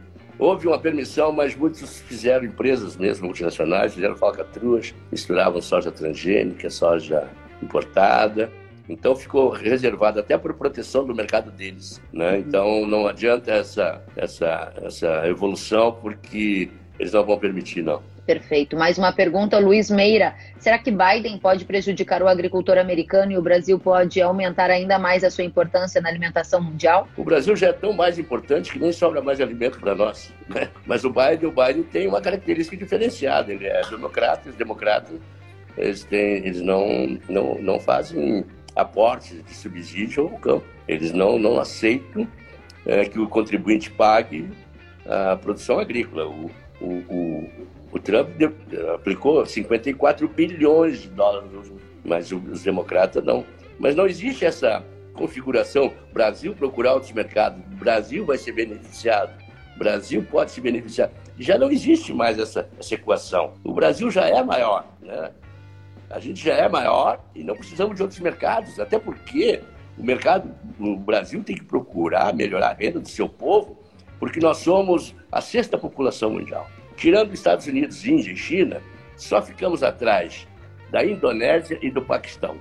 houve 0.41 0.67
uma 0.67 0.77
permissão, 0.77 1.31
mas 1.31 1.55
muitos 1.55 2.01
fizeram 2.01 2.43
empresas 2.43 2.97
mesmo 2.97 3.27
multinacionais, 3.27 3.93
fizeram 3.93 4.17
falcatruas, 4.17 4.93
misturavam 5.09 5.61
soja 5.61 5.91
transgênica, 5.91 6.69
soja 6.69 7.29
importada 7.63 8.51
então 8.91 9.15
ficou 9.15 9.49
reservado 9.49 10.19
até 10.19 10.37
por 10.37 10.53
proteção 10.53 11.05
do 11.05 11.15
mercado 11.15 11.49
deles. 11.49 12.01
Né? 12.11 12.31
Uhum. 12.33 12.37
Então 12.39 12.85
não 12.85 13.07
adianta 13.07 13.49
essa, 13.51 14.01
essa, 14.17 14.73
essa 14.81 15.27
evolução, 15.29 15.93
porque 15.93 16.69
eles 16.99 17.13
não 17.13 17.25
vão 17.25 17.39
permitir, 17.39 17.81
não. 17.81 18.01
Perfeito. 18.31 18.77
Mais 18.77 18.97
uma 18.97 19.11
pergunta, 19.11 19.59
Luiz 19.59 19.91
Meira. 19.91 20.33
Será 20.57 20.79
que 20.79 20.89
Biden 20.89 21.37
pode 21.37 21.65
prejudicar 21.65 22.23
o 22.23 22.29
agricultor 22.29 22.77
americano 22.77 23.33
e 23.33 23.37
o 23.37 23.41
Brasil 23.41 23.77
pode 23.77 24.21
aumentar 24.21 24.69
ainda 24.69 24.97
mais 24.97 25.25
a 25.25 25.29
sua 25.29 25.43
importância 25.43 25.99
na 25.99 26.07
alimentação 26.07 26.61
mundial? 26.61 27.09
O 27.17 27.25
Brasil 27.25 27.57
já 27.57 27.67
é 27.67 27.73
tão 27.73 27.91
mais 27.91 28.17
importante 28.17 28.71
que 28.71 28.79
nem 28.79 28.93
sobra 28.93 29.21
mais 29.21 29.41
alimento 29.41 29.79
para 29.79 29.93
nós. 29.93 30.31
Né? 30.51 30.67
Mas 30.85 31.05
o 31.05 31.09
Biden, 31.09 31.47
o 31.47 31.51
Biden 31.51 31.83
tem 31.83 32.07
uma 32.07 32.19
característica 32.19 32.75
diferenciada. 32.75 33.53
Ele 33.53 33.67
é 33.67 33.81
democrata, 33.89 34.49
os 34.49 34.55
democratas 34.55 35.17
eles, 35.77 36.03
têm, 36.03 36.45
eles 36.45 36.61
não, 36.61 37.17
não, 37.29 37.55
não 37.55 37.79
fazem 37.79 38.43
aportes 38.75 39.41
de 39.45 39.53
subsídio 39.53 40.23
ao 40.23 40.29
campo. 40.39 40.65
Eles 40.89 41.13
não, 41.13 41.39
não 41.39 41.57
aceitam 41.57 42.27
é, 42.85 43.05
que 43.05 43.17
o 43.17 43.29
contribuinte 43.29 43.89
pague 43.91 44.49
a 45.05 45.37
produção 45.37 45.79
agrícola. 45.79 46.27
O, 46.27 46.51
o, 46.81 46.87
o, 47.09 47.80
o 47.91 47.99
Trump 47.99 48.29
aplicou 48.95 49.45
54 49.45 50.27
bilhões 50.27 51.01
de 51.01 51.09
dólares, 51.09 51.71
mas 52.03 52.31
os 52.31 52.63
democratas 52.63 53.23
não. 53.23 53.45
Mas 53.79 53.95
não 53.95 54.05
existe 54.05 54.45
essa 54.45 54.83
configuração. 55.13 55.93
Brasil 56.13 56.55
procurar 56.55 56.93
outros 56.93 57.11
mercados, 57.11 57.59
Brasil 57.77 58.25
vai 58.25 58.37
ser 58.37 58.53
beneficiado, 58.53 59.33
Brasil 59.77 60.25
pode 60.29 60.51
se 60.51 60.61
beneficiar. 60.61 61.11
Já 61.37 61.57
não 61.57 61.71
existe 61.71 62.13
mais 62.13 62.37
essa, 62.37 62.69
essa 62.79 62.93
equação. 62.93 63.53
O 63.63 63.73
Brasil 63.73 64.09
já 64.11 64.27
é 64.27 64.43
maior. 64.43 64.85
Né? 65.01 65.31
a 66.11 66.19
gente 66.19 66.43
já 66.43 66.53
é 66.53 66.67
maior 66.67 67.23
e 67.33 67.43
não 67.43 67.55
precisamos 67.55 67.95
de 67.95 68.01
outros 68.01 68.19
mercados, 68.19 68.79
até 68.79 68.99
porque 68.99 69.61
o 69.97 70.03
mercado, 70.03 70.53
o 70.79 70.97
Brasil 70.97 71.43
tem 71.43 71.55
que 71.55 71.63
procurar 71.63 72.33
melhorar 72.33 72.69
a 72.69 72.73
renda 72.73 72.99
do 72.99 73.07
seu 73.07 73.29
povo, 73.29 73.77
porque 74.19 74.39
nós 74.39 74.57
somos 74.57 75.15
a 75.31 75.41
sexta 75.41 75.77
população 75.77 76.31
mundial. 76.31 76.67
Tirando 77.01 77.33
Estados 77.33 77.65
Unidos, 77.65 78.05
Índia 78.05 78.31
e 78.31 78.37
China, 78.37 78.79
só 79.17 79.41
ficamos 79.41 79.81
atrás 79.81 80.47
da 80.91 81.03
Indonésia 81.03 81.79
e 81.81 81.89
do 81.89 81.99
Paquistão. 81.99 82.57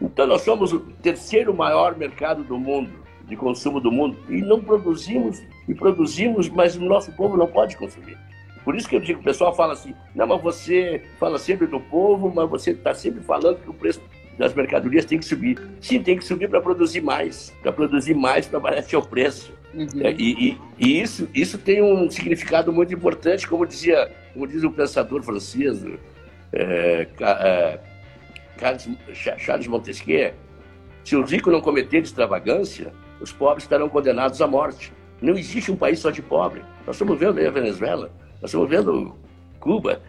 Então 0.00 0.24
nós 0.24 0.42
somos 0.42 0.72
o 0.72 0.78
terceiro 0.78 1.52
maior 1.52 1.96
mercado 1.96 2.44
do 2.44 2.56
mundo, 2.56 2.92
de 3.24 3.34
consumo 3.34 3.80
do 3.80 3.90
mundo, 3.90 4.16
e 4.28 4.40
não 4.40 4.62
produzimos, 4.62 5.42
e 5.66 5.74
produzimos, 5.74 6.48
mas 6.48 6.76
o 6.76 6.84
nosso 6.84 7.10
povo 7.16 7.36
não 7.36 7.48
pode 7.48 7.76
consumir. 7.76 8.16
Por 8.64 8.76
isso 8.76 8.88
que 8.88 8.94
eu 8.94 9.00
digo, 9.00 9.18
o 9.18 9.24
pessoal 9.24 9.52
fala 9.52 9.72
assim, 9.72 9.92
não, 10.14 10.28
mas 10.28 10.40
você 10.40 11.02
fala 11.18 11.36
sempre 11.36 11.66
do 11.66 11.80
povo, 11.80 12.32
mas 12.32 12.48
você 12.48 12.70
está 12.70 12.94
sempre 12.94 13.20
falando 13.20 13.60
que 13.60 13.68
o 13.68 13.74
preço 13.74 14.00
das 14.38 14.54
mercadorias 14.54 15.04
tem 15.04 15.18
que 15.18 15.24
subir. 15.24 15.60
Sim, 15.80 16.00
tem 16.04 16.16
que 16.16 16.24
subir 16.24 16.48
para 16.48 16.60
produzir 16.60 17.00
mais, 17.00 17.52
para 17.62 17.72
produzir 17.72 18.14
mais, 18.14 18.46
para 18.46 18.60
baratear 18.60 19.02
o 19.02 19.08
preço. 19.08 19.52
Uhum. 19.76 20.00
É, 20.00 20.12
e, 20.12 20.48
e, 20.48 20.58
e, 20.78 21.02
isso, 21.02 21.28
isso 21.34 21.58
tem 21.58 21.82
um 21.82 22.08
significado 22.10 22.72
muito 22.72 22.94
importante, 22.94 23.46
como 23.46 23.66
dizia, 23.66 24.10
como 24.32 24.46
diz 24.46 24.62
o 24.64 24.70
pensador 24.70 25.22
francês, 25.22 25.84
é, 26.50 27.06
é, 27.20 27.80
Charles 29.36 29.66
Montesquieu, 29.66 30.32
se 31.04 31.14
os 31.14 31.30
ricos 31.30 31.52
não 31.52 31.60
cometerem 31.60 32.02
extravagância, 32.02 32.90
os 33.20 33.32
pobres 33.32 33.64
estarão 33.64 33.88
condenados 33.88 34.40
à 34.40 34.46
morte. 34.46 34.92
Não 35.20 35.34
existe 35.34 35.70
um 35.70 35.76
país 35.76 35.98
só 35.98 36.10
de 36.10 36.22
pobre. 36.22 36.62
Nós 36.86 36.96
estamos 36.96 37.18
vendo 37.18 37.38
aí 37.38 37.46
a 37.46 37.50
Venezuela. 37.50 38.10
Nós 38.40 38.50
estamos 38.50 38.68
vendo 38.68 39.14
Cuba, 39.60 40.00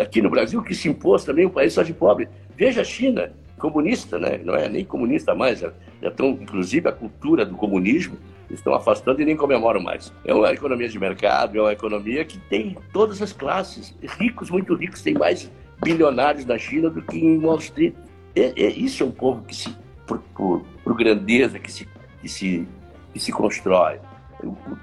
aqui 0.00 0.22
no 0.22 0.30
Brasil, 0.30 0.62
que 0.62 0.74
se 0.74 0.88
impôs 0.88 1.24
também 1.24 1.46
um 1.46 1.50
país 1.50 1.72
só 1.72 1.82
de 1.82 1.92
pobre. 1.92 2.28
Veja 2.56 2.80
a 2.80 2.84
China, 2.84 3.32
comunista, 3.58 4.18
né? 4.18 4.40
não 4.42 4.54
é 4.54 4.68
nem 4.68 4.84
comunista 4.84 5.34
mais, 5.34 5.60
já, 5.60 5.72
estão, 6.02 6.30
inclusive, 6.30 6.88
a 6.88 6.92
cultura 6.92 7.44
do 7.44 7.54
comunismo 7.56 8.16
estão 8.50 8.74
afastando 8.74 9.20
e 9.20 9.24
nem 9.24 9.36
comemoram 9.36 9.80
mais. 9.80 10.12
É 10.24 10.34
uma 10.34 10.52
economia 10.52 10.88
de 10.88 10.98
mercado, 10.98 11.58
é 11.58 11.60
uma 11.60 11.72
economia 11.72 12.24
que 12.24 12.38
tem 12.38 12.76
todas 12.92 13.22
as 13.22 13.32
classes. 13.32 13.94
Ricos, 14.18 14.50
muito 14.50 14.74
ricos, 14.74 15.02
tem 15.02 15.14
mais 15.14 15.50
bilionários 15.82 16.44
na 16.44 16.58
China 16.58 16.90
do 16.90 17.02
que 17.02 17.18
em 17.18 17.38
Wall 17.38 17.58
Street. 17.58 17.94
É, 18.34 18.52
é, 18.56 18.68
isso 18.70 19.02
é 19.02 19.06
um 19.06 19.10
povo 19.10 19.44
que 19.44 19.54
se, 19.54 19.74
por, 20.06 20.18
por, 20.34 20.62
por 20.84 20.96
grandeza, 20.96 21.58
que 21.58 21.70
se, 21.70 21.88
que 22.20 22.28
se, 22.28 22.66
que 23.12 23.20
se 23.20 23.32
constrói. 23.32 23.98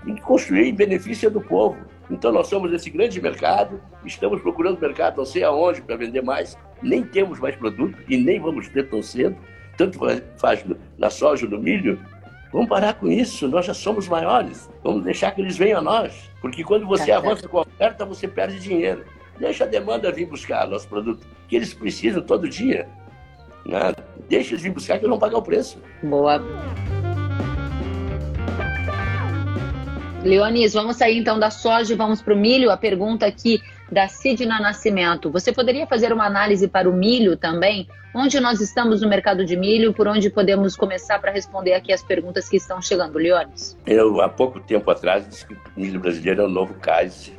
Tem 0.05 0.15
que 0.15 0.21
construir 0.21 0.67
em 0.67 0.73
benefício 0.73 1.29
do 1.29 1.41
povo. 1.41 1.77
Então 2.09 2.31
nós 2.31 2.47
somos 2.47 2.71
esse 2.71 2.89
grande 2.89 3.21
mercado, 3.21 3.81
estamos 4.05 4.41
procurando 4.41 4.79
mercado 4.79 5.17
não 5.17 5.25
sei 5.25 5.43
aonde 5.43 5.81
para 5.81 5.97
vender 5.97 6.21
mais, 6.21 6.57
nem 6.81 7.03
temos 7.03 7.39
mais 7.39 7.55
produto 7.55 7.97
e 8.07 8.17
nem 8.17 8.39
vamos 8.39 8.69
ter 8.69 8.87
tão 8.89 9.01
cedo, 9.01 9.35
tanto 9.75 9.99
faz 10.37 10.63
na 10.97 11.09
soja 11.09 11.47
no 11.47 11.59
milho. 11.59 11.99
Vamos 12.57 12.71
parar 12.71 12.95
com 12.95 13.07
isso, 13.07 13.47
nós 13.47 13.67
já 13.67 13.73
somos 13.75 14.07
maiores, 14.07 14.67
vamos 14.83 15.03
deixar 15.03 15.29
que 15.29 15.39
eles 15.39 15.55
venham 15.55 15.77
a 15.77 15.81
nós, 15.83 16.31
porque 16.41 16.63
quando 16.63 16.87
você 16.87 17.11
tá 17.11 17.17
avança 17.17 17.47
com 17.47 17.59
a 17.59 17.61
oferta, 17.61 18.03
você 18.03 18.27
perde 18.27 18.59
dinheiro. 18.59 19.05
Deixa 19.39 19.63
a 19.63 19.67
demanda 19.67 20.11
vir 20.11 20.25
buscar 20.25 20.67
nosso 20.67 20.87
produto, 20.87 21.27
que 21.47 21.55
eles 21.55 21.71
precisam 21.71 22.19
todo 22.19 22.49
dia. 22.49 22.89
Nada. 23.63 24.03
Deixa 24.27 24.53
eles 24.53 24.63
vir 24.63 24.71
buscar 24.71 24.97
que 24.97 25.05
eu 25.05 25.09
não 25.09 25.19
pagar 25.19 25.37
o 25.37 25.41
preço. 25.43 25.79
Boa. 26.01 26.41
Leonis, 30.23 30.73
vamos 30.73 30.95
sair 30.95 31.19
então 31.19 31.37
da 31.37 31.51
soja 31.51 31.93
e 31.93 31.95
vamos 31.95 32.23
para 32.23 32.33
o 32.33 32.37
milho. 32.37 32.71
A 32.71 32.77
pergunta 32.77 33.27
aqui 33.27 33.61
da 33.91 34.07
Sidna 34.07 34.59
Nascimento. 34.59 35.31
Você 35.31 35.51
poderia 35.51 35.87
fazer 35.87 36.11
uma 36.11 36.25
análise 36.25 36.67
para 36.67 36.89
o 36.89 36.93
milho 36.93 37.37
também? 37.37 37.87
Onde 38.13 38.39
nós 38.39 38.59
estamos 38.59 39.01
no 39.01 39.09
mercado 39.09 39.45
de 39.45 39.55
milho? 39.55 39.93
Por 39.93 40.07
onde 40.07 40.29
podemos 40.29 40.75
começar 40.75 41.19
para 41.19 41.31
responder 41.31 41.73
aqui 41.73 41.93
as 41.93 42.03
perguntas 42.03 42.49
que 42.49 42.57
estão 42.57 42.81
chegando, 42.81 43.17
Leonis? 43.17 43.77
Eu, 43.85 44.21
há 44.21 44.29
pouco 44.29 44.59
tempo 44.59 44.89
atrás, 44.89 45.27
disse 45.27 45.45
que 45.45 45.53
o 45.53 45.59
milho 45.75 45.99
brasileiro 45.99 46.41
é 46.41 46.45
o 46.45 46.49
novo 46.49 46.73
case, 46.75 47.33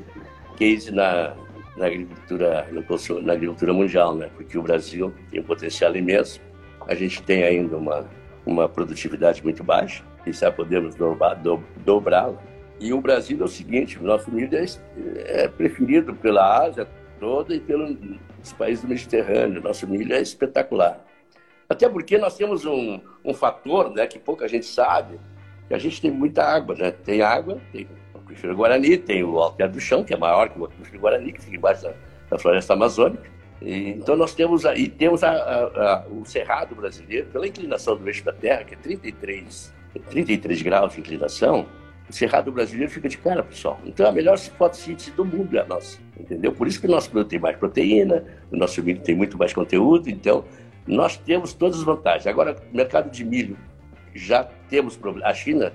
case 0.57 0.91
na, 0.91 1.35
na, 1.77 1.87
agricultura, 1.87 2.67
no, 2.71 3.23
na 3.23 3.33
agricultura 3.33 3.73
mundial, 3.73 4.15
né? 4.15 4.29
porque 4.37 4.57
o 4.57 4.63
Brasil 4.63 5.13
tem 5.31 5.41
um 5.41 5.45
potencial 5.45 5.95
imenso. 5.97 6.41
A 6.87 6.95
gente 6.95 7.23
tem 7.23 7.43
ainda 7.43 7.77
uma, 7.77 8.09
uma 8.47 8.69
produtividade 8.69 9.43
muito 9.43 9.63
baixa, 9.63 10.03
e 10.27 10.33
já 10.33 10.51
podemos 10.53 10.95
dobrá-la 10.95 12.39
e 12.81 12.93
o 12.93 13.01
Brasil 13.01 13.41
é 13.41 13.45
o 13.45 13.49
seguinte: 13.49 13.99
o 13.99 14.03
nosso 14.03 14.31
milho 14.31 14.57
é, 14.57 14.65
é 15.45 15.49
preferido 15.49 16.15
pela 16.15 16.65
Ásia 16.65 16.89
toda 17.19 17.55
e 17.55 17.61
pelos 17.61 17.97
países 18.57 18.83
do 18.83 18.89
Mediterrâneo. 18.89 19.63
Nosso 19.63 19.87
milho 19.87 20.15
é 20.15 20.21
espetacular. 20.21 21.05
Até 21.69 21.89
porque 21.89 22.17
nós 22.17 22.37
temos 22.37 22.65
um, 22.65 23.01
um 23.25 23.35
fator 23.35 23.91
né, 23.91 24.07
que 24.07 24.19
pouca 24.19 24.49
gente 24.49 24.67
sabe, 24.67 25.19
que 25.67 25.75
a 25.75 25.79
gente 25.79 26.01
tem 26.01 26.11
muita 26.11 26.43
água. 26.43 26.75
Né? 26.75 26.91
Tem 26.91 27.21
água, 27.21 27.61
tem 27.73 27.87
o 28.15 28.19
aquífero 28.19 28.57
Guarani, 28.57 28.97
tem 28.97 29.23
o 29.23 29.39
Alter 29.39 29.71
do 29.71 29.81
Chão, 29.81 30.03
que 30.03 30.15
é 30.15 30.17
maior 30.17 30.49
que 30.49 30.59
o 30.59 30.65
aquífero 30.65 30.99
Guarani, 30.99 31.33
que 31.33 31.43
fica 31.43 31.57
embaixo 31.57 31.83
da, 31.83 31.93
da 32.31 32.39
floresta 32.39 32.73
amazônica. 32.73 33.39
E, 33.61 33.91
então 33.91 34.17
nós 34.17 34.35
temos 34.35 34.65
aí 34.65 34.89
temos 34.89 35.25
a, 35.25 35.31
a, 35.31 35.95
a, 35.95 36.07
o 36.09 36.25
cerrado 36.25 36.77
brasileiro, 36.77 37.27
pela 37.27 37.47
inclinação 37.47 37.97
do 37.97 38.07
eixo 38.09 38.25
da 38.25 38.33
Terra, 38.33 38.65
que 38.65 38.75
é 38.75 38.79
33, 38.79 39.75
33 40.11 40.63
graus 40.63 40.95
de 40.95 41.01
inclinação, 41.01 41.67
o 42.09 42.13
Cerrado 42.13 42.51
brasileiro 42.51 42.91
fica 42.91 43.09
de 43.09 43.19
cara, 43.19 43.43
pessoal. 43.43 43.79
Então 43.85 44.07
a 44.07 44.13
melhor 44.13 44.39
fotossíntese 44.39 45.11
do 45.11 45.25
mundo 45.25 45.57
é 45.57 45.61
a 45.61 45.67
nossa, 45.67 45.99
entendeu? 46.19 46.53
Por 46.53 46.67
isso 46.67 46.81
que 46.81 46.87
o 46.87 46.91
nosso 46.91 47.11
produto 47.11 47.31
tem 47.31 47.39
mais 47.39 47.57
proteína, 47.57 48.25
o 48.51 48.57
nosso 48.57 48.83
milho 48.83 49.01
tem 49.01 49.15
muito 49.15 49.37
mais 49.37 49.53
conteúdo, 49.53 50.09
então 50.09 50.45
nós 50.87 51.17
temos 51.19 51.53
todas 51.53 51.79
as 51.79 51.85
vantagens. 51.85 52.27
Agora, 52.27 52.57
mercado 52.73 53.11
de 53.11 53.25
milho, 53.25 53.59
já 54.15 54.43
temos 54.69 54.97
problema. 54.97 55.29
A 55.29 55.35
China, 55.35 55.73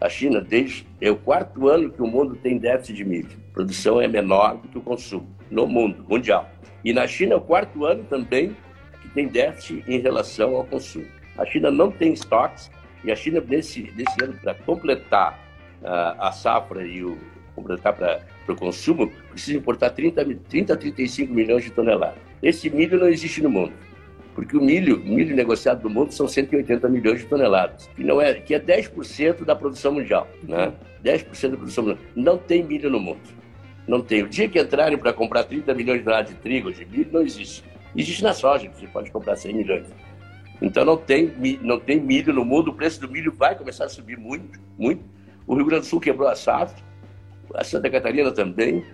a 0.00 0.08
China 0.08 0.40
desde 0.40 0.86
é 1.00 1.10
o 1.10 1.16
quarto 1.16 1.68
ano 1.68 1.90
que 1.90 2.02
o 2.02 2.06
mundo 2.06 2.34
tem 2.34 2.58
déficit 2.58 2.96
de 2.96 3.04
milho. 3.04 3.30
A 3.50 3.54
produção 3.54 4.00
é 4.00 4.08
menor 4.08 4.56
do 4.56 4.68
que 4.68 4.78
o 4.78 4.82
consumo 4.82 5.28
no 5.50 5.66
mundo 5.66 6.04
mundial. 6.08 6.50
E 6.84 6.92
na 6.92 7.06
China 7.06 7.34
é 7.34 7.36
o 7.36 7.40
quarto 7.40 7.84
ano 7.84 8.02
também 8.04 8.56
que 9.00 9.08
tem 9.10 9.28
déficit 9.28 9.84
em 9.86 10.00
relação 10.00 10.56
ao 10.56 10.64
consumo. 10.64 11.06
A 11.38 11.46
China 11.46 11.70
não 11.70 11.90
tem 11.90 12.12
estoques 12.12 12.70
e 13.04 13.12
a 13.12 13.16
China 13.16 13.40
nesse, 13.46 13.92
nesse 13.96 14.24
ano 14.24 14.34
para 14.42 14.54
completar 14.54 15.45
a, 15.82 16.28
a 16.28 16.32
safra 16.32 16.86
e 16.86 17.04
o 17.04 17.18
completar 17.56 17.94
para 17.94 18.20
o 18.48 18.54
consumo, 18.54 19.10
precisa 19.30 19.56
importar 19.56 19.90
30, 19.90 20.24
30 20.48 20.74
a 20.74 20.76
35 20.76 21.32
milhões 21.32 21.64
de 21.64 21.70
toneladas. 21.70 22.18
Esse 22.42 22.68
milho 22.68 22.98
não 23.00 23.08
existe 23.08 23.42
no 23.42 23.48
mundo, 23.48 23.72
porque 24.34 24.56
o 24.56 24.60
milho, 24.60 24.98
milho 24.98 25.34
negociado 25.34 25.82
no 25.82 25.90
mundo 25.90 26.12
são 26.12 26.28
180 26.28 26.86
milhões 26.90 27.20
de 27.20 27.26
toneladas, 27.26 27.88
que, 27.96 28.04
não 28.04 28.20
é, 28.20 28.34
que 28.34 28.54
é 28.54 28.60
10% 28.60 29.44
da 29.44 29.56
produção 29.56 29.92
mundial. 29.92 30.28
Né? 30.42 30.72
10% 31.02 31.50
da 31.50 31.56
produção 31.56 31.84
mundial. 31.84 32.04
Não 32.14 32.36
tem 32.36 32.62
milho 32.62 32.90
no 32.90 33.00
mundo. 33.00 33.20
Não 33.88 34.02
tem. 34.02 34.22
O 34.22 34.28
dia 34.28 34.48
que 34.48 34.60
entrarem 34.60 34.98
para 34.98 35.12
comprar 35.12 35.44
30 35.44 35.72
milhões 35.72 35.98
de 35.98 36.04
toneladas 36.04 36.34
de 36.34 36.40
trigo, 36.40 36.70
de 36.70 36.84
milho, 36.84 37.08
não 37.10 37.22
existe. 37.22 37.64
Existe 37.96 38.22
na 38.22 38.34
soja, 38.34 38.68
que 38.68 38.80
você 38.80 38.86
pode 38.86 39.10
comprar 39.10 39.36
100 39.36 39.54
milhões. 39.54 39.86
Então 40.60 40.84
não 40.84 40.96
tem, 40.96 41.32
não 41.62 41.78
tem 41.78 42.00
milho 42.00 42.32
no 42.32 42.44
mundo, 42.44 42.70
o 42.70 42.74
preço 42.74 43.00
do 43.00 43.08
milho 43.08 43.32
vai 43.32 43.54
começar 43.54 43.84
a 43.84 43.88
subir 43.88 44.18
muito, 44.18 44.58
muito, 44.78 45.02
o 45.46 45.54
Rio 45.54 45.64
Grande 45.66 45.82
do 45.82 45.86
Sul 45.86 46.00
quebrou 46.00 46.28
a 46.28 46.34
safra, 46.34 46.76
a 47.54 47.64
Santa 47.64 47.88
Catarina 47.90 48.32
também. 48.32 48.84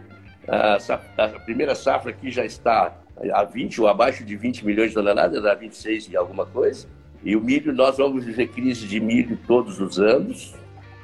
A, 0.47 0.77
a 1.19 1.29
primeira 1.41 1.75
safra 1.75 2.11
aqui 2.11 2.31
já 2.31 2.45
está 2.45 2.97
a 3.33 3.45
20 3.45 3.81
ou 3.81 3.89
abaixo 3.89 4.25
de 4.25 4.37
20 4.37 4.65
milhões 4.65 4.89
de 4.89 4.95
toneladas, 4.95 5.43
dá 5.43 5.55
26 5.55 6.09
e 6.09 6.17
alguma 6.17 6.45
coisa. 6.45 6.87
E 7.25 7.37
o 7.37 7.41
milho, 7.41 7.73
nós 7.73 7.97
vamos 7.97 8.25
viver 8.25 8.49
crise 8.49 8.87
de 8.87 8.99
milho 8.99 9.39
todos 9.47 9.81
os 9.81 10.01
anos, 10.01 10.55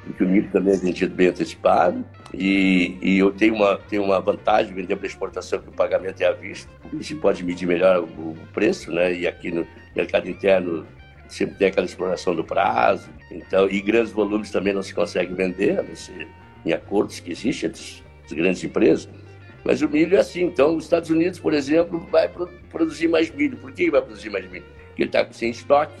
porque 0.03 0.23
o 0.23 0.27
milho 0.27 0.49
também 0.51 0.73
é 0.73 0.77
vendido 0.77 1.15
bem 1.15 1.29
antecipado. 1.29 2.03
E, 2.33 2.97
e 3.01 3.17
eu 3.17 3.31
tenho 3.31 3.55
uma, 3.55 3.77
tenho 3.77 4.03
uma 4.03 4.19
vantagem 4.19 4.73
de 4.73 4.81
vender 4.81 4.95
para 4.97 5.07
exportação, 5.07 5.59
que 5.59 5.69
o 5.69 5.71
pagamento 5.71 6.21
é 6.21 6.27
à 6.27 6.33
vista. 6.33 6.69
A 6.85 6.95
gente 6.95 7.15
pode 7.15 7.43
medir 7.43 7.65
melhor 7.65 8.03
o, 8.03 8.31
o 8.31 8.37
preço, 8.53 8.91
né? 8.91 9.13
E 9.13 9.25
aqui 9.25 9.49
no 9.49 9.65
mercado 9.95 10.29
interno 10.29 10.85
sempre 11.27 11.55
tem 11.55 11.67
aquela 11.69 11.85
exploração 11.85 12.35
do 12.35 12.43
prazo, 12.43 13.09
então, 13.31 13.69
e 13.69 13.79
grandes 13.81 14.11
volumes 14.11 14.51
também 14.51 14.73
não 14.73 14.81
se 14.81 14.93
consegue 14.93 15.33
vender, 15.33 15.83
ser 15.95 16.27
em 16.65 16.73
acordos 16.73 17.19
que 17.19 17.31
existem 17.31 17.69
entre 17.69 17.81
as 18.25 18.33
grandes 18.33 18.63
empresas. 18.63 19.09
Mas 19.63 19.81
o 19.81 19.89
milho 19.89 20.15
é 20.15 20.19
assim. 20.19 20.43
Então, 20.43 20.75
os 20.75 20.85
Estados 20.85 21.09
Unidos, 21.09 21.39
por 21.39 21.53
exemplo, 21.53 21.99
vai 22.11 22.29
produzir 22.69 23.07
mais 23.07 23.29
milho. 23.29 23.57
Por 23.57 23.71
que 23.71 23.91
vai 23.91 24.01
produzir 24.01 24.29
mais 24.29 24.49
milho? 24.49 24.65
Porque 24.87 25.03
ele 25.03 25.09
está 25.09 25.27
sem 25.31 25.51
estoque, 25.51 25.93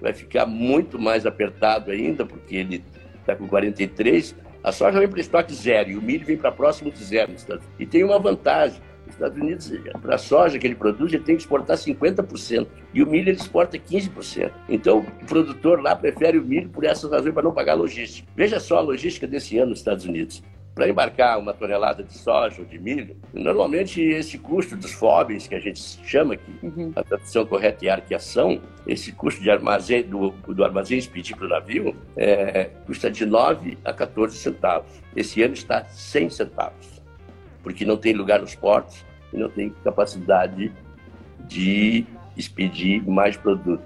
vai 0.00 0.12
ficar 0.12 0.44
muito 0.44 0.98
mais 0.98 1.24
apertado 1.24 1.90
ainda, 1.90 2.26
porque 2.26 2.56
ele 2.56 2.84
está 3.20 3.34
com 3.34 3.46
43. 3.46 4.36
A 4.62 4.72
soja 4.72 4.98
vem 4.98 5.08
para 5.08 5.20
estoque 5.20 5.54
zero 5.54 5.90
e 5.90 5.96
o 5.96 6.02
milho 6.02 6.26
vem 6.26 6.36
para 6.36 6.50
próximo 6.50 6.90
de 6.90 7.02
zero. 7.02 7.32
E 7.78 7.86
tem 7.86 8.02
uma 8.02 8.18
vantagem 8.18 8.80
os 9.08 9.14
Estados 9.14 9.38
Unidos, 9.38 9.72
para 10.00 10.14
a 10.14 10.18
soja 10.18 10.58
que 10.58 10.66
ele 10.66 10.74
produz, 10.74 11.12
ele 11.12 11.22
tem 11.22 11.36
que 11.36 11.42
exportar 11.42 11.76
50%. 11.76 12.66
E 12.92 13.02
o 13.02 13.06
milho 13.06 13.28
ele 13.28 13.38
exporta 13.38 13.78
15%. 13.78 14.50
Então, 14.68 14.98
o 14.98 15.26
produtor 15.26 15.80
lá 15.80 15.94
prefere 15.94 16.38
o 16.38 16.44
milho 16.44 16.68
por 16.68 16.84
essas 16.84 17.10
razões 17.10 17.32
para 17.32 17.42
não 17.42 17.52
pagar 17.52 17.74
logística. 17.74 18.28
Veja 18.34 18.60
só 18.60 18.78
a 18.78 18.80
logística 18.80 19.26
desse 19.26 19.58
ano 19.58 19.70
nos 19.70 19.78
Estados 19.78 20.04
Unidos. 20.04 20.42
Para 20.74 20.90
embarcar 20.90 21.38
uma 21.38 21.54
tonelada 21.54 22.02
de 22.02 22.12
soja 22.12 22.60
ou 22.60 22.66
de 22.66 22.78
milho, 22.78 23.16
normalmente 23.32 23.98
esse 23.98 24.36
custo 24.36 24.76
dos 24.76 24.92
FOBs, 24.92 25.48
que 25.48 25.54
a 25.54 25.58
gente 25.58 25.80
chama 26.04 26.34
aqui, 26.34 26.52
uhum. 26.62 26.92
a 26.94 27.02
tradução 27.02 27.46
correta 27.46 27.86
é 27.86 27.88
arqueação, 27.88 28.60
esse 28.86 29.10
custo 29.10 29.42
de 29.42 29.50
armazém, 29.50 30.02
do, 30.02 30.32
do 30.32 30.62
armazém 30.62 30.98
expedir 30.98 31.34
para 31.34 31.46
o 31.46 31.48
navio, 31.48 31.96
é, 32.14 32.64
custa 32.84 33.10
de 33.10 33.24
9 33.24 33.78
a 33.82 33.92
14 33.94 34.36
centavos. 34.36 34.90
Esse 35.16 35.42
ano 35.42 35.54
está 35.54 35.82
100 35.86 36.28
centavos 36.28 36.95
porque 37.66 37.84
não 37.84 37.96
tem 37.96 38.12
lugar 38.12 38.40
nos 38.40 38.54
portos 38.54 39.04
e 39.32 39.36
não 39.36 39.48
tem 39.48 39.70
capacidade 39.82 40.72
de 41.48 42.06
expedir 42.36 43.04
mais 43.04 43.36
produto. 43.36 43.82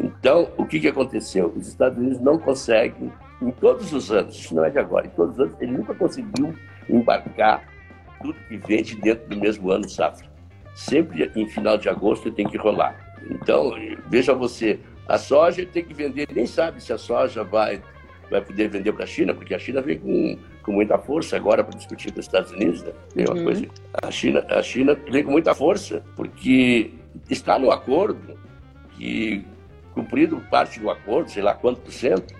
Então, 0.00 0.50
o 0.56 0.66
que, 0.66 0.80
que 0.80 0.88
aconteceu? 0.88 1.46
Os 1.56 1.68
Estados 1.68 1.96
Unidos 1.96 2.18
não 2.18 2.40
conseguem, 2.40 3.12
em 3.40 3.52
todos 3.52 3.92
os 3.92 4.10
anos, 4.10 4.50
não 4.50 4.64
é 4.64 4.70
de 4.70 4.80
agora, 4.80 5.06
em 5.06 5.10
todos 5.10 5.34
os 5.34 5.40
anos, 5.42 5.54
ele 5.60 5.70
nunca 5.70 5.94
conseguiu 5.94 6.56
embarcar 6.90 7.62
tudo 8.20 8.36
que 8.48 8.56
vende 8.56 8.96
dentro 8.96 9.28
do 9.28 9.36
mesmo 9.36 9.70
ano 9.70 9.88
safra. 9.88 10.26
Sempre 10.74 11.30
em 11.36 11.48
final 11.48 11.78
de 11.78 11.88
agosto 11.88 12.32
tem 12.32 12.48
que 12.48 12.56
rolar. 12.56 13.14
Então, 13.30 13.74
veja 14.08 14.34
você, 14.34 14.80
a 15.06 15.18
soja 15.18 15.64
tem 15.64 15.84
que 15.84 15.94
vender, 15.94 16.26
nem 16.34 16.46
sabe 16.46 16.82
se 16.82 16.92
a 16.92 16.98
soja 16.98 17.44
vai, 17.44 17.80
vai 18.28 18.40
poder 18.40 18.66
vender 18.70 18.92
para 18.92 19.04
a 19.04 19.06
China, 19.06 19.32
porque 19.32 19.54
a 19.54 19.58
China 19.60 19.80
vem 19.80 20.00
com 20.00 20.36
com 20.64 20.72
muita 20.72 20.98
força 20.98 21.36
agora 21.36 21.62
para 21.62 21.76
discutir 21.76 22.12
com 22.12 22.18
os 22.18 22.26
Estados 22.26 22.50
Unidos. 22.50 22.82
Né? 22.82 22.92
Tem 23.14 23.24
uma 23.26 23.36
uhum. 23.36 23.44
coisa, 23.44 23.66
a 24.02 24.10
China, 24.10 24.44
a 24.48 24.62
China 24.62 24.98
vem 25.10 25.22
com 25.22 25.30
muita 25.30 25.54
força 25.54 26.02
porque 26.16 26.90
está 27.30 27.58
no 27.58 27.70
acordo 27.70 28.38
que 28.96 29.44
cumprido 29.92 30.40
parte 30.50 30.80
do 30.80 30.90
acordo, 30.90 31.30
sei 31.30 31.42
lá 31.42 31.54
quanto 31.54 31.80
por 31.80 31.92
cento, 31.92 32.34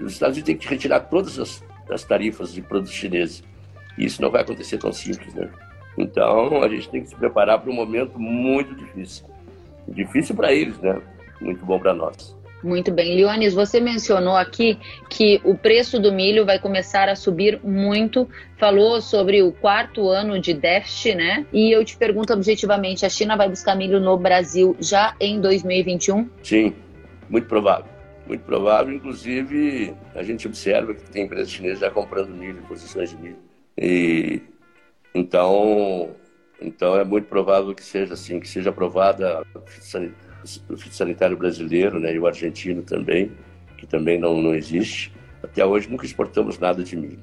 os 0.00 0.12
Estados 0.12 0.36
Unidos 0.36 0.42
têm 0.42 0.56
que 0.56 0.68
retirar 0.68 1.00
todas 1.00 1.38
as, 1.38 1.64
as 1.90 2.04
tarifas 2.04 2.52
de 2.52 2.60
produtos 2.60 2.92
chineses. 2.92 3.42
E 3.96 4.04
isso 4.04 4.20
não 4.20 4.30
vai 4.30 4.42
acontecer 4.42 4.78
tão 4.78 4.92
simples, 4.92 5.32
né? 5.34 5.50
Então 5.96 6.62
a 6.62 6.68
gente 6.68 6.88
tem 6.88 7.02
que 7.02 7.08
se 7.08 7.16
preparar 7.16 7.60
para 7.60 7.70
um 7.70 7.74
momento 7.74 8.18
muito 8.18 8.74
difícil. 8.74 9.26
Difícil 9.88 10.34
para 10.34 10.52
eles, 10.52 10.78
né? 10.78 11.00
Muito 11.40 11.64
bom 11.64 11.78
para 11.78 11.92
nós. 11.92 12.36
Muito 12.62 12.92
bem. 12.92 13.16
Leones, 13.16 13.52
você 13.52 13.80
mencionou 13.80 14.36
aqui 14.36 14.78
que 15.10 15.40
o 15.44 15.56
preço 15.56 15.98
do 15.98 16.12
milho 16.12 16.46
vai 16.46 16.58
começar 16.58 17.08
a 17.08 17.16
subir 17.16 17.60
muito. 17.64 18.28
Falou 18.56 19.00
sobre 19.00 19.42
o 19.42 19.50
quarto 19.50 20.08
ano 20.08 20.40
de 20.40 20.54
déficit, 20.54 21.16
né? 21.16 21.44
E 21.52 21.72
eu 21.72 21.84
te 21.84 21.96
pergunto 21.96 22.32
objetivamente: 22.32 23.04
a 23.04 23.08
China 23.08 23.36
vai 23.36 23.48
buscar 23.48 23.74
milho 23.74 23.98
no 23.98 24.16
Brasil 24.16 24.76
já 24.78 25.16
em 25.18 25.40
2021? 25.40 26.28
Sim, 26.42 26.74
muito 27.28 27.48
provável. 27.48 27.90
Muito 28.26 28.44
provável. 28.44 28.94
Inclusive, 28.94 29.94
a 30.14 30.22
gente 30.22 30.46
observa 30.46 30.94
que 30.94 31.02
tem 31.10 31.24
empresas 31.24 31.50
chinesas 31.50 31.80
já 31.80 31.90
comprando 31.90 32.30
milho, 32.30 32.62
posições 32.68 33.10
de 33.10 33.16
milho. 33.16 33.38
E 33.76 34.40
então, 35.14 36.10
então 36.60 36.96
é 36.96 37.04
muito 37.04 37.26
provável 37.26 37.74
que 37.74 37.82
seja 37.82 38.14
assim, 38.14 38.38
que 38.38 38.48
seja 38.48 38.70
aprovada 38.70 39.44
sanitário 40.44 41.36
brasileiro 41.36 41.98
né, 41.98 42.14
e 42.14 42.18
o 42.18 42.26
argentino 42.26 42.82
também, 42.82 43.32
que 43.76 43.86
também 43.86 44.18
não, 44.18 44.40
não 44.40 44.54
existe. 44.54 45.12
Até 45.42 45.64
hoje 45.64 45.90
nunca 45.90 46.06
exportamos 46.06 46.58
nada 46.58 46.82
de 46.82 46.96
milho. 46.96 47.18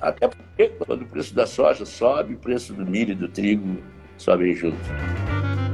Até 0.00 0.28
porque 0.28 0.68
quando 0.78 1.02
o 1.02 1.06
preço 1.06 1.34
da 1.34 1.46
soja 1.46 1.84
sobe, 1.84 2.34
o 2.34 2.38
preço 2.38 2.72
do 2.72 2.86
milho 2.86 3.12
e 3.12 3.14
do 3.14 3.28
trigo 3.28 3.78
sobem 4.16 4.54
junto. 4.54 4.76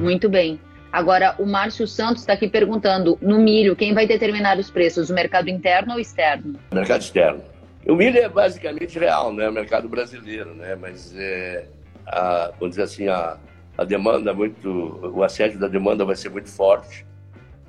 Muito 0.00 0.28
bem. 0.28 0.58
Agora, 0.90 1.34
o 1.38 1.44
Márcio 1.44 1.86
Santos 1.86 2.22
está 2.22 2.32
aqui 2.32 2.48
perguntando: 2.48 3.18
no 3.20 3.38
milho, 3.38 3.76
quem 3.76 3.92
vai 3.92 4.06
determinar 4.06 4.58
os 4.58 4.70
preços? 4.70 5.10
O 5.10 5.14
mercado 5.14 5.50
interno 5.50 5.94
ou 5.94 6.00
externo? 6.00 6.58
Mercado 6.72 7.02
externo. 7.02 7.42
O 7.86 7.94
milho 7.94 8.18
é 8.18 8.28
basicamente 8.28 8.98
real, 8.98 9.32
né? 9.32 9.48
O 9.48 9.52
mercado 9.52 9.88
brasileiro, 9.88 10.54
né? 10.54 10.74
Mas, 10.74 11.14
é, 11.16 11.66
a, 12.06 12.50
vamos 12.58 12.70
dizer 12.70 12.82
assim, 12.82 13.08
a, 13.08 13.36
a 13.78 13.84
demanda 13.84 14.34
muito, 14.34 14.68
o 15.14 15.22
assédio 15.22 15.56
da 15.56 15.68
demanda 15.68 16.04
vai 16.04 16.16
ser 16.16 16.30
muito 16.30 16.50
forte, 16.50 17.06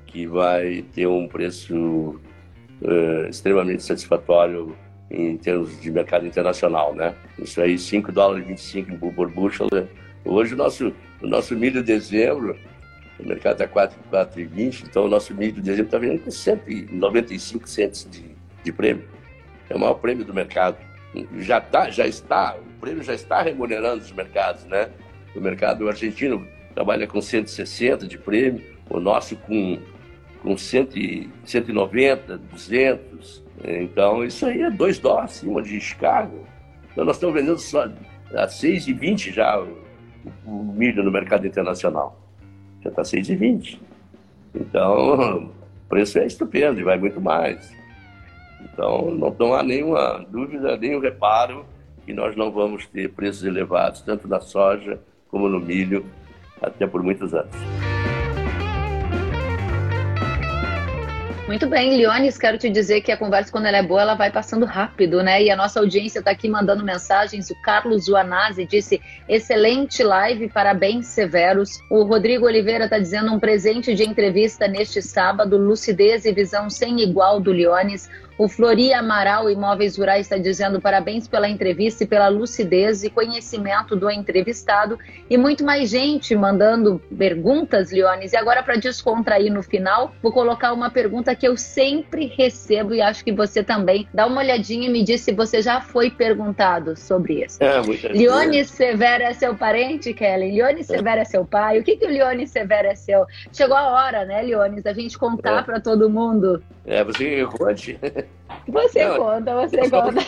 que 0.06 0.26
vai 0.26 0.82
ter 0.92 1.06
um 1.06 1.28
preço 1.28 2.20
uh, 2.82 3.28
extremamente 3.30 3.84
satisfatório 3.84 4.76
em 5.08 5.36
termos 5.36 5.80
de 5.80 5.88
mercado 5.88 6.26
internacional, 6.26 6.92
né? 6.96 7.14
Isso 7.38 7.60
aí, 7.60 7.78
5 7.78 8.10
dólares 8.10 8.44
e 8.44 8.48
25 8.48 9.12
por 9.12 9.30
bushel. 9.30 9.68
Né? 9.72 9.86
Hoje 10.24 10.54
o 10.54 10.56
nosso, 10.56 10.92
o 11.22 11.26
nosso 11.28 11.54
milho 11.54 11.80
de 11.80 11.86
dezembro, 11.86 12.58
o 13.16 13.28
mercado 13.28 13.62
está 13.62 13.68
4,20, 13.68 14.86
então 14.88 15.04
o 15.04 15.08
nosso 15.08 15.32
milho 15.32 15.52
de 15.52 15.60
dezembro 15.60 15.86
está 15.86 15.98
vendendo 15.98 16.24
com 16.24 16.30
195 16.30 17.68
centos 17.68 18.08
de, 18.10 18.24
de 18.64 18.72
prêmio. 18.72 19.04
É 19.68 19.76
o 19.76 19.78
maior 19.78 19.94
prêmio 19.94 20.24
do 20.24 20.34
mercado. 20.34 20.76
Já, 21.38 21.60
tá, 21.60 21.88
já 21.88 22.06
está, 22.06 22.56
o 22.56 22.80
prêmio 22.80 23.02
já 23.04 23.14
está 23.14 23.42
remunerando 23.42 24.02
os 24.02 24.10
mercados, 24.10 24.64
né? 24.64 24.90
O 25.34 25.40
mercado 25.40 25.88
argentino 25.88 26.46
trabalha 26.74 27.06
com 27.06 27.20
160 27.20 28.06
de 28.06 28.18
prêmio, 28.18 28.62
o 28.88 28.98
nosso 28.98 29.36
com, 29.36 29.78
com 30.42 30.56
100, 30.56 31.30
190, 31.44 32.38
200. 32.38 33.44
Então, 33.64 34.24
isso 34.24 34.46
aí 34.46 34.62
é 34.62 34.70
2 34.70 34.98
dólares 34.98 35.32
acima 35.32 35.62
de 35.62 35.80
Chicago. 35.80 36.46
Então, 36.90 37.04
nós 37.04 37.16
estamos 37.16 37.34
vendendo 37.34 37.58
só 37.58 37.84
a 37.84 38.46
6,20 38.46 39.32
já 39.32 39.60
o, 39.60 39.78
o, 40.46 40.64
milho 40.64 41.02
no 41.02 41.10
mercado 41.10 41.46
internacional. 41.46 42.18
Já 42.82 42.90
está 42.90 43.02
6,20. 43.02 43.78
Então, 44.54 45.44
o 45.84 45.88
preço 45.88 46.18
é 46.18 46.26
estupendo 46.26 46.80
e 46.80 46.84
vai 46.84 46.98
muito 46.98 47.20
mais. 47.20 47.72
Então, 48.62 49.10
não, 49.10 49.34
não 49.38 49.54
há 49.54 49.62
nenhuma 49.62 50.24
dúvida, 50.28 50.76
nenhum 50.76 51.00
reparo 51.00 51.64
que 52.04 52.12
nós 52.12 52.34
não 52.34 52.50
vamos 52.50 52.86
ter 52.86 53.10
preços 53.10 53.44
elevados, 53.44 54.00
tanto 54.00 54.26
na 54.26 54.40
soja 54.40 54.98
como 55.30 55.48
no 55.48 55.60
milho, 55.60 56.04
até 56.60 56.86
por 56.86 57.02
muitos 57.02 57.32
anos. 57.32 57.54
Muito 61.50 61.66
bem, 61.66 61.96
Leones, 61.96 62.38
quero 62.38 62.56
te 62.56 62.70
dizer 62.70 63.00
que 63.00 63.10
a 63.10 63.16
conversa, 63.16 63.50
quando 63.50 63.66
ela 63.66 63.78
é 63.78 63.82
boa, 63.82 64.02
ela 64.02 64.14
vai 64.14 64.30
passando 64.30 64.64
rápido, 64.64 65.20
né? 65.20 65.42
E 65.42 65.50
a 65.50 65.56
nossa 65.56 65.80
audiência 65.80 66.20
está 66.20 66.30
aqui 66.30 66.48
mandando 66.48 66.84
mensagens. 66.84 67.50
O 67.50 67.60
Carlos 67.60 68.06
Juanazzi 68.06 68.64
disse: 68.64 69.00
excelente 69.28 70.00
live, 70.04 70.48
parabéns 70.48 71.06
severos. 71.06 71.80
O 71.90 72.04
Rodrigo 72.04 72.46
Oliveira 72.46 72.84
está 72.84 73.00
dizendo 73.00 73.32
um 73.32 73.40
presente 73.40 73.96
de 73.96 74.04
entrevista 74.04 74.68
neste 74.68 75.02
sábado, 75.02 75.58
lucidez 75.58 76.24
e 76.24 76.32
visão 76.32 76.70
sem 76.70 77.00
igual 77.00 77.40
do 77.40 77.50
Leones. 77.50 78.08
O 78.40 78.48
Flori 78.48 78.90
Amaral 78.94 79.50
Imóveis 79.50 79.98
Rurais 79.98 80.22
está 80.22 80.38
dizendo 80.38 80.80
parabéns 80.80 81.28
pela 81.28 81.46
entrevista 81.46 82.04
e 82.04 82.06
pela 82.06 82.28
lucidez 82.28 83.04
e 83.04 83.10
conhecimento 83.10 83.94
do 83.94 84.10
entrevistado. 84.10 84.98
E 85.28 85.36
muito 85.36 85.62
mais 85.62 85.90
gente 85.90 86.34
mandando 86.34 86.98
perguntas, 87.18 87.92
Leones. 87.92 88.32
E 88.32 88.38
agora, 88.38 88.62
para 88.62 88.76
descontrair 88.76 89.52
no 89.52 89.62
final, 89.62 90.14
vou 90.22 90.32
colocar 90.32 90.72
uma 90.72 90.88
pergunta 90.88 91.34
que 91.36 91.46
eu 91.46 91.54
sempre 91.54 92.32
recebo 92.34 92.94
e 92.94 93.02
acho 93.02 93.22
que 93.22 93.30
você 93.30 93.62
também. 93.62 94.08
Dá 94.14 94.26
uma 94.26 94.40
olhadinha 94.40 94.88
e 94.88 94.90
me 94.90 95.04
diz 95.04 95.20
se 95.20 95.32
você 95.32 95.60
já 95.60 95.82
foi 95.82 96.10
perguntado 96.10 96.96
sobre 96.96 97.44
isso. 97.44 97.62
É, 97.62 97.78
Leones 98.08 98.70
Severo 98.70 99.22
é 99.22 99.34
seu 99.34 99.54
parente, 99.54 100.14
Kelly? 100.14 100.52
Leones 100.52 100.88
é. 100.88 100.96
Severo 100.96 101.20
é 101.20 101.24
seu 101.26 101.44
pai? 101.44 101.78
O 101.78 101.84
que, 101.84 101.94
que 101.94 102.06
o 102.06 102.08
Leones 102.08 102.50
Severo 102.50 102.88
é 102.88 102.94
seu? 102.94 103.26
Chegou 103.52 103.76
a 103.76 103.90
hora, 103.90 104.24
né, 104.24 104.40
Leones, 104.40 104.82
da 104.82 104.94
gente 104.94 105.18
contar 105.18 105.58
é. 105.58 105.62
para 105.62 105.78
todo 105.78 106.08
mundo. 106.08 106.62
É, 106.86 107.04
você 107.04 107.44
conte. 107.44 108.00
Você 108.66 109.06
Não, 109.06 109.16
conta, 109.16 109.54
você 109.54 109.90
conta. 109.90 110.20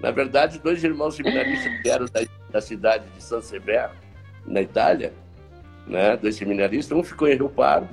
Na 0.00 0.10
verdade, 0.10 0.58
dois 0.58 0.82
irmãos 0.82 1.14
seminaristas 1.14 1.80
que 1.80 1.88
eram 1.88 2.06
da, 2.06 2.20
da 2.50 2.60
cidade 2.60 3.04
de 3.14 3.22
San 3.22 3.40
Severo, 3.40 3.92
na 4.46 4.62
Itália, 4.62 5.12
né? 5.86 6.16
dois 6.16 6.36
seminaristas, 6.36 6.96
um 6.96 7.02
ficou 7.02 7.28
em 7.28 7.36
Rio 7.36 7.48
Pardo 7.48 7.88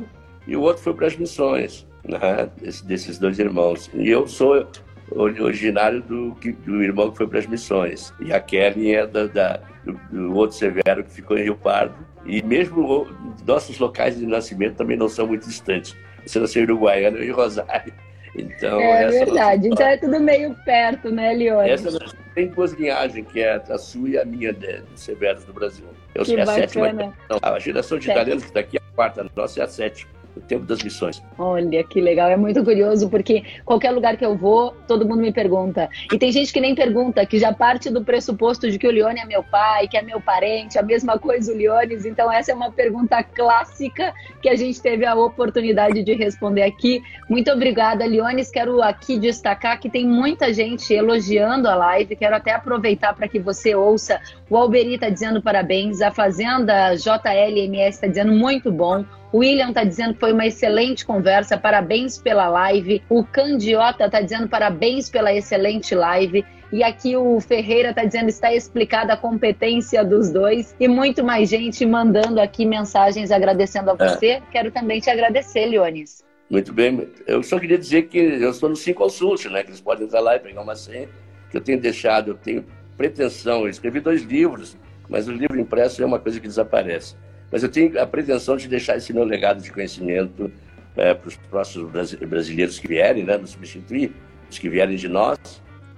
e 0.47 0.55
o 0.55 0.62
outro 0.62 0.82
foi 0.82 0.93
para 0.93 1.07
as 1.07 1.16
missões, 1.16 1.86
né? 2.03 2.49
Esse, 2.64 2.86
desses 2.86 3.20
dois 3.20 3.38
irmãos. 3.38 3.89
E 3.93 4.10
eu 4.10 4.28
sou 4.28 4.68
originário 5.12 6.01
do, 6.01 6.32
do 6.66 6.84
irmão 6.84 7.12
que 7.12 7.18
foi 7.18 7.28
para 7.28 7.39
as 7.39 7.45
missões. 7.45 8.14
E 8.20 8.34
a 8.34 8.39
Kelly 8.39 8.93
é 8.93 9.05
da, 9.05 9.28
da 9.28 9.60
do, 9.84 9.93
do, 10.12 10.36
outro 10.36 10.57
Severo 10.57 11.03
que 11.03 11.12
ficou 11.12 11.38
em 11.38 11.43
Rio 11.43 11.55
Pardo. 11.55 11.95
E 12.26 12.41
mesmo 12.41 13.07
nossos 13.45 13.80
locais 13.80 14.18
de 14.18 14.26
nascimento 14.26 14.76
também 14.76 14.97
não 14.97 15.10
são 15.10 15.28
muito 15.28 15.47
distantes. 15.47 15.95
Você 16.26 16.39
nasceu 16.39 16.64
em 16.64 16.66
Uruguaiana 16.66 17.20
e 17.20 17.32
Rosário. 17.32 17.93
Então, 18.36 18.80
é 18.80 19.08
verdade. 19.08 19.68
Então 19.68 19.88
é 19.88 19.98
tudo 19.98 20.20
meio 20.20 20.56
perto, 20.66 21.10
né, 21.10 21.34
Leone? 21.34 21.70
Essa 21.70 22.00
tem 22.36 22.48
duas 22.48 22.72
linhagens, 22.74 23.28
que 23.32 23.42
é 23.42 23.56
a 23.56 23.78
sua 23.78 24.10
e 24.10 24.18
a 24.18 24.26
minha 24.26 24.54
de, 24.54 24.82
de 24.82 25.00
Severos 25.00 25.44
do 25.44 25.54
Brasil. 25.54 25.86
Eu 26.14 26.24
que 26.24 26.36
é 26.36 26.42
a 26.42 26.46
bacana. 26.46 26.68
sétima. 26.68 27.14
a 27.42 27.60
geração 27.60 27.98
de 27.98 28.10
italianos 28.10 28.44
que 28.44 28.50
está 28.50 28.60
aqui, 28.60 28.78
a 28.78 28.96
quarta 28.96 29.26
nossa 29.36 29.60
é 29.60 29.64
a 29.64 29.68
sétima 29.68 30.18
o 30.40 30.48
tempo 30.48 30.66
das 30.66 30.82
missões. 30.82 31.22
Olha 31.38 31.84
que 31.84 32.02
legal, 32.02 32.30
é 32.30 32.38
muito 32.38 32.64
curioso 32.64 33.10
porque 33.10 33.44
qualquer 33.66 33.92
lugar 33.92 34.18
que 34.18 34.26
eu 34.26 34.36
vou, 34.36 34.72
todo 34.88 35.08
mundo 35.08 35.22
me 35.22 35.32
pergunta. 35.32 35.90
E 36.12 36.18
tem 36.18 36.32
gente 36.32 36.52
que 36.52 36.60
nem 36.60 36.74
pergunta, 36.74 37.26
que 37.26 37.38
já 37.38 37.54
parte 37.54 37.90
do 37.90 38.04
pressuposto 38.04 38.70
de 38.70 38.78
que 38.78 38.88
o 38.88 38.92
Leone 38.92 39.20
é 39.20 39.26
meu 39.26 39.44
pai, 39.44 39.88
que 39.88 39.98
é 39.98 40.02
meu 40.02 40.20
parente, 40.20 40.80
a 40.80 40.84
mesma 40.84 41.20
coisa 41.20 41.52
o 41.52 41.56
Leones. 41.56 42.06
Então 42.06 42.32
essa 42.32 42.52
é 42.52 42.56
uma 42.56 42.72
pergunta 42.72 43.22
clássica 43.24 44.14
que 44.42 44.50
a 44.50 44.56
gente 44.56 44.82
teve 44.82 45.06
a 45.06 45.16
oportunidade 45.16 46.04
de 46.04 46.14
responder 46.14 46.64
aqui. 46.64 47.02
Muito 47.30 47.52
obrigada, 47.52 48.06
Leones. 48.06 48.50
Quero 48.50 48.82
aqui 48.82 49.20
destacar 49.20 49.80
que 49.80 49.90
tem 49.90 50.08
muita 50.08 50.54
gente 50.54 50.94
elogiando 50.94 51.68
a 51.68 51.76
live. 51.76 52.16
Quero 52.16 52.36
até 52.36 52.54
aproveitar 52.54 53.14
para 53.14 53.28
que 53.28 53.40
você 53.40 53.76
ouça. 53.76 54.20
O 54.50 54.58
Alberi 54.58 54.96
está 54.96 55.10
dizendo 55.10 55.42
parabéns, 55.42 56.02
a 56.02 56.12
Fazenda 56.12 56.96
JLMS 56.96 57.90
está 57.90 58.08
dizendo 58.08 58.32
muito 58.32 58.72
bom. 58.72 59.06
O 59.32 59.40
William 59.40 59.70
está 59.70 59.84
dizendo 59.84 60.16
que 60.16 60.20
foi 60.20 60.34
uma 60.34 60.48
excelente 60.48 61.06
conversa, 61.06 61.56
parabéns 61.56 62.18
pela 62.18 62.50
live. 62.50 63.04
O 63.08 63.24
Candiota 63.24 64.06
está 64.06 64.22
dizendo 64.22 64.48
parabéns 64.48 65.08
pela 65.08 65.32
excelente 65.32 65.94
live. 65.94 66.44
E 66.72 66.84
aqui 66.84 67.16
o 67.16 67.40
Ferreira 67.40 67.92
está 67.92 68.04
dizendo 68.04 68.30
está 68.30 68.54
explicada 68.54 69.14
a 69.14 69.18
competência 69.18 70.04
dos 70.04 70.32
dois. 70.32 70.76
E 70.80 70.88
muito 70.88 71.24
mais 71.24 71.48
gente 71.48 71.86
mandando 71.86 72.42
aqui 72.42 72.66
mensagens 72.66 73.32
agradecendo 73.32 73.92
a 73.92 73.96
é. 74.00 74.08
você. 74.08 74.28
É. 74.28 74.42
Quero 74.52 74.72
também 74.72 75.00
te 75.00 75.12
agradecer, 75.12 75.68
Leonis. 75.68 76.24
Muito 76.50 76.74
bem. 76.74 77.08
Eu 77.28 77.44
só 77.44 77.60
queria 77.60 77.78
dizer 77.78 78.04
que 78.04 78.18
eu 78.18 78.50
estou 78.50 78.70
no 78.70 78.76
Sim 78.76 78.94
Consult, 78.94 79.46
né? 79.48 79.62
Que 79.62 79.70
eles 79.70 79.82
podem 79.82 80.06
entrar 80.06 80.22
lá 80.22 80.36
e 80.36 80.40
pegar 80.40 80.62
uma 80.62 80.76
senha. 80.76 81.08
Que 81.52 81.58
eu 81.58 81.62
tenho 81.62 81.80
deixado, 81.80 82.32
eu 82.32 82.36
tenho 82.36 82.66
pretensão. 82.98 83.62
Eu 83.62 83.70
escrevi 83.70 84.00
dois 84.00 84.24
livros, 84.24 84.76
mas 85.08 85.28
o 85.28 85.32
livro 85.32 85.60
impresso 85.60 86.02
é 86.02 86.06
uma 86.06 86.18
coisa 86.18 86.40
que 86.40 86.48
desaparece. 86.48 87.16
Mas 87.52 87.64
eu 87.64 87.70
tenho 87.70 88.00
a 88.00 88.06
pretensão 88.06 88.56
de 88.56 88.68
deixar 88.68 88.97
esse 88.97 89.12
meu 89.12 89.24
legado 89.24 89.62
de 89.62 89.72
conhecimento 89.72 90.52
é, 90.95 91.14
para 91.14 91.28
os 91.28 91.36
próximos 91.36 91.91
brasileiros 92.28 92.78
que 92.80 92.88
vierem, 92.88 93.24
né, 93.24 93.38
nos 93.38 93.52
substituir, 93.52 94.14
os 94.50 94.60
que 94.60 94.70
vierem 94.70 94.95
de 94.95 95.08
nós. 95.08 95.39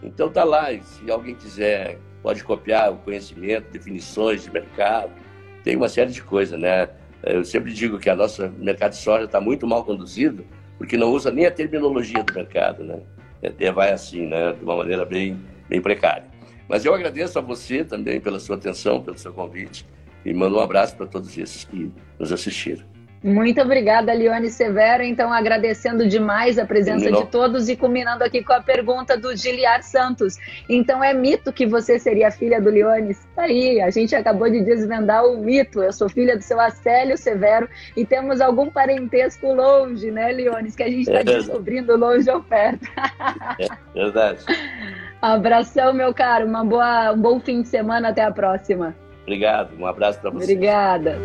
Então 0.04 0.30
tá 0.30 0.43
lá, 0.43 0.68
se 0.80 1.10
alguém 1.10 1.36
quiser, 1.36 1.97
pode 2.24 2.43
copiar 2.43 2.91
o 2.91 2.97
conhecimento, 2.97 3.72
definições 3.72 4.43
de 4.43 4.52
mercado, 4.52 5.12
tem 5.64 5.76
uma 5.76 5.89
série 5.89 6.12
de 6.12 6.22
coisas, 6.22 6.60
né? 6.60 6.89
Eu 7.24 7.45
sempre 7.45 7.72
digo 7.72 7.99
que 7.99 8.10
a 8.10 8.16
nossa 8.16 8.52
mercado 8.58 8.91
de 8.91 8.97
soja 8.97 9.26
está 9.26 9.39
muito 9.39 9.68
mal 9.68 9.84
conduzido, 9.84 10.43
porque 10.78 10.97
não 10.97 11.12
usa 11.12 11.30
nem 11.30 11.45
a 11.45 11.52
terminologia 11.52 12.24
do 12.24 12.34
mercado, 12.34 12.84
né? 12.84 12.99
É, 13.43 13.72
vai 13.72 13.91
assim, 13.91 14.26
né? 14.26 14.54
De 14.54 14.64
uma 14.64 14.76
maneira 14.76 15.06
bem, 15.06 15.39
bem 15.70 15.80
precária. 15.82 16.26
Mas 16.68 16.84
eu 16.84 16.93
agradeço 16.93 17.38
a 17.38 17.41
você 17.41 17.84
também 17.84 18.20
pela 18.20 18.39
sua 18.39 18.56
atenção, 18.56 19.02
pelo 19.02 19.18
seu 19.18 19.34
convite. 19.34 19.86
E 20.26 20.34
mando 20.34 20.57
um 20.57 20.61
abraço 20.61 20.95
para 20.95 21.07
todos 21.07 21.38
esses 21.38 21.63
que 21.63 21.91
nos 22.19 22.32
assistiram. 22.32 22.91
Muito 23.24 23.61
obrigada, 23.61 24.13
Lione 24.15 24.49
Severo. 24.49 25.03
Então, 25.03 25.32
agradecendo 25.32 26.07
demais 26.07 26.57
a 26.57 26.65
presença 26.65 27.11
de 27.11 27.24
todos 27.28 27.69
e 27.69 27.76
combinando 27.76 28.24
aqui 28.24 28.43
com 28.43 28.51
a 28.51 28.61
pergunta 28.61 29.15
do 29.15 29.36
Giliar 29.36 29.84
Santos. 29.84 30.38
Então, 30.67 31.03
é 31.03 31.13
mito 31.13 31.53
que 31.53 31.67
você 31.67 31.99
seria 31.99 32.32
filha 32.32 32.59
do 32.59 32.72
Leones? 32.72 33.28
Tá 33.36 33.43
aí, 33.43 33.80
a 33.80 33.91
gente 33.91 34.15
acabou 34.15 34.49
de 34.49 34.61
desvendar 34.61 35.24
o 35.24 35.38
mito. 35.38 35.84
Eu 35.84 35.93
sou 35.93 36.09
filha 36.09 36.36
do 36.36 36.41
seu 36.41 36.59
Acélio 36.59 37.15
Severo 37.15 37.69
e 37.95 38.03
temos 38.03 38.41
algum 38.41 38.72
parentesco 38.72 39.53
longe, 39.53 40.09
né, 40.09 40.32
Leones? 40.32 40.76
Que 40.76 40.84
a 40.84 40.89
gente 40.89 41.01
está 41.01 41.19
é 41.19 41.24
descobrindo 41.24 41.95
longe 41.95 42.28
ou 42.28 42.41
perto. 42.41 42.88
é 43.59 43.67
verdade. 43.93 44.43
Abração, 45.22 45.93
meu 45.93 46.11
caro. 46.11 46.47
Uma 46.47 46.65
boa, 46.65 47.11
um 47.11 47.22
bom 47.22 47.39
fim 47.39 47.61
de 47.61 47.67
semana. 47.67 48.09
Até 48.09 48.24
a 48.24 48.32
próxima. 48.32 48.95
Obrigado, 49.24 49.78
um 49.78 49.86
abraço 49.86 50.19
para 50.19 50.30
você. 50.30 50.53
Obrigada. 50.53 51.17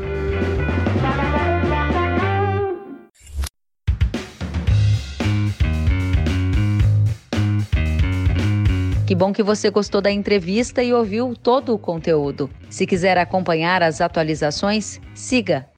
Que 9.06 9.14
bom 9.14 9.32
que 9.32 9.40
você 9.40 9.70
gostou 9.70 10.00
da 10.00 10.10
entrevista 10.10 10.82
e 10.82 10.92
ouviu 10.92 11.36
todo 11.40 11.72
o 11.72 11.78
conteúdo. 11.78 12.50
Se 12.68 12.84
quiser 12.84 13.16
acompanhar 13.16 13.80
as 13.80 14.00
atualizações, 14.00 15.00
siga 15.14 15.68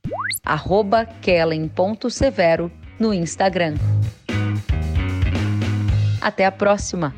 kellen.severo 1.20 2.72
no 2.98 3.12
Instagram. 3.12 3.74
Até 6.22 6.46
a 6.46 6.50
próxima! 6.50 7.14